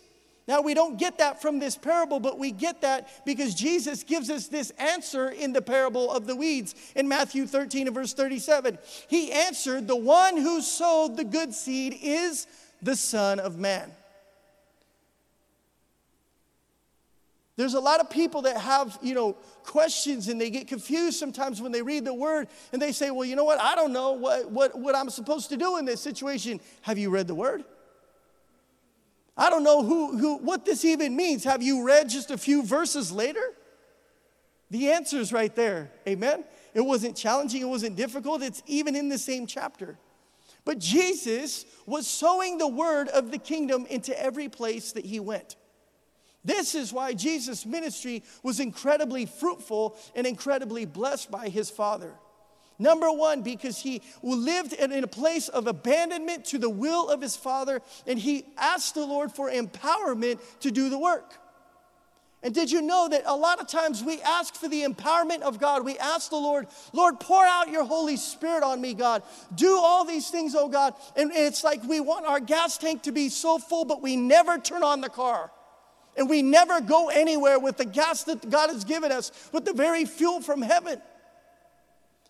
Now, 0.48 0.62
we 0.62 0.72
don't 0.72 0.98
get 0.98 1.18
that 1.18 1.42
from 1.42 1.58
this 1.58 1.76
parable, 1.76 2.20
but 2.20 2.38
we 2.38 2.52
get 2.52 2.80
that 2.80 3.24
because 3.26 3.54
Jesus 3.54 4.02
gives 4.02 4.30
us 4.30 4.48
this 4.48 4.70
answer 4.78 5.28
in 5.28 5.52
the 5.52 5.60
parable 5.60 6.10
of 6.10 6.26
the 6.26 6.34
weeds 6.34 6.74
in 6.96 7.06
Matthew 7.06 7.46
13 7.46 7.86
and 7.86 7.94
verse 7.94 8.14
37. 8.14 8.78
He 9.08 9.30
answered, 9.30 9.86
The 9.86 9.94
one 9.94 10.38
who 10.38 10.62
sowed 10.62 11.18
the 11.18 11.24
good 11.24 11.52
seed 11.52 11.98
is 12.00 12.46
the 12.80 12.96
Son 12.96 13.38
of 13.38 13.58
Man. 13.58 13.92
There's 17.56 17.74
a 17.74 17.80
lot 17.80 18.00
of 18.00 18.08
people 18.08 18.42
that 18.42 18.56
have, 18.56 18.98
you 19.02 19.14
know, 19.14 19.34
questions 19.64 20.28
and 20.28 20.40
they 20.40 20.48
get 20.48 20.66
confused 20.66 21.18
sometimes 21.18 21.60
when 21.60 21.72
they 21.72 21.82
read 21.82 22.06
the 22.06 22.14
word 22.14 22.48
and 22.72 22.80
they 22.80 22.92
say, 22.92 23.10
Well, 23.10 23.26
you 23.26 23.36
know 23.36 23.44
what? 23.44 23.60
I 23.60 23.74
don't 23.74 23.92
know 23.92 24.12
what, 24.12 24.50
what, 24.50 24.78
what 24.78 24.94
I'm 24.94 25.10
supposed 25.10 25.50
to 25.50 25.58
do 25.58 25.76
in 25.76 25.84
this 25.84 26.00
situation. 26.00 26.58
Have 26.82 26.96
you 26.96 27.10
read 27.10 27.26
the 27.26 27.34
word? 27.34 27.64
I 29.38 29.50
don't 29.50 29.62
know 29.62 29.84
who, 29.84 30.18
who, 30.18 30.36
what 30.38 30.64
this 30.64 30.84
even 30.84 31.14
means. 31.14 31.44
Have 31.44 31.62
you 31.62 31.84
read 31.86 32.08
just 32.08 32.32
a 32.32 32.36
few 32.36 32.64
verses 32.64 33.12
later? 33.12 33.54
The 34.70 34.90
answer 34.90 35.18
is 35.18 35.32
right 35.32 35.54
there. 35.54 35.92
Amen. 36.08 36.44
It 36.74 36.80
wasn't 36.80 37.16
challenging, 37.16 37.62
it 37.62 37.68
wasn't 37.68 37.96
difficult. 37.96 38.42
It's 38.42 38.62
even 38.66 38.96
in 38.96 39.08
the 39.08 39.18
same 39.18 39.46
chapter. 39.46 39.96
But 40.64 40.80
Jesus 40.80 41.64
was 41.86 42.06
sowing 42.06 42.58
the 42.58 42.68
word 42.68 43.08
of 43.08 43.30
the 43.30 43.38
kingdom 43.38 43.86
into 43.86 44.20
every 44.20 44.48
place 44.48 44.92
that 44.92 45.06
he 45.06 45.20
went. 45.20 45.56
This 46.44 46.74
is 46.74 46.92
why 46.92 47.14
Jesus' 47.14 47.64
ministry 47.64 48.22
was 48.42 48.60
incredibly 48.60 49.24
fruitful 49.24 49.96
and 50.14 50.26
incredibly 50.26 50.84
blessed 50.84 51.30
by 51.30 51.48
his 51.48 51.70
Father. 51.70 52.12
Number 52.78 53.10
one, 53.10 53.42
because 53.42 53.80
he 53.80 54.02
lived 54.22 54.72
in 54.72 55.02
a 55.02 55.08
place 55.08 55.48
of 55.48 55.66
abandonment 55.66 56.44
to 56.46 56.58
the 56.58 56.70
will 56.70 57.08
of 57.08 57.20
his 57.20 57.34
father, 57.34 57.82
and 58.06 58.18
he 58.18 58.44
asked 58.56 58.94
the 58.94 59.04
Lord 59.04 59.32
for 59.32 59.50
empowerment 59.50 60.38
to 60.60 60.70
do 60.70 60.88
the 60.88 60.98
work. 60.98 61.34
And 62.40 62.54
did 62.54 62.70
you 62.70 62.80
know 62.80 63.08
that 63.08 63.24
a 63.26 63.34
lot 63.34 63.60
of 63.60 63.66
times 63.66 64.04
we 64.04 64.22
ask 64.22 64.54
for 64.54 64.68
the 64.68 64.84
empowerment 64.84 65.40
of 65.40 65.58
God? 65.58 65.84
We 65.84 65.98
ask 65.98 66.30
the 66.30 66.36
Lord, 66.36 66.68
Lord, 66.92 67.18
pour 67.18 67.44
out 67.44 67.68
your 67.68 67.84
Holy 67.84 68.16
Spirit 68.16 68.62
on 68.62 68.80
me, 68.80 68.94
God. 68.94 69.24
Do 69.56 69.76
all 69.76 70.04
these 70.04 70.30
things, 70.30 70.54
oh 70.54 70.68
God. 70.68 70.94
And 71.16 71.32
it's 71.34 71.64
like 71.64 71.82
we 71.82 71.98
want 71.98 72.26
our 72.26 72.38
gas 72.38 72.78
tank 72.78 73.02
to 73.02 73.12
be 73.12 73.28
so 73.28 73.58
full, 73.58 73.84
but 73.84 74.00
we 74.02 74.14
never 74.14 74.56
turn 74.56 74.84
on 74.84 75.00
the 75.00 75.08
car. 75.08 75.50
And 76.16 76.28
we 76.28 76.42
never 76.42 76.80
go 76.80 77.08
anywhere 77.08 77.58
with 77.58 77.76
the 77.76 77.84
gas 77.84 78.22
that 78.24 78.48
God 78.48 78.70
has 78.70 78.84
given 78.84 79.10
us, 79.10 79.32
with 79.52 79.64
the 79.64 79.72
very 79.72 80.04
fuel 80.04 80.40
from 80.40 80.62
heaven. 80.62 81.02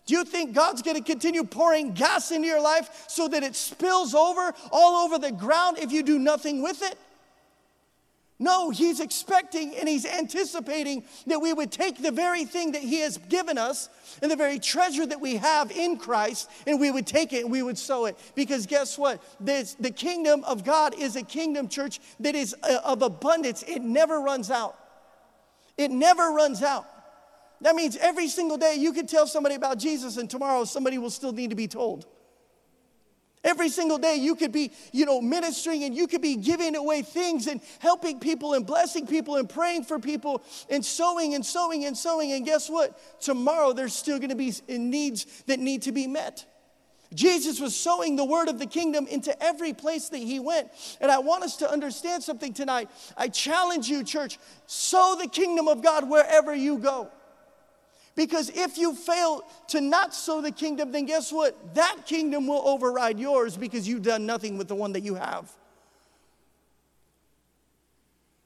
Do 0.09 0.15
you 0.15 0.25
think 0.25 0.55
God's 0.55 0.81
going 0.81 0.97
to 0.97 1.03
continue 1.03 1.43
pouring 1.43 1.93
gas 1.93 2.31
into 2.31 2.47
your 2.47 2.59
life 2.59 3.05
so 3.07 3.27
that 3.27 3.43
it 3.43 3.55
spills 3.55 4.15
over 4.15 4.55
all 4.71 5.05
over 5.05 5.19
the 5.19 5.31
ground 5.31 5.77
if 5.77 5.91
you 5.91 6.01
do 6.01 6.17
nothing 6.17 6.63
with 6.63 6.81
it? 6.81 6.97
No, 8.39 8.71
he's 8.71 9.01
expecting 9.01 9.75
and 9.75 9.87
he's 9.87 10.07
anticipating 10.07 11.03
that 11.27 11.39
we 11.39 11.53
would 11.53 11.71
take 11.71 12.01
the 12.01 12.09
very 12.09 12.43
thing 12.43 12.71
that 12.71 12.81
he 12.81 13.01
has 13.01 13.17
given 13.17 13.59
us 13.59 13.87
and 14.23 14.31
the 14.31 14.35
very 14.35 14.57
treasure 14.57 15.05
that 15.05 15.21
we 15.21 15.35
have 15.35 15.69
in 15.69 15.95
Christ 15.97 16.49
and 16.65 16.79
we 16.79 16.89
would 16.89 17.05
take 17.05 17.31
it 17.31 17.43
and 17.43 17.51
we 17.51 17.61
would 17.61 17.77
sow 17.77 18.05
it. 18.05 18.17
Because 18.33 18.65
guess 18.65 18.97
what? 18.97 19.21
This, 19.39 19.75
the 19.75 19.91
kingdom 19.91 20.43
of 20.43 20.63
God 20.63 20.95
is 20.97 21.17
a 21.17 21.21
kingdom, 21.21 21.67
church, 21.67 21.99
that 22.21 22.33
is 22.33 22.55
uh, 22.63 22.79
of 22.83 23.03
abundance. 23.03 23.61
It 23.67 23.83
never 23.83 24.19
runs 24.19 24.49
out. 24.49 24.75
It 25.77 25.91
never 25.91 26.31
runs 26.31 26.63
out. 26.63 26.87
That 27.61 27.75
means 27.75 27.97
every 27.97 28.27
single 28.27 28.57
day 28.57 28.75
you 28.75 28.93
can 28.93 29.05
tell 29.05 29.27
somebody 29.27 29.55
about 29.55 29.79
Jesus, 29.79 30.17
and 30.17 30.29
tomorrow 30.29 30.63
somebody 30.65 30.97
will 30.97 31.09
still 31.09 31.33
need 31.33 31.49
to 31.49 31.55
be 31.55 31.67
told. 31.67 32.05
Every 33.43 33.69
single 33.69 33.97
day 33.97 34.15
you 34.15 34.35
could 34.35 34.51
be, 34.51 34.71
you 34.91 35.05
know, 35.05 35.21
ministering 35.21 35.85
and 35.85 35.95
you 35.95 36.07
could 36.07 36.21
be 36.21 36.35
giving 36.35 36.75
away 36.75 37.01
things 37.01 37.47
and 37.47 37.61
helping 37.79 38.19
people 38.19 38.53
and 38.53 38.65
blessing 38.65 39.07
people 39.07 39.37
and 39.37 39.49
praying 39.49 39.85
for 39.85 39.97
people 39.97 40.43
and 40.69 40.85
sowing 40.85 41.35
and 41.35 41.45
sowing 41.45 41.85
and 41.85 41.97
sowing. 41.97 42.33
And 42.33 42.45
guess 42.45 42.69
what? 42.69 42.99
Tomorrow 43.21 43.71
there's 43.73 43.93
still 43.93 44.17
going 44.17 44.29
to 44.29 44.35
be 44.35 44.53
needs 44.67 45.25
that 45.47 45.59
need 45.59 45.83
to 45.83 45.93
be 45.93 46.05
met. 46.05 46.45
Jesus 47.13 47.59
was 47.59 47.75
sowing 47.75 48.17
the 48.17 48.25
word 48.25 48.49
of 48.49 48.59
the 48.59 48.67
kingdom 48.67 49.07
into 49.07 49.41
every 49.41 49.73
place 49.73 50.09
that 50.09 50.17
he 50.17 50.39
went. 50.39 50.69
And 50.99 51.09
I 51.09 51.19
want 51.19 51.43
us 51.43 51.57
to 51.57 51.71
understand 51.71 52.21
something 52.23 52.53
tonight. 52.53 52.89
I 53.17 53.29
challenge 53.29 53.87
you, 53.87 54.03
church, 54.03 54.37
sow 54.67 55.15
the 55.19 55.27
kingdom 55.27 55.67
of 55.69 55.81
God 55.81 56.09
wherever 56.09 56.53
you 56.53 56.77
go. 56.77 57.09
Because 58.15 58.49
if 58.49 58.77
you 58.77 58.95
fail 58.95 59.43
to 59.69 59.81
not 59.81 60.13
sow 60.13 60.41
the 60.41 60.51
kingdom, 60.51 60.91
then 60.91 61.05
guess 61.05 61.31
what? 61.31 61.75
That 61.75 62.05
kingdom 62.05 62.47
will 62.47 62.67
override 62.67 63.19
yours 63.19 63.55
because 63.55 63.87
you've 63.87 64.03
done 64.03 64.25
nothing 64.25 64.57
with 64.57 64.67
the 64.67 64.75
one 64.75 64.93
that 64.93 65.01
you 65.01 65.15
have. 65.15 65.49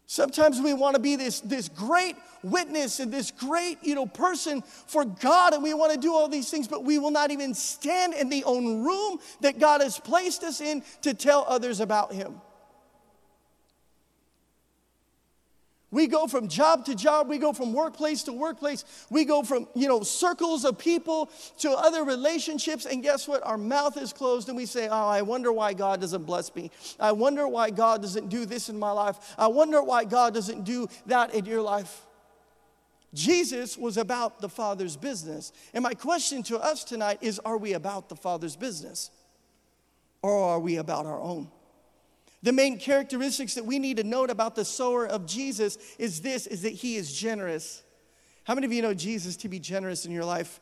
Sometimes 0.06 0.62
we 0.62 0.74
want 0.74 0.96
to 0.96 1.02
be 1.02 1.16
this, 1.16 1.40
this 1.40 1.70
great 1.70 2.16
witness 2.44 3.00
and 3.00 3.12
this 3.12 3.32
great, 3.32 3.80
you 3.82 3.96
know, 3.96 4.06
person 4.06 4.62
for 4.62 5.06
God, 5.06 5.54
and 5.54 5.64
we 5.64 5.74
want 5.74 5.92
to 5.92 5.98
do 5.98 6.14
all 6.14 6.28
these 6.28 6.52
things, 6.52 6.68
but 6.68 6.84
we 6.84 7.00
will 7.00 7.10
not 7.10 7.32
even 7.32 7.56
stand 7.56 8.14
in 8.14 8.30
the 8.30 8.44
own 8.44 8.84
room 8.84 9.18
that 9.42 9.58
God 9.58 9.82
has 9.82 9.98
placed 10.00 10.44
us 10.44 10.62
in 10.62 10.84
to 11.02 11.16
tell 11.16 11.46
others 11.48 11.80
about 11.80 12.14
Him. 12.14 12.40
We 15.94 16.08
go 16.08 16.26
from 16.26 16.48
job 16.48 16.86
to 16.86 16.96
job, 16.96 17.30
we 17.30 17.38
go 17.38 17.54
from 17.54 17.72
workplace 17.72 18.24
to 18.24 18.34
workplace, 18.34 18.84
we 19.12 19.26
go 19.26 19.44
from, 19.44 19.68
you 19.76 19.88
know, 19.88 20.02
circles 20.02 20.66
of 20.66 20.80
people 20.80 21.30
to 21.60 21.70
other 21.70 22.04
relationships, 22.04 22.88
and 22.88 23.04
guess 23.04 23.28
what? 23.28 23.46
Our 23.46 23.60
mouth 23.60 23.96
is 23.98 24.12
closed 24.12 24.48
and 24.48 24.58
we 24.58 24.66
say, 24.66 24.88
Oh, 24.88 25.08
I 25.08 25.22
wonder 25.22 25.54
why 25.54 25.74
God 25.74 26.02
doesn't 26.02 26.24
bless 26.24 26.54
me. 26.56 26.72
I 27.00 27.12
wonder 27.12 27.48
why 27.48 27.70
God 27.70 28.02
doesn't 28.02 28.30
do 28.30 28.48
this 28.48 28.70
in 28.70 28.80
my 28.80 28.90
life. 28.90 29.36
I 29.38 29.46
wonder 29.46 29.84
why 29.84 30.06
God 30.06 30.34
doesn't 30.34 30.64
do 30.64 30.88
that 31.06 31.36
in 31.36 31.46
your 31.46 31.62
life. 31.62 32.02
Jesus 33.14 33.78
was 33.78 33.98
about 33.98 34.42
the 34.42 34.50
Father's 34.50 34.98
business. 34.98 35.54
And 35.76 35.84
my 35.84 35.94
question 35.94 36.42
to 36.44 36.58
us 36.58 36.84
tonight 36.84 37.20
is 37.22 37.38
Are 37.38 37.58
we 37.58 37.74
about 37.74 38.10
the 38.10 38.16
Father's 38.16 38.56
business? 38.56 39.12
Or 40.24 40.44
are 40.44 40.60
we 40.60 40.78
about 40.78 41.06
our 41.06 41.22
own? 41.22 41.52
The 42.44 42.52
main 42.52 42.78
characteristics 42.78 43.56
that 43.56 43.66
we 43.66 43.80
need 43.80 43.98
to 43.98 44.04
note 44.04 44.30
about 44.30 44.56
the 44.56 44.66
sower 44.66 45.08
of 45.08 45.26
Jesus 45.26 45.78
is 45.98 46.22
this 46.22 46.46
is 46.46 46.62
that 46.64 46.74
he 46.74 46.98
is 46.98 47.14
generous. 47.14 47.82
How 48.44 48.54
many 48.54 48.68
of 48.68 48.74
you 48.74 48.82
know 48.82 48.94
Jesus 48.94 49.38
to 49.38 49.50
be 49.50 49.60
generous 49.60 50.06
in 50.06 50.12
your 50.12 50.26
life? 50.26 50.60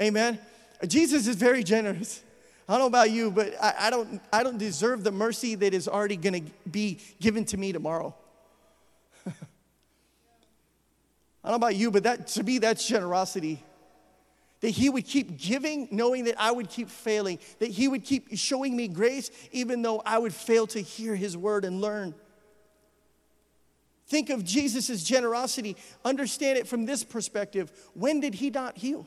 Amen. 0.00 0.38
Jesus 0.86 1.26
is 1.26 1.36
very 1.36 1.64
generous. 1.64 2.22
I 2.68 2.72
don't 2.72 2.80
know 2.82 2.86
about 2.86 3.10
you, 3.10 3.30
but 3.30 3.54
I, 3.60 3.74
I 3.86 3.90
don't, 3.90 4.20
I 4.32 4.42
don't 4.42 4.58
deserve 4.58 5.04
the 5.04 5.10
mercy 5.10 5.54
that 5.56 5.74
is 5.74 5.88
already 5.88 6.16
going 6.16 6.44
to 6.44 6.52
be 6.70 6.98
given 7.20 7.44
to 7.46 7.56
me 7.56 7.72
tomorrow. 7.72 8.14
I 9.26 9.30
don't 11.44 11.52
know 11.52 11.66
about 11.66 11.76
you, 11.76 11.90
but 11.90 12.02
that, 12.04 12.26
to 12.28 12.44
me, 12.44 12.58
that's 12.58 12.86
generosity 12.86 13.64
that 14.62 14.70
He 14.70 14.88
would 14.88 15.04
keep 15.04 15.36
giving, 15.36 15.88
knowing 15.90 16.24
that 16.24 16.36
I 16.40 16.50
would 16.50 16.70
keep 16.70 16.88
failing, 16.88 17.38
that 17.58 17.70
He 17.70 17.88
would 17.88 18.04
keep 18.04 18.28
showing 18.38 18.74
me 18.74 18.88
grace, 18.88 19.30
even 19.50 19.82
though 19.82 20.00
I 20.06 20.18
would 20.18 20.32
fail 20.32 20.66
to 20.68 20.80
hear 20.80 21.14
His 21.14 21.36
word 21.36 21.64
and 21.66 21.80
learn. 21.80 22.14
Think 24.06 24.30
of 24.30 24.44
Jesus' 24.44 25.02
generosity. 25.04 25.76
Understand 26.04 26.58
it 26.58 26.66
from 26.66 26.86
this 26.86 27.04
perspective. 27.04 27.72
When 27.94 28.20
did 28.20 28.34
He 28.34 28.50
not 28.50 28.78
heal? 28.78 29.06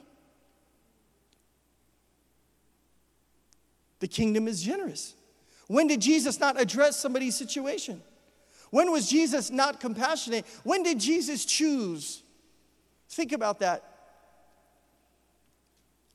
The 3.99 4.07
kingdom 4.07 4.47
is 4.47 4.61
generous. 4.61 5.15
When 5.67 5.87
did 5.87 6.01
Jesus 6.01 6.39
not 6.39 6.59
address 6.59 6.99
somebody's 6.99 7.35
situation? 7.35 8.01
When 8.71 8.91
was 8.91 9.09
Jesus 9.09 9.49
not 9.49 9.79
compassionate? 9.79 10.45
When 10.63 10.83
did 10.83 10.99
Jesus 10.99 11.45
choose? 11.45 12.23
Think 13.09 13.31
about 13.31 13.59
that. 13.59 13.94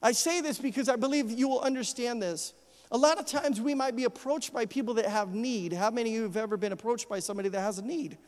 I 0.03 0.13
say 0.13 0.41
this 0.41 0.59
because 0.59 0.89
I 0.89 0.97
believe 0.97 1.31
you 1.31 1.49
will 1.49 1.61
understand 1.61 2.23
this. 2.23 2.55
A 2.93 2.99
lot 2.99 3.19
of 3.19 3.27
times 3.27 3.61
we 3.61 3.75
might 3.75 3.95
be 3.95 4.05
approached 4.05 4.53
by 4.53 4.67
people 4.67 4.95
that 4.95 5.07
have 5.07 5.35
need. 5.35 5.73
How 5.73 5.91
many 5.91 6.11
of 6.11 6.17
you 6.17 6.23
have 6.25 6.37
ever 6.37 6.57
been 6.57 6.73
approached 6.73 7.09
by 7.09 7.21
somebody 7.21 7.49
that 7.51 7.61
has 7.61 7.79
a 7.79 7.85
need? 7.85 8.19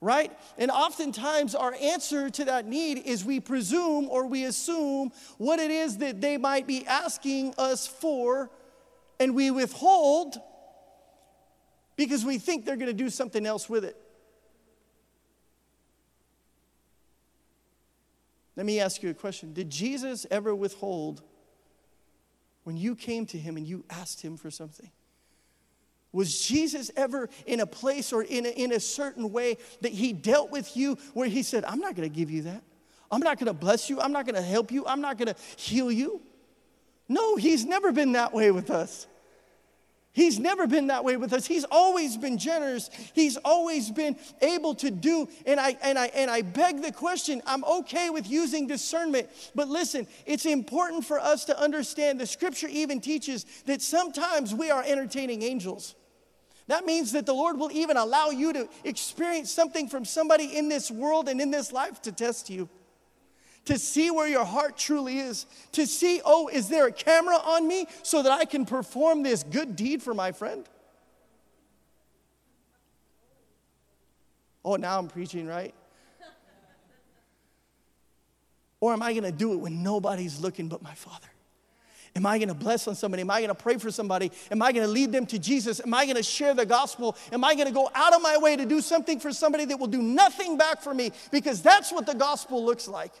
Right? 0.00 0.30
And 0.58 0.70
oftentimes 0.70 1.54
our 1.54 1.74
answer 1.80 2.28
to 2.28 2.44
that 2.46 2.66
need 2.66 2.98
is 3.06 3.24
we 3.24 3.40
presume 3.40 4.08
or 4.10 4.26
we 4.26 4.44
assume 4.44 5.12
what 5.38 5.58
it 5.58 5.70
is 5.70 5.98
that 5.98 6.20
they 6.20 6.36
might 6.36 6.66
be 6.66 6.86
asking 6.86 7.54
us 7.56 7.86
for, 7.86 8.50
and 9.18 9.34
we 9.34 9.50
withhold 9.50 10.36
because 11.96 12.24
we 12.24 12.38
think 12.38 12.66
they're 12.66 12.76
going 12.76 12.88
to 12.88 12.92
do 12.92 13.08
something 13.08 13.46
else 13.46 13.70
with 13.70 13.84
it. 13.84 13.96
Let 18.56 18.66
me 18.66 18.80
ask 18.80 19.02
you 19.02 19.10
a 19.10 19.14
question 19.14 19.52
Did 19.52 19.70
Jesus 19.70 20.26
ever 20.30 20.54
withhold 20.54 21.22
when 22.64 22.76
you 22.76 22.94
came 22.94 23.26
to 23.26 23.38
him 23.38 23.56
and 23.56 23.66
you 23.66 23.84
asked 23.90 24.22
him 24.22 24.36
for 24.36 24.50
something? 24.50 24.90
Was 26.12 26.40
Jesus 26.40 26.92
ever 26.96 27.28
in 27.44 27.58
a 27.58 27.66
place 27.66 28.12
or 28.12 28.22
in 28.22 28.46
a, 28.46 28.48
in 28.50 28.72
a 28.72 28.78
certain 28.78 29.32
way 29.32 29.58
that 29.80 29.90
he 29.90 30.12
dealt 30.12 30.52
with 30.52 30.76
you 30.76 30.96
where 31.12 31.26
he 31.26 31.42
said, 31.42 31.64
I'm 31.64 31.80
not 31.80 31.96
going 31.96 32.08
to 32.08 32.14
give 32.14 32.30
you 32.30 32.42
that? 32.42 32.62
I'm 33.10 33.20
not 33.20 33.36
going 33.38 33.48
to 33.48 33.52
bless 33.52 33.90
you. 33.90 34.00
I'm 34.00 34.12
not 34.12 34.24
going 34.24 34.36
to 34.36 34.42
help 34.42 34.70
you. 34.70 34.86
I'm 34.86 35.00
not 35.00 35.18
going 35.18 35.34
to 35.34 35.36
heal 35.56 35.90
you. 35.90 36.22
No, 37.08 37.34
he's 37.34 37.64
never 37.64 37.90
been 37.90 38.12
that 38.12 38.32
way 38.32 38.52
with 38.52 38.70
us. 38.70 39.08
He's 40.14 40.38
never 40.38 40.68
been 40.68 40.86
that 40.86 41.04
way 41.04 41.16
with 41.16 41.32
us. 41.32 41.44
He's 41.44 41.64
always 41.64 42.16
been 42.16 42.38
generous. 42.38 42.88
He's 43.14 43.36
always 43.38 43.90
been 43.90 44.16
able 44.40 44.76
to 44.76 44.92
do. 44.92 45.28
And 45.44 45.58
I 45.58 45.76
and 45.82 45.98
I 45.98 46.06
and 46.06 46.30
I 46.30 46.42
beg 46.42 46.82
the 46.82 46.92
question, 46.92 47.42
I'm 47.46 47.64
okay 47.64 48.10
with 48.10 48.30
using 48.30 48.68
discernment, 48.68 49.28
but 49.56 49.68
listen, 49.68 50.06
it's 50.24 50.46
important 50.46 51.04
for 51.04 51.18
us 51.18 51.44
to 51.46 51.60
understand 51.60 52.20
the 52.20 52.26
scripture 52.26 52.68
even 52.68 53.00
teaches 53.00 53.44
that 53.66 53.82
sometimes 53.82 54.54
we 54.54 54.70
are 54.70 54.84
entertaining 54.86 55.42
angels. 55.42 55.96
That 56.68 56.86
means 56.86 57.10
that 57.12 57.26
the 57.26 57.34
Lord 57.34 57.58
will 57.58 57.72
even 57.72 57.96
allow 57.96 58.30
you 58.30 58.52
to 58.52 58.68
experience 58.84 59.50
something 59.50 59.88
from 59.88 60.04
somebody 60.04 60.56
in 60.56 60.68
this 60.68 60.92
world 60.92 61.28
and 61.28 61.40
in 61.40 61.50
this 61.50 61.72
life 61.72 62.00
to 62.02 62.12
test 62.12 62.48
you 62.48 62.68
to 63.66 63.78
see 63.78 64.10
where 64.10 64.28
your 64.28 64.44
heart 64.44 64.76
truly 64.76 65.18
is, 65.18 65.46
to 65.72 65.86
see, 65.86 66.20
oh, 66.24 66.48
is 66.48 66.68
there 66.68 66.86
a 66.86 66.92
camera 66.92 67.36
on 67.36 67.66
me 67.66 67.86
so 68.02 68.22
that 68.22 68.32
I 68.32 68.44
can 68.44 68.66
perform 68.66 69.22
this 69.22 69.42
good 69.42 69.76
deed 69.76 70.02
for 70.02 70.14
my 70.14 70.32
friend? 70.32 70.68
Oh, 74.64 74.76
now 74.76 74.98
I'm 74.98 75.08
preaching, 75.08 75.46
right? 75.46 75.74
Or 78.80 78.92
am 78.92 79.02
I 79.02 79.12
going 79.12 79.24
to 79.24 79.32
do 79.32 79.52
it 79.54 79.56
when 79.56 79.82
nobody's 79.82 80.40
looking 80.40 80.68
but 80.68 80.82
my 80.82 80.94
Father? 80.94 81.28
Am 82.16 82.26
I 82.26 82.38
going 82.38 82.48
to 82.48 82.54
bless 82.54 82.86
on 82.86 82.94
somebody? 82.94 83.22
Am 83.22 83.30
I 83.30 83.40
going 83.40 83.48
to 83.48 83.54
pray 83.54 83.76
for 83.76 83.90
somebody? 83.90 84.30
Am 84.50 84.62
I 84.62 84.72
going 84.72 84.86
to 84.86 84.92
lead 84.92 85.10
them 85.10 85.26
to 85.26 85.38
Jesus? 85.38 85.80
Am 85.80 85.92
I 85.92 86.04
going 86.04 86.16
to 86.16 86.22
share 86.22 86.54
the 86.54 86.66
gospel? 86.66 87.16
Am 87.32 87.42
I 87.42 87.54
going 87.54 87.66
to 87.66 87.72
go 87.72 87.90
out 87.94 88.14
of 88.14 88.22
my 88.22 88.38
way 88.38 88.56
to 88.56 88.64
do 88.64 88.80
something 88.80 89.18
for 89.18 89.32
somebody 89.32 89.64
that 89.64 89.80
will 89.80 89.88
do 89.88 90.02
nothing 90.02 90.56
back 90.56 90.80
for 90.80 90.94
me? 90.94 91.10
Because 91.32 91.60
that's 91.60 91.90
what 91.90 92.06
the 92.06 92.14
gospel 92.14 92.64
looks 92.64 92.86
like. 92.86 93.12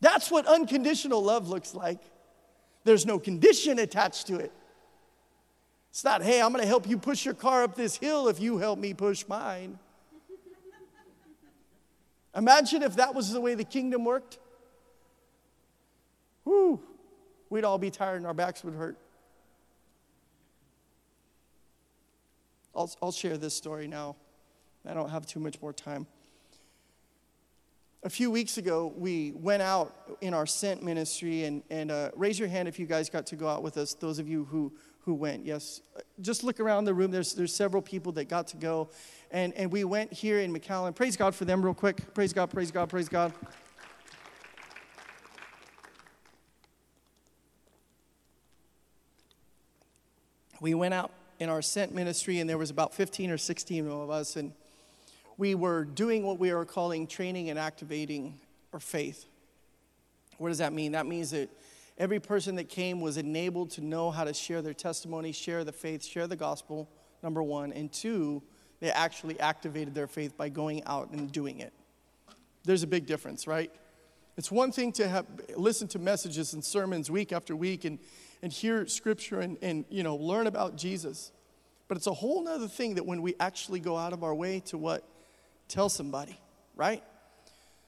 That's 0.00 0.30
what 0.30 0.46
unconditional 0.46 1.22
love 1.22 1.48
looks 1.48 1.74
like. 1.74 2.00
There's 2.84 3.04
no 3.04 3.18
condition 3.18 3.78
attached 3.78 4.26
to 4.28 4.36
it. 4.36 4.52
It's 5.90 6.04
not, 6.04 6.22
hey, 6.22 6.40
I'm 6.40 6.52
going 6.52 6.62
to 6.62 6.68
help 6.68 6.88
you 6.88 6.96
push 6.96 7.24
your 7.24 7.34
car 7.34 7.64
up 7.64 7.74
this 7.74 7.96
hill 7.96 8.28
if 8.28 8.40
you 8.40 8.58
help 8.58 8.78
me 8.78 8.94
push 8.94 9.24
mine. 9.28 9.78
Imagine 12.34 12.82
if 12.82 12.96
that 12.96 13.14
was 13.14 13.32
the 13.32 13.40
way 13.40 13.54
the 13.54 13.64
kingdom 13.64 14.04
worked. 14.04 14.38
Whew, 16.44 16.80
we'd 17.50 17.64
all 17.64 17.78
be 17.78 17.90
tired 17.90 18.16
and 18.16 18.26
our 18.26 18.34
backs 18.34 18.64
would 18.64 18.74
hurt. 18.74 18.96
I'll, 22.74 22.90
I'll 23.02 23.12
share 23.12 23.36
this 23.36 23.54
story 23.54 23.88
now. 23.88 24.16
I 24.88 24.94
don't 24.94 25.10
have 25.10 25.26
too 25.26 25.40
much 25.40 25.60
more 25.60 25.72
time. 25.72 26.06
A 28.02 28.08
few 28.08 28.30
weeks 28.30 28.56
ago, 28.56 28.94
we 28.96 29.32
went 29.32 29.60
out 29.60 30.16
in 30.22 30.32
our 30.32 30.46
Sent 30.46 30.82
ministry, 30.82 31.44
and, 31.44 31.62
and 31.68 31.90
uh, 31.90 32.10
raise 32.16 32.38
your 32.38 32.48
hand 32.48 32.66
if 32.66 32.78
you 32.78 32.86
guys 32.86 33.10
got 33.10 33.26
to 33.26 33.36
go 33.36 33.46
out 33.46 33.62
with 33.62 33.76
us, 33.76 33.92
those 33.92 34.18
of 34.18 34.26
you 34.26 34.46
who, 34.46 34.72
who 35.00 35.12
went. 35.12 35.44
Yes, 35.44 35.82
just 36.22 36.42
look 36.42 36.60
around 36.60 36.86
the 36.86 36.94
room. 36.94 37.10
There's, 37.10 37.34
there's 37.34 37.54
several 37.54 37.82
people 37.82 38.10
that 38.12 38.24
got 38.24 38.46
to 38.48 38.56
go. 38.56 38.88
And, 39.30 39.52
and 39.52 39.70
we 39.70 39.84
went 39.84 40.14
here 40.14 40.40
in 40.40 40.50
McAllen. 40.50 40.94
Praise 40.94 41.14
God 41.14 41.34
for 41.34 41.44
them, 41.44 41.62
real 41.62 41.74
quick. 41.74 42.14
Praise 42.14 42.32
God, 42.32 42.48
praise 42.48 42.70
God, 42.70 42.88
praise 42.88 43.10
God. 43.10 43.34
We 50.62 50.72
went 50.72 50.94
out 50.94 51.10
in 51.38 51.50
our 51.50 51.60
Sent 51.60 51.94
ministry, 51.94 52.38
and 52.38 52.48
there 52.48 52.56
was 52.56 52.70
about 52.70 52.94
15 52.94 53.30
or 53.30 53.36
16 53.36 53.86
of 53.86 54.08
us, 54.08 54.36
and 54.36 54.54
we 55.40 55.54
were 55.54 55.84
doing 55.84 56.22
what 56.22 56.38
we 56.38 56.50
are 56.50 56.66
calling 56.66 57.06
training 57.06 57.48
and 57.48 57.58
activating 57.58 58.38
our 58.74 58.78
faith. 58.78 59.24
What 60.36 60.48
does 60.50 60.58
that 60.58 60.74
mean? 60.74 60.92
That 60.92 61.06
means 61.06 61.30
that 61.30 61.48
every 61.96 62.20
person 62.20 62.56
that 62.56 62.68
came 62.68 63.00
was 63.00 63.16
enabled 63.16 63.70
to 63.70 63.80
know 63.80 64.10
how 64.10 64.24
to 64.24 64.34
share 64.34 64.60
their 64.60 64.74
testimony, 64.74 65.32
share 65.32 65.64
the 65.64 65.72
faith, 65.72 66.04
share 66.04 66.26
the 66.26 66.36
gospel, 66.36 66.90
number 67.22 67.42
one. 67.42 67.72
And 67.72 67.90
two, 67.90 68.42
they 68.80 68.90
actually 68.90 69.40
activated 69.40 69.94
their 69.94 70.06
faith 70.06 70.36
by 70.36 70.50
going 70.50 70.84
out 70.84 71.10
and 71.10 71.32
doing 71.32 71.60
it. 71.60 71.72
There's 72.64 72.82
a 72.82 72.86
big 72.86 73.06
difference, 73.06 73.46
right? 73.46 73.72
It's 74.36 74.52
one 74.52 74.72
thing 74.72 74.92
to 74.92 75.08
have, 75.08 75.24
listen 75.56 75.88
to 75.88 75.98
messages 75.98 76.52
and 76.52 76.62
sermons 76.62 77.10
week 77.10 77.32
after 77.32 77.56
week 77.56 77.86
and, 77.86 77.98
and 78.42 78.52
hear 78.52 78.86
scripture 78.86 79.40
and, 79.40 79.56
and 79.62 79.86
you 79.88 80.02
know 80.02 80.16
learn 80.16 80.46
about 80.46 80.76
Jesus. 80.76 81.32
But 81.88 81.96
it's 81.96 82.06
a 82.06 82.12
whole 82.12 82.46
other 82.46 82.68
thing 82.68 82.96
that 82.96 83.06
when 83.06 83.22
we 83.22 83.34
actually 83.40 83.80
go 83.80 83.96
out 83.96 84.12
of 84.12 84.22
our 84.22 84.34
way 84.34 84.60
to 84.66 84.76
what 84.76 85.09
tell 85.70 85.88
somebody, 85.88 86.38
right? 86.76 87.02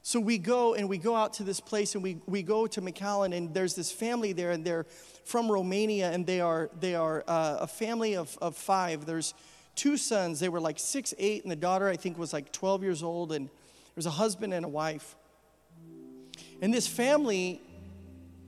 So 0.04 0.18
we 0.18 0.38
go 0.38 0.74
and 0.74 0.88
we 0.88 0.98
go 0.98 1.14
out 1.14 1.34
to 1.34 1.44
this 1.44 1.60
place 1.60 1.94
and 1.94 2.02
we, 2.02 2.18
we 2.26 2.42
go 2.42 2.66
to 2.66 2.80
McAllen 2.80 3.36
and 3.36 3.54
there's 3.54 3.74
this 3.74 3.92
family 3.92 4.32
there 4.32 4.50
and 4.50 4.64
they're 4.64 4.84
from 5.24 5.50
Romania 5.50 6.10
and 6.10 6.26
they 6.26 6.40
are, 6.40 6.70
they 6.80 6.94
are 6.94 7.22
uh, 7.28 7.58
a 7.60 7.66
family 7.68 8.16
of, 8.16 8.36
of 8.42 8.56
five. 8.56 9.06
There's 9.06 9.32
two 9.76 9.96
sons. 9.96 10.40
They 10.40 10.48
were 10.48 10.60
like 10.60 10.80
six, 10.80 11.14
eight, 11.18 11.42
and 11.44 11.52
the 11.52 11.56
daughter, 11.56 11.88
I 11.88 11.96
think, 11.96 12.18
was 12.18 12.32
like 12.32 12.52
12 12.52 12.82
years 12.82 13.02
old. 13.02 13.32
And 13.32 13.48
there's 13.94 14.06
a 14.06 14.10
husband 14.10 14.52
and 14.52 14.64
a 14.64 14.68
wife. 14.68 15.14
And 16.60 16.74
this 16.74 16.88
family, 16.88 17.60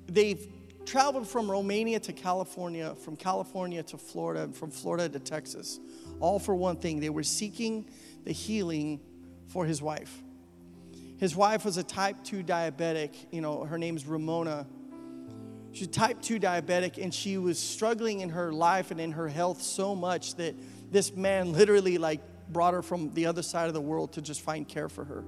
they've 0.08 0.44
traveled 0.84 1.28
from 1.28 1.50
Romania 1.50 2.00
to 2.00 2.12
California, 2.12 2.94
from 2.96 3.16
California 3.16 3.82
to 3.84 3.96
Florida, 3.96 4.42
and 4.42 4.56
from 4.56 4.70
Florida 4.70 5.08
to 5.08 5.18
Texas, 5.18 5.78
all 6.20 6.38
for 6.38 6.54
one 6.54 6.76
thing. 6.76 7.00
They 7.00 7.10
were 7.10 7.22
seeking 7.22 7.88
the 8.24 8.32
healing 8.32 9.00
for 9.48 9.64
his 9.64 9.80
wife. 9.80 10.22
His 11.16 11.36
wife 11.36 11.64
was 11.64 11.76
a 11.76 11.82
type 11.82 12.16
2 12.24 12.42
diabetic. 12.42 13.14
You 13.30 13.40
know, 13.40 13.64
her 13.64 13.78
name's 13.78 14.06
Ramona. 14.06 14.66
She's 15.72 15.88
type 15.88 16.20
2 16.22 16.38
diabetic, 16.38 17.02
and 17.02 17.12
she 17.12 17.38
was 17.38 17.58
struggling 17.58 18.20
in 18.20 18.30
her 18.30 18.52
life 18.52 18.90
and 18.90 19.00
in 19.00 19.12
her 19.12 19.28
health 19.28 19.62
so 19.62 19.94
much 19.94 20.34
that 20.36 20.54
this 20.90 21.14
man 21.14 21.52
literally 21.52 21.98
like 21.98 22.20
brought 22.48 22.74
her 22.74 22.82
from 22.82 23.12
the 23.14 23.26
other 23.26 23.42
side 23.42 23.68
of 23.68 23.74
the 23.74 23.80
world 23.80 24.12
to 24.12 24.22
just 24.22 24.40
find 24.40 24.68
care 24.68 24.88
for 24.88 25.04
her. 25.04 25.24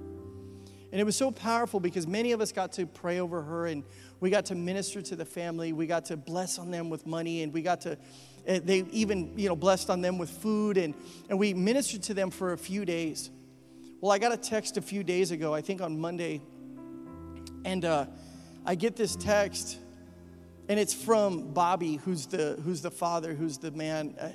And 0.91 1.01
it 1.01 1.03
was 1.03 1.17
so 1.17 1.31
powerful 1.31 1.79
because 1.79 2.07
many 2.07 2.31
of 2.31 2.39
us 2.39 2.51
got 2.51 2.71
to 2.73 2.85
pray 2.85 3.19
over 3.19 3.41
her 3.41 3.67
and 3.67 3.83
we 4.21 4.29
got 4.29 4.45
to 4.45 4.55
minister 4.55 5.01
to 5.01 5.15
the 5.15 5.25
family. 5.25 5.73
We 5.73 5.85
got 5.85 6.05
to 6.05 6.17
bless 6.17 6.59
on 6.59 6.71
them 6.71 6.89
with 6.89 7.05
money 7.05 7.43
and 7.43 7.53
we 7.53 7.61
got 7.61 7.81
to, 7.81 7.97
eh, 8.45 8.59
they 8.63 8.85
even, 8.91 9.37
you 9.37 9.49
know, 9.49 9.55
blessed 9.55 9.89
on 9.89 10.01
them 10.01 10.17
with 10.17 10.29
food 10.29 10.77
and, 10.77 10.95
and 11.29 11.37
we 11.37 11.53
ministered 11.53 12.03
to 12.03 12.13
them 12.13 12.31
for 12.31 12.53
a 12.53 12.57
few 12.57 12.85
days. 12.85 13.29
Well, 13.99 14.11
I 14.11 14.19
got 14.19 14.31
a 14.31 14.37
text 14.37 14.77
a 14.77 14.81
few 14.81 15.03
days 15.03 15.31
ago, 15.31 15.53
I 15.53 15.61
think 15.61 15.81
on 15.81 15.99
Monday, 15.99 16.41
and 17.65 17.83
uh, 17.83 18.05
I 18.65 18.75
get 18.75 18.95
this 18.95 19.15
text 19.15 19.79
and 20.69 20.79
it's 20.79 20.93
from 20.93 21.53
Bobby, 21.53 21.95
who's 21.95 22.25
the, 22.27 22.59
who's 22.63 22.81
the 22.81 22.91
father, 22.91 23.33
who's 23.33 23.57
the 23.57 23.71
man. 23.71 24.15
Uh, 24.19 24.29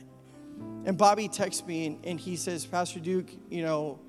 and 0.86 0.96
Bobby 0.96 1.28
texts 1.28 1.66
me 1.66 1.86
and, 1.86 2.06
and 2.06 2.18
he 2.18 2.36
says, 2.36 2.64
Pastor 2.64 3.00
Duke, 3.00 3.28
you 3.50 3.62
know, 3.62 4.00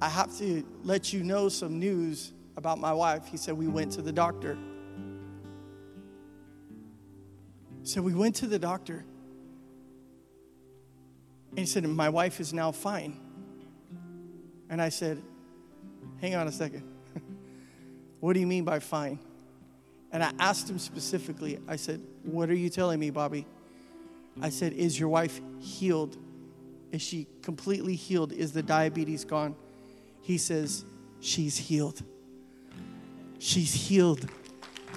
I 0.00 0.08
have 0.08 0.36
to 0.38 0.66
let 0.82 1.12
you 1.12 1.22
know 1.22 1.48
some 1.48 1.78
news 1.78 2.32
about 2.56 2.78
my 2.78 2.92
wife. 2.92 3.26
He 3.26 3.36
said, 3.36 3.54
We 3.54 3.68
went 3.68 3.92
to 3.92 4.02
the 4.02 4.12
doctor. 4.12 4.58
So 7.82 8.02
we 8.02 8.14
went 8.14 8.36
to 8.36 8.46
the 8.46 8.58
doctor. 8.58 9.04
And 11.50 11.58
he 11.60 11.66
said, 11.66 11.84
My 11.84 12.08
wife 12.08 12.40
is 12.40 12.52
now 12.52 12.72
fine. 12.72 13.25
And 14.68 14.80
I 14.80 14.88
said, 14.88 15.22
Hang 16.20 16.34
on 16.34 16.48
a 16.48 16.52
second. 16.52 16.82
what 18.20 18.32
do 18.32 18.40
you 18.40 18.46
mean 18.46 18.64
by 18.64 18.78
fine? 18.78 19.18
And 20.12 20.22
I 20.22 20.32
asked 20.38 20.68
him 20.68 20.78
specifically, 20.78 21.58
I 21.68 21.76
said, 21.76 22.00
What 22.22 22.48
are 22.50 22.54
you 22.54 22.68
telling 22.70 22.98
me, 22.98 23.10
Bobby? 23.10 23.46
I 24.40 24.50
said, 24.50 24.72
Is 24.72 24.98
your 24.98 25.08
wife 25.08 25.40
healed? 25.58 26.16
Is 26.92 27.02
she 27.02 27.26
completely 27.42 27.94
healed? 27.94 28.32
Is 28.32 28.52
the 28.52 28.62
diabetes 28.62 29.24
gone? 29.24 29.54
He 30.22 30.38
says, 30.38 30.84
She's 31.20 31.56
healed. 31.56 32.02
She's 33.38 33.72
healed. 33.72 34.28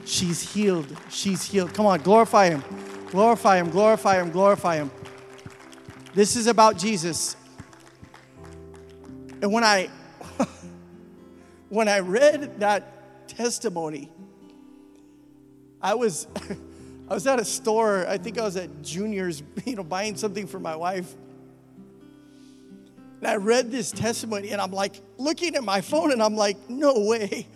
She's 0.06 0.54
healed. 0.54 0.98
She's 1.10 1.44
healed. 1.44 1.74
Come 1.74 1.86
on, 1.86 2.02
glorify 2.02 2.50
Him. 2.50 2.64
Glorify 3.12 3.58
Him, 3.58 3.70
glorify 3.70 4.22
Him, 4.22 4.32
glorify 4.32 4.76
Him. 4.78 4.92
This 6.14 6.36
is 6.36 6.48
about 6.48 6.78
Jesus. 6.78 7.36
And 9.42 9.54
when 9.54 9.64
I 9.64 9.90
when 11.70 11.88
I 11.88 12.00
read 12.00 12.60
that 12.60 13.28
testimony, 13.28 14.10
I 15.82 15.94
was 15.94 16.28
I 17.10 17.14
was 17.14 17.26
at 17.26 17.40
a 17.40 17.46
store, 17.46 18.06
I 18.08 18.18
think 18.18 18.38
I 18.38 18.44
was 18.44 18.56
at 18.56 18.84
Junior's, 18.84 19.42
you 19.66 19.76
know, 19.76 19.84
buying 19.84 20.16
something 20.16 20.46
for 20.46 20.60
my 20.60 20.76
wife. 20.76 21.16
And 23.20 23.28
I 23.28 23.36
read 23.36 23.72
this 23.72 23.92
testimony 23.92 24.50
and 24.52 24.62
I'm 24.62 24.72
like 24.72 25.02
looking 25.18 25.56
at 25.56 25.64
my 25.64 25.82
phone 25.82 26.12
and 26.12 26.22
I'm 26.22 26.36
like, 26.36 26.70
no 26.70 26.94
way. 27.00 27.48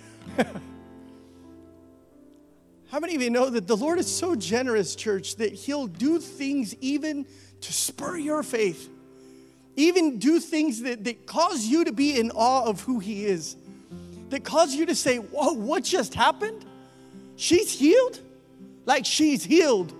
How 2.93 2.99
many 2.99 3.15
of 3.15 3.21
you 3.21 3.29
know 3.31 3.49
that 3.49 3.65
the 3.65 3.75
Lord 3.75 3.97
is 3.97 4.13
so 4.13 4.36
generous, 4.36 4.95
church, 4.95 5.38
that 5.38 5.51
He'll 5.51 5.88
do 5.88 6.19
things 6.19 6.75
even 6.75 7.25
to 7.61 7.73
spur 7.73 8.17
your 8.17 8.43
faith, 8.43 8.88
even 9.76 10.19
do 10.19 10.39
things 10.39 10.82
that, 10.82 11.03
that 11.03 11.26
cause 11.26 11.65
you 11.65 11.86
to 11.86 11.91
be 11.91 12.19
in 12.19 12.32
awe 12.32 12.65
of 12.65 12.82
who 12.82 12.99
He 12.99 13.26
is, 13.26 13.55
that 14.30 14.43
cause 14.43 14.74
you 14.74 14.86
to 14.86 14.95
say, 14.95 15.17
Whoa, 15.17 15.53
what 15.53 15.84
just 15.84 16.13
happened? 16.13 16.65
She's 17.36 17.71
healed? 17.71 18.19
Like 18.86 19.05
she's 19.05 19.43
healed. 19.43 19.93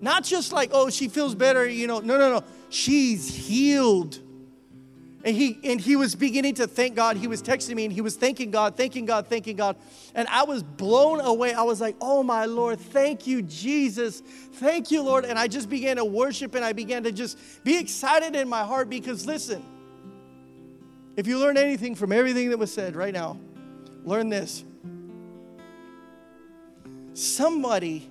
Not 0.00 0.24
just 0.24 0.52
like, 0.52 0.70
oh, 0.72 0.90
she 0.90 1.08
feels 1.08 1.34
better, 1.34 1.66
you 1.66 1.86
know. 1.86 2.00
No, 2.00 2.18
no, 2.18 2.30
no. 2.30 2.44
She's 2.68 3.34
healed. 3.34 4.18
And 5.24 5.34
he 5.34 5.58
and 5.64 5.80
he 5.80 5.96
was 5.96 6.14
beginning 6.14 6.54
to 6.56 6.66
thank 6.66 6.94
God. 6.94 7.16
He 7.16 7.26
was 7.26 7.42
texting 7.42 7.74
me 7.74 7.86
and 7.86 7.92
he 7.92 8.02
was 8.02 8.14
thanking 8.14 8.50
God, 8.50 8.76
thanking 8.76 9.06
God, 9.06 9.26
thanking 9.26 9.56
God. 9.56 9.76
And 10.14 10.28
I 10.28 10.42
was 10.44 10.62
blown 10.62 11.20
away. 11.20 11.54
I 11.54 11.62
was 11.62 11.80
like, 11.80 11.96
"Oh 11.98 12.22
my 12.22 12.44
Lord, 12.44 12.78
thank 12.78 13.26
you 13.26 13.40
Jesus. 13.40 14.20
Thank 14.20 14.90
you, 14.90 15.02
Lord." 15.02 15.24
And 15.24 15.38
I 15.38 15.48
just 15.48 15.70
began 15.70 15.96
to 15.96 16.04
worship 16.04 16.54
and 16.54 16.62
I 16.62 16.74
began 16.74 17.04
to 17.04 17.12
just 17.12 17.38
be 17.64 17.78
excited 17.78 18.36
in 18.36 18.50
my 18.50 18.64
heart 18.64 18.90
because 18.90 19.24
listen, 19.24 19.64
if 21.16 21.26
you 21.26 21.38
learn 21.38 21.56
anything 21.56 21.94
from 21.94 22.12
everything 22.12 22.50
that 22.50 22.58
was 22.58 22.70
said 22.70 22.94
right 22.94 23.14
now, 23.14 23.38
learn 24.04 24.28
this. 24.28 24.62
Somebody 27.14 28.10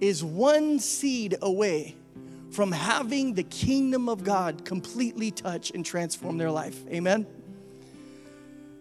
is 0.00 0.24
one 0.24 0.78
seed 0.78 1.36
away 1.42 1.94
from 2.54 2.70
having 2.70 3.34
the 3.34 3.42
kingdom 3.42 4.08
of 4.08 4.22
God 4.22 4.64
completely 4.64 5.32
touch 5.32 5.72
and 5.72 5.84
transform 5.84 6.38
their 6.38 6.50
life. 6.50 6.86
Amen. 6.88 7.26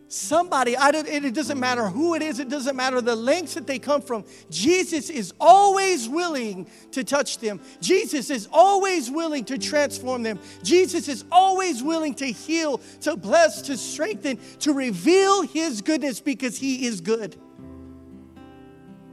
Somebody, 0.08 0.78
I 0.78 0.92
don't, 0.92 1.08
it 1.08 1.34
doesn't 1.34 1.60
matter 1.60 1.88
who 1.88 2.14
it 2.14 2.22
is, 2.22 2.40
it 2.40 2.48
doesn't 2.48 2.76
matter 2.76 3.02
the 3.02 3.16
lengths 3.16 3.56
that 3.56 3.66
they 3.66 3.80
come 3.80 4.00
from. 4.00 4.26
Jesus 4.52 5.10
is 5.10 5.34
always 5.40 6.08
willing 6.08 6.68
to 6.92 7.04
touch 7.04 7.40
them. 7.40 7.60
Jesus 7.82 8.30
is 8.30 8.48
always 8.54 9.10
willing 9.10 9.44
to 9.46 9.58
transform 9.58 10.22
them. 10.22 10.38
Jesus 10.62 11.08
is 11.08 11.26
always 11.32 11.82
willing 11.82 12.14
to 12.16 12.28
heal, 12.28 12.80
to 13.02 13.18
bless, 13.18 13.64
to 13.64 13.76
strengthen, 13.76 14.38
to 14.60 14.74
reveal 14.74 15.42
his 15.42 15.82
goodness 15.82 16.22
because 16.22 16.60
he 16.60 16.86
is 16.86 17.02
good. 17.02 17.36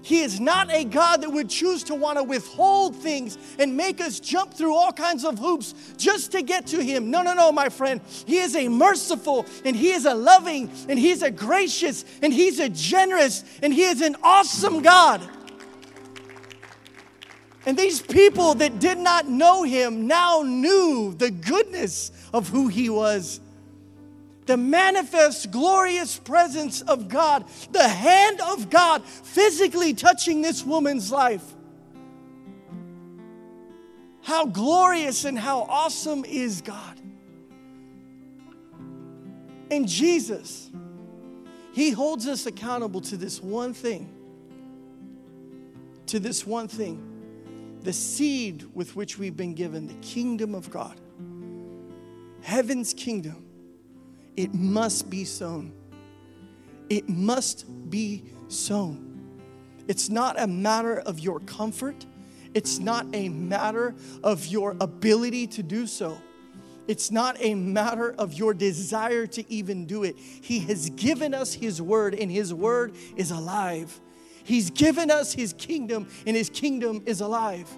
He 0.03 0.21
is 0.21 0.41
not 0.41 0.73
a 0.73 0.85
God 0.85 1.23
that 1.23 1.31
would 1.31 1.51
choose 1.51 1.85
to 1.85 1.95
want 1.95 2.19
to 2.19 2.25
withhold 2.25 2.97
things 2.97 3.37
and 3.59 3.77
make 3.77 4.01
us 4.01 4.19
jump 4.19 4.55
through 4.55 4.75
all 4.75 4.93
kinds 4.93 5.25
of 5.25 5.39
hoops 5.39 5.75
just 5.97 6.33
to 6.33 6.43
get 6.43 6.67
to 6.69 6.83
Him. 6.83 7.11
No, 7.11 7.23
no, 7.23 7.35
no, 7.35 7.53
my 7.53 7.69
friend. 7.69 8.01
He 8.27 8.39
is 8.39 8.57
a 8.57 8.69
merciful 8.69 9.45
and 9.65 9.77
He 9.77 9.93
is 9.93 10.07
a 10.07 10.15
loving 10.15 10.71
and 10.89 10.99
He's 10.99 11.23
a 11.23 11.31
gracious 11.31 12.05
and 12.23 12.33
He's 12.33 12.61
a 12.61 12.69
generous 12.69 13.45
and 13.63 13.73
He 13.73 13.83
is 13.83 14.01
an 14.01 14.17
awesome 14.23 14.81
God. 14.81 15.21
And 17.67 17.77
these 17.77 18.01
people 18.01 18.55
that 18.55 18.79
did 18.79 18.97
not 18.97 19.29
know 19.29 19.65
Him 19.65 20.07
now 20.07 20.43
knew 20.43 21.15
the 21.17 21.31
goodness 21.31 22.11
of 22.33 22.49
who 22.49 22.69
He 22.69 22.89
was 22.89 23.41
the 24.51 24.57
manifest 24.57 25.53
glorious 25.53 26.19
presence 26.19 26.81
of 26.81 27.09
God, 27.09 27.45
the 27.71 27.89
hand 27.89 28.41
of 28.41 28.69
God 28.69 29.05
physically 29.05 29.95
touching 29.95 30.43
this 30.43 30.65
woman's 30.65 31.13
life. 31.13 31.45
How 34.23 34.47
glorious 34.47 35.25
and 35.25 35.39
how 35.39 35.61
awesome 35.69 36.25
is 36.25 36.63
God. 36.63 37.01
And 39.71 39.87
Jesus, 39.87 40.69
He 41.73 41.93
holds 41.93 42.27
us 42.27 42.45
accountable 42.47 43.03
to 43.03 43.17
this 43.17 43.41
one 43.41 43.73
thing. 43.73 44.13
To 46.07 46.19
this 46.19 46.45
one 46.45 46.67
thing 46.67 47.79
the 47.83 47.93
seed 47.93 48.65
with 48.75 48.97
which 48.97 49.17
we've 49.17 49.37
been 49.37 49.55
given, 49.55 49.87
the 49.87 49.95
kingdom 50.03 50.57
of 50.57 50.71
God, 50.73 51.01
heaven's 52.43 52.93
kingdom 52.93 53.40
it 54.37 54.55
must 54.55 55.11
be 55.11 55.25
sown. 55.25 55.73
It 56.89 57.09
must 57.09 57.67
be 57.91 58.25
sown. 58.49 59.11
It's 59.89 60.09
not 60.09 60.41
a 60.41 60.47
matter 60.47 61.01
of 61.01 61.21
your 61.21 61.41
comfort, 61.41 62.07
it's 62.55 62.79
not 62.79 63.07
a 63.13 63.29
matter 63.29 63.95
of 64.23 64.47
your 64.47 64.77
ability 64.81 65.47
to 65.49 65.63
do 65.63 65.87
so. 65.87 66.19
It's 66.89 67.13
not 67.13 67.37
a 67.39 67.55
matter 67.55 68.13
of 68.19 68.35
your 68.35 68.53
desire 68.53 69.25
to 69.29 69.53
even 69.53 69.87
do 69.87 70.03
it. 70.03 70.17
He 70.19 70.59
has 70.61 70.91
given 70.91 71.35
us 71.35 71.55
His 71.55 71.81
word, 71.81 72.15
and 72.15 72.33
His 72.33 72.53
word 72.53 72.97
is 73.15 73.31
alive. 73.31 74.01
He's 74.43 74.71
given 74.71 75.09
us 75.09 75.33
His 75.33 75.53
kingdom, 75.53 76.09
and 76.27 76.37
His 76.37 76.51
kingdom 76.51 77.03
is 77.07 77.21
alive. 77.21 77.69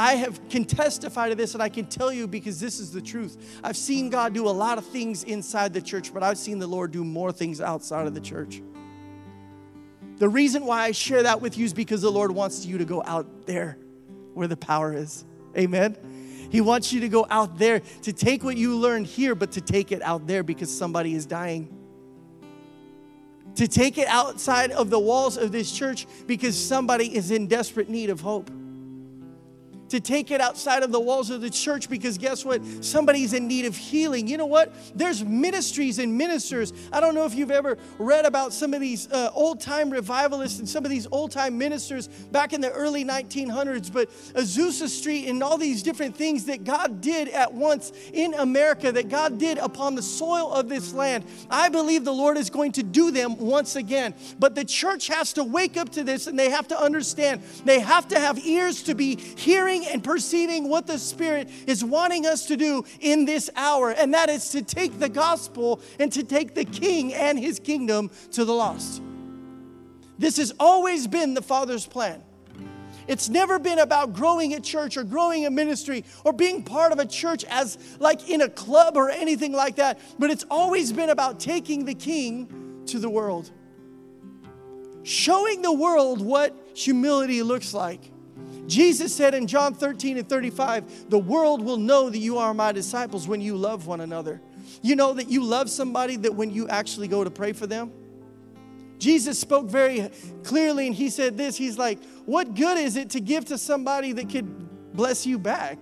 I 0.00 0.14
have 0.14 0.48
can 0.48 0.64
testify 0.64 1.28
to 1.28 1.34
this 1.34 1.52
and 1.52 1.62
I 1.62 1.68
can 1.68 1.84
tell 1.84 2.10
you 2.10 2.26
because 2.26 2.58
this 2.58 2.80
is 2.80 2.90
the 2.90 3.02
truth. 3.02 3.60
I've 3.62 3.76
seen 3.76 4.08
God 4.08 4.32
do 4.32 4.48
a 4.48 4.50
lot 4.50 4.78
of 4.78 4.86
things 4.86 5.24
inside 5.24 5.74
the 5.74 5.82
church, 5.82 6.14
but 6.14 6.22
I've 6.22 6.38
seen 6.38 6.58
the 6.58 6.66
Lord 6.66 6.90
do 6.90 7.04
more 7.04 7.32
things 7.32 7.60
outside 7.60 8.06
of 8.06 8.14
the 8.14 8.20
church. 8.20 8.62
The 10.16 10.28
reason 10.28 10.64
why 10.64 10.84
I 10.84 10.92
share 10.92 11.22
that 11.24 11.42
with 11.42 11.58
you 11.58 11.66
is 11.66 11.74
because 11.74 12.00
the 12.00 12.10
Lord 12.10 12.30
wants 12.30 12.64
you 12.64 12.78
to 12.78 12.86
go 12.86 13.02
out 13.04 13.46
there 13.46 13.76
where 14.32 14.48
the 14.48 14.56
power 14.56 14.94
is. 14.94 15.26
Amen. 15.54 15.98
He 16.50 16.62
wants 16.62 16.94
you 16.94 17.00
to 17.00 17.08
go 17.10 17.26
out 17.28 17.58
there 17.58 17.80
to 18.02 18.12
take 18.14 18.42
what 18.42 18.56
you 18.56 18.76
learned 18.76 19.06
here, 19.06 19.34
but 19.34 19.52
to 19.52 19.60
take 19.60 19.92
it 19.92 20.00
out 20.00 20.26
there 20.26 20.42
because 20.42 20.74
somebody 20.74 21.14
is 21.14 21.26
dying. 21.26 21.76
To 23.56 23.68
take 23.68 23.98
it 23.98 24.08
outside 24.08 24.70
of 24.70 24.88
the 24.88 24.98
walls 24.98 25.36
of 25.36 25.52
this 25.52 25.70
church 25.70 26.06
because 26.26 26.58
somebody 26.58 27.14
is 27.14 27.30
in 27.30 27.48
desperate 27.48 27.90
need 27.90 28.08
of 28.08 28.22
hope 28.22 28.50
to 29.90 30.00
take 30.00 30.30
it 30.30 30.40
outside 30.40 30.82
of 30.82 30.92
the 30.92 31.00
walls 31.00 31.30
of 31.30 31.40
the 31.40 31.50
church 31.50 31.90
because 31.90 32.16
guess 32.16 32.44
what? 32.44 32.64
Somebody's 32.82 33.32
in 33.32 33.46
need 33.46 33.66
of 33.66 33.76
healing. 33.76 34.26
You 34.26 34.36
know 34.36 34.46
what? 34.46 34.72
There's 34.96 35.24
ministries 35.24 35.98
and 35.98 36.16
ministers. 36.16 36.72
I 36.92 37.00
don't 37.00 37.14
know 37.14 37.26
if 37.26 37.34
you've 37.34 37.50
ever 37.50 37.76
read 37.98 38.24
about 38.24 38.52
some 38.52 38.72
of 38.72 38.80
these 38.80 39.10
uh, 39.10 39.30
old 39.34 39.60
time 39.60 39.90
revivalists 39.90 40.58
and 40.58 40.68
some 40.68 40.84
of 40.84 40.90
these 40.90 41.06
old 41.10 41.32
time 41.32 41.58
ministers 41.58 42.08
back 42.08 42.52
in 42.52 42.60
the 42.60 42.70
early 42.70 43.04
1900s, 43.04 43.92
but 43.92 44.08
Azusa 44.34 44.88
Street 44.88 45.26
and 45.28 45.42
all 45.42 45.58
these 45.58 45.82
different 45.82 46.16
things 46.16 46.44
that 46.46 46.64
God 46.64 47.00
did 47.00 47.28
at 47.28 47.52
once 47.52 47.92
in 48.12 48.34
America, 48.34 48.92
that 48.92 49.08
God 49.08 49.38
did 49.38 49.58
upon 49.58 49.96
the 49.96 50.02
soil 50.02 50.52
of 50.52 50.68
this 50.68 50.92
land. 50.92 51.24
I 51.50 51.68
believe 51.68 52.04
the 52.04 52.12
Lord 52.12 52.36
is 52.36 52.48
going 52.48 52.72
to 52.72 52.82
do 52.82 53.10
them 53.10 53.36
once 53.38 53.74
again. 53.76 54.14
But 54.38 54.54
the 54.54 54.64
church 54.64 55.08
has 55.08 55.32
to 55.34 55.44
wake 55.44 55.76
up 55.76 55.90
to 55.90 56.04
this 56.04 56.28
and 56.28 56.38
they 56.38 56.50
have 56.50 56.68
to 56.68 56.80
understand. 56.80 57.42
They 57.64 57.80
have 57.80 58.08
to 58.08 58.18
have 58.18 58.38
ears 58.38 58.84
to 58.84 58.94
be 58.94 59.16
hearing 59.16 59.79
and 59.86 60.02
perceiving 60.02 60.68
what 60.68 60.86
the 60.86 60.98
Spirit 60.98 61.48
is 61.66 61.84
wanting 61.84 62.26
us 62.26 62.46
to 62.46 62.56
do 62.56 62.84
in 63.00 63.24
this 63.24 63.50
hour, 63.56 63.90
and 63.90 64.14
that 64.14 64.28
is 64.28 64.50
to 64.50 64.62
take 64.62 64.98
the 64.98 65.08
gospel 65.08 65.80
and 65.98 66.12
to 66.12 66.22
take 66.22 66.54
the 66.54 66.64
King 66.64 67.14
and 67.14 67.38
his 67.38 67.58
kingdom 67.58 68.10
to 68.32 68.44
the 68.44 68.52
lost. 68.52 69.02
This 70.18 70.36
has 70.36 70.52
always 70.60 71.06
been 71.06 71.34
the 71.34 71.42
Father's 71.42 71.86
plan. 71.86 72.22
It's 73.08 73.28
never 73.28 73.58
been 73.58 73.80
about 73.80 74.12
growing 74.12 74.54
a 74.54 74.60
church 74.60 74.96
or 74.96 75.02
growing 75.02 75.44
a 75.44 75.50
ministry 75.50 76.04
or 76.24 76.32
being 76.32 76.62
part 76.62 76.92
of 76.92 77.00
a 77.00 77.06
church 77.06 77.44
as 77.44 77.76
like 77.98 78.28
in 78.28 78.40
a 78.40 78.48
club 78.48 78.96
or 78.96 79.10
anything 79.10 79.52
like 79.52 79.76
that, 79.76 79.98
but 80.18 80.30
it's 80.30 80.44
always 80.48 80.92
been 80.92 81.10
about 81.10 81.40
taking 81.40 81.86
the 81.86 81.94
king 81.94 82.84
to 82.86 82.98
the 82.98 83.10
world. 83.10 83.50
Showing 85.02 85.62
the 85.62 85.72
world 85.72 86.20
what 86.20 86.54
humility 86.74 87.42
looks 87.42 87.74
like. 87.74 88.12
Jesus 88.70 89.14
said 89.14 89.34
in 89.34 89.48
John 89.48 89.74
13 89.74 90.16
and 90.16 90.28
35, 90.28 91.10
the 91.10 91.18
world 91.18 91.60
will 91.60 91.76
know 91.76 92.08
that 92.08 92.18
you 92.18 92.38
are 92.38 92.54
my 92.54 92.70
disciples 92.70 93.26
when 93.26 93.40
you 93.40 93.56
love 93.56 93.88
one 93.88 94.00
another. 94.00 94.40
You 94.80 94.94
know 94.94 95.12
that 95.14 95.28
you 95.28 95.42
love 95.42 95.68
somebody 95.68 96.14
that 96.16 96.34
when 96.34 96.50
you 96.50 96.68
actually 96.68 97.08
go 97.08 97.24
to 97.24 97.30
pray 97.30 97.52
for 97.52 97.66
them? 97.66 97.92
Jesus 98.98 99.40
spoke 99.40 99.66
very 99.66 100.08
clearly 100.44 100.86
and 100.86 100.94
he 100.94 101.10
said 101.10 101.36
this 101.36 101.56
He's 101.56 101.78
like, 101.78 101.98
What 102.26 102.54
good 102.54 102.78
is 102.78 102.96
it 102.96 103.10
to 103.10 103.20
give 103.20 103.46
to 103.46 103.58
somebody 103.58 104.12
that 104.12 104.30
could 104.30 104.94
bless 104.94 105.26
you 105.26 105.38
back? 105.38 105.78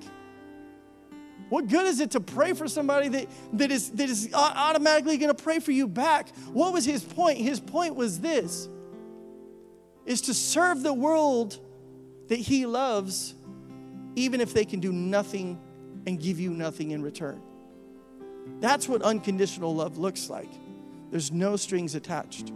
What 1.50 1.68
good 1.68 1.86
is 1.86 2.00
it 2.00 2.12
to 2.12 2.20
pray 2.20 2.54
for 2.54 2.68
somebody 2.68 3.08
that, 3.08 3.26
that, 3.54 3.70
is, 3.70 3.90
that 3.92 4.08
is 4.08 4.32
automatically 4.32 5.18
going 5.18 5.34
to 5.34 5.42
pray 5.42 5.58
for 5.58 5.72
you 5.72 5.88
back? 5.88 6.34
What 6.52 6.72
was 6.72 6.84
his 6.84 7.02
point? 7.04 7.38
His 7.38 7.60
point 7.60 7.96
was 7.96 8.20
this 8.20 8.68
is 10.06 10.22
to 10.22 10.32
serve 10.32 10.82
the 10.82 10.94
world 10.94 11.58
that 12.28 12.38
He 12.38 12.66
loves, 12.66 13.34
even 14.14 14.40
if 14.40 14.54
they 14.54 14.64
can 14.64 14.80
do 14.80 14.92
nothing 14.92 15.60
and 16.06 16.20
give 16.20 16.38
you 16.40 16.50
nothing 16.50 16.92
in 16.92 17.02
return. 17.02 17.42
That's 18.60 18.88
what 18.88 19.02
unconditional 19.02 19.74
love 19.74 19.98
looks 19.98 20.30
like. 20.30 20.50
There's 21.10 21.32
no 21.32 21.56
strings 21.56 21.94
attached. 21.94 22.52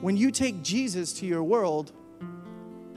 When 0.00 0.16
you 0.16 0.30
take 0.30 0.62
Jesus 0.62 1.12
to 1.14 1.26
your 1.26 1.42
world, 1.42 1.92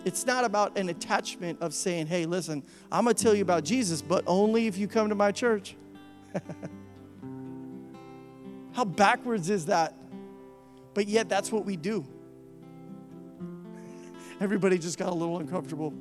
it's 0.03 0.25
not 0.25 0.43
about 0.45 0.77
an 0.77 0.89
attachment 0.89 1.61
of 1.61 1.73
saying, 1.73 2.07
hey, 2.07 2.25
listen, 2.25 2.63
I'm 2.91 3.03
going 3.03 3.15
to 3.15 3.23
tell 3.23 3.35
you 3.35 3.41
about 3.41 3.63
Jesus, 3.63 4.01
but 4.01 4.23
only 4.27 4.67
if 4.67 4.77
you 4.77 4.87
come 4.87 5.09
to 5.09 5.15
my 5.15 5.31
church. 5.31 5.75
How 8.73 8.85
backwards 8.85 9.49
is 9.49 9.65
that? 9.67 9.95
But 10.93 11.07
yet, 11.07 11.29
that's 11.29 11.51
what 11.51 11.65
we 11.65 11.75
do. 11.75 12.05
Everybody 14.39 14.77
just 14.77 14.97
got 14.97 15.09
a 15.09 15.15
little 15.15 15.39
uncomfortable. 15.39 15.93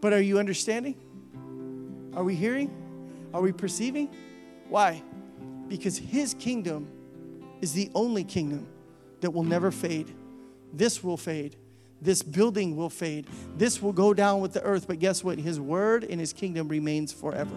But 0.00 0.12
are 0.12 0.20
you 0.20 0.38
understanding? 0.38 0.96
Are 2.14 2.24
we 2.24 2.34
hearing? 2.34 2.70
Are 3.32 3.40
we 3.40 3.52
perceiving? 3.52 4.08
Why? 4.68 5.02
Because 5.68 5.96
His 5.96 6.34
kingdom 6.34 6.88
is 7.60 7.72
the 7.72 7.90
only 7.94 8.24
kingdom 8.24 8.66
that 9.20 9.30
will 9.30 9.44
never 9.44 9.70
fade. 9.70 10.12
This 10.72 11.02
will 11.02 11.16
fade. 11.16 11.56
This 12.00 12.22
building 12.22 12.76
will 12.76 12.90
fade. 12.90 13.26
This 13.56 13.82
will 13.82 13.92
go 13.92 14.14
down 14.14 14.40
with 14.40 14.52
the 14.52 14.62
earth. 14.62 14.86
But 14.86 14.98
guess 14.98 15.24
what? 15.24 15.38
His 15.38 15.60
word 15.60 16.04
and 16.04 16.20
His 16.20 16.32
kingdom 16.32 16.68
remains 16.68 17.12
forever. 17.12 17.56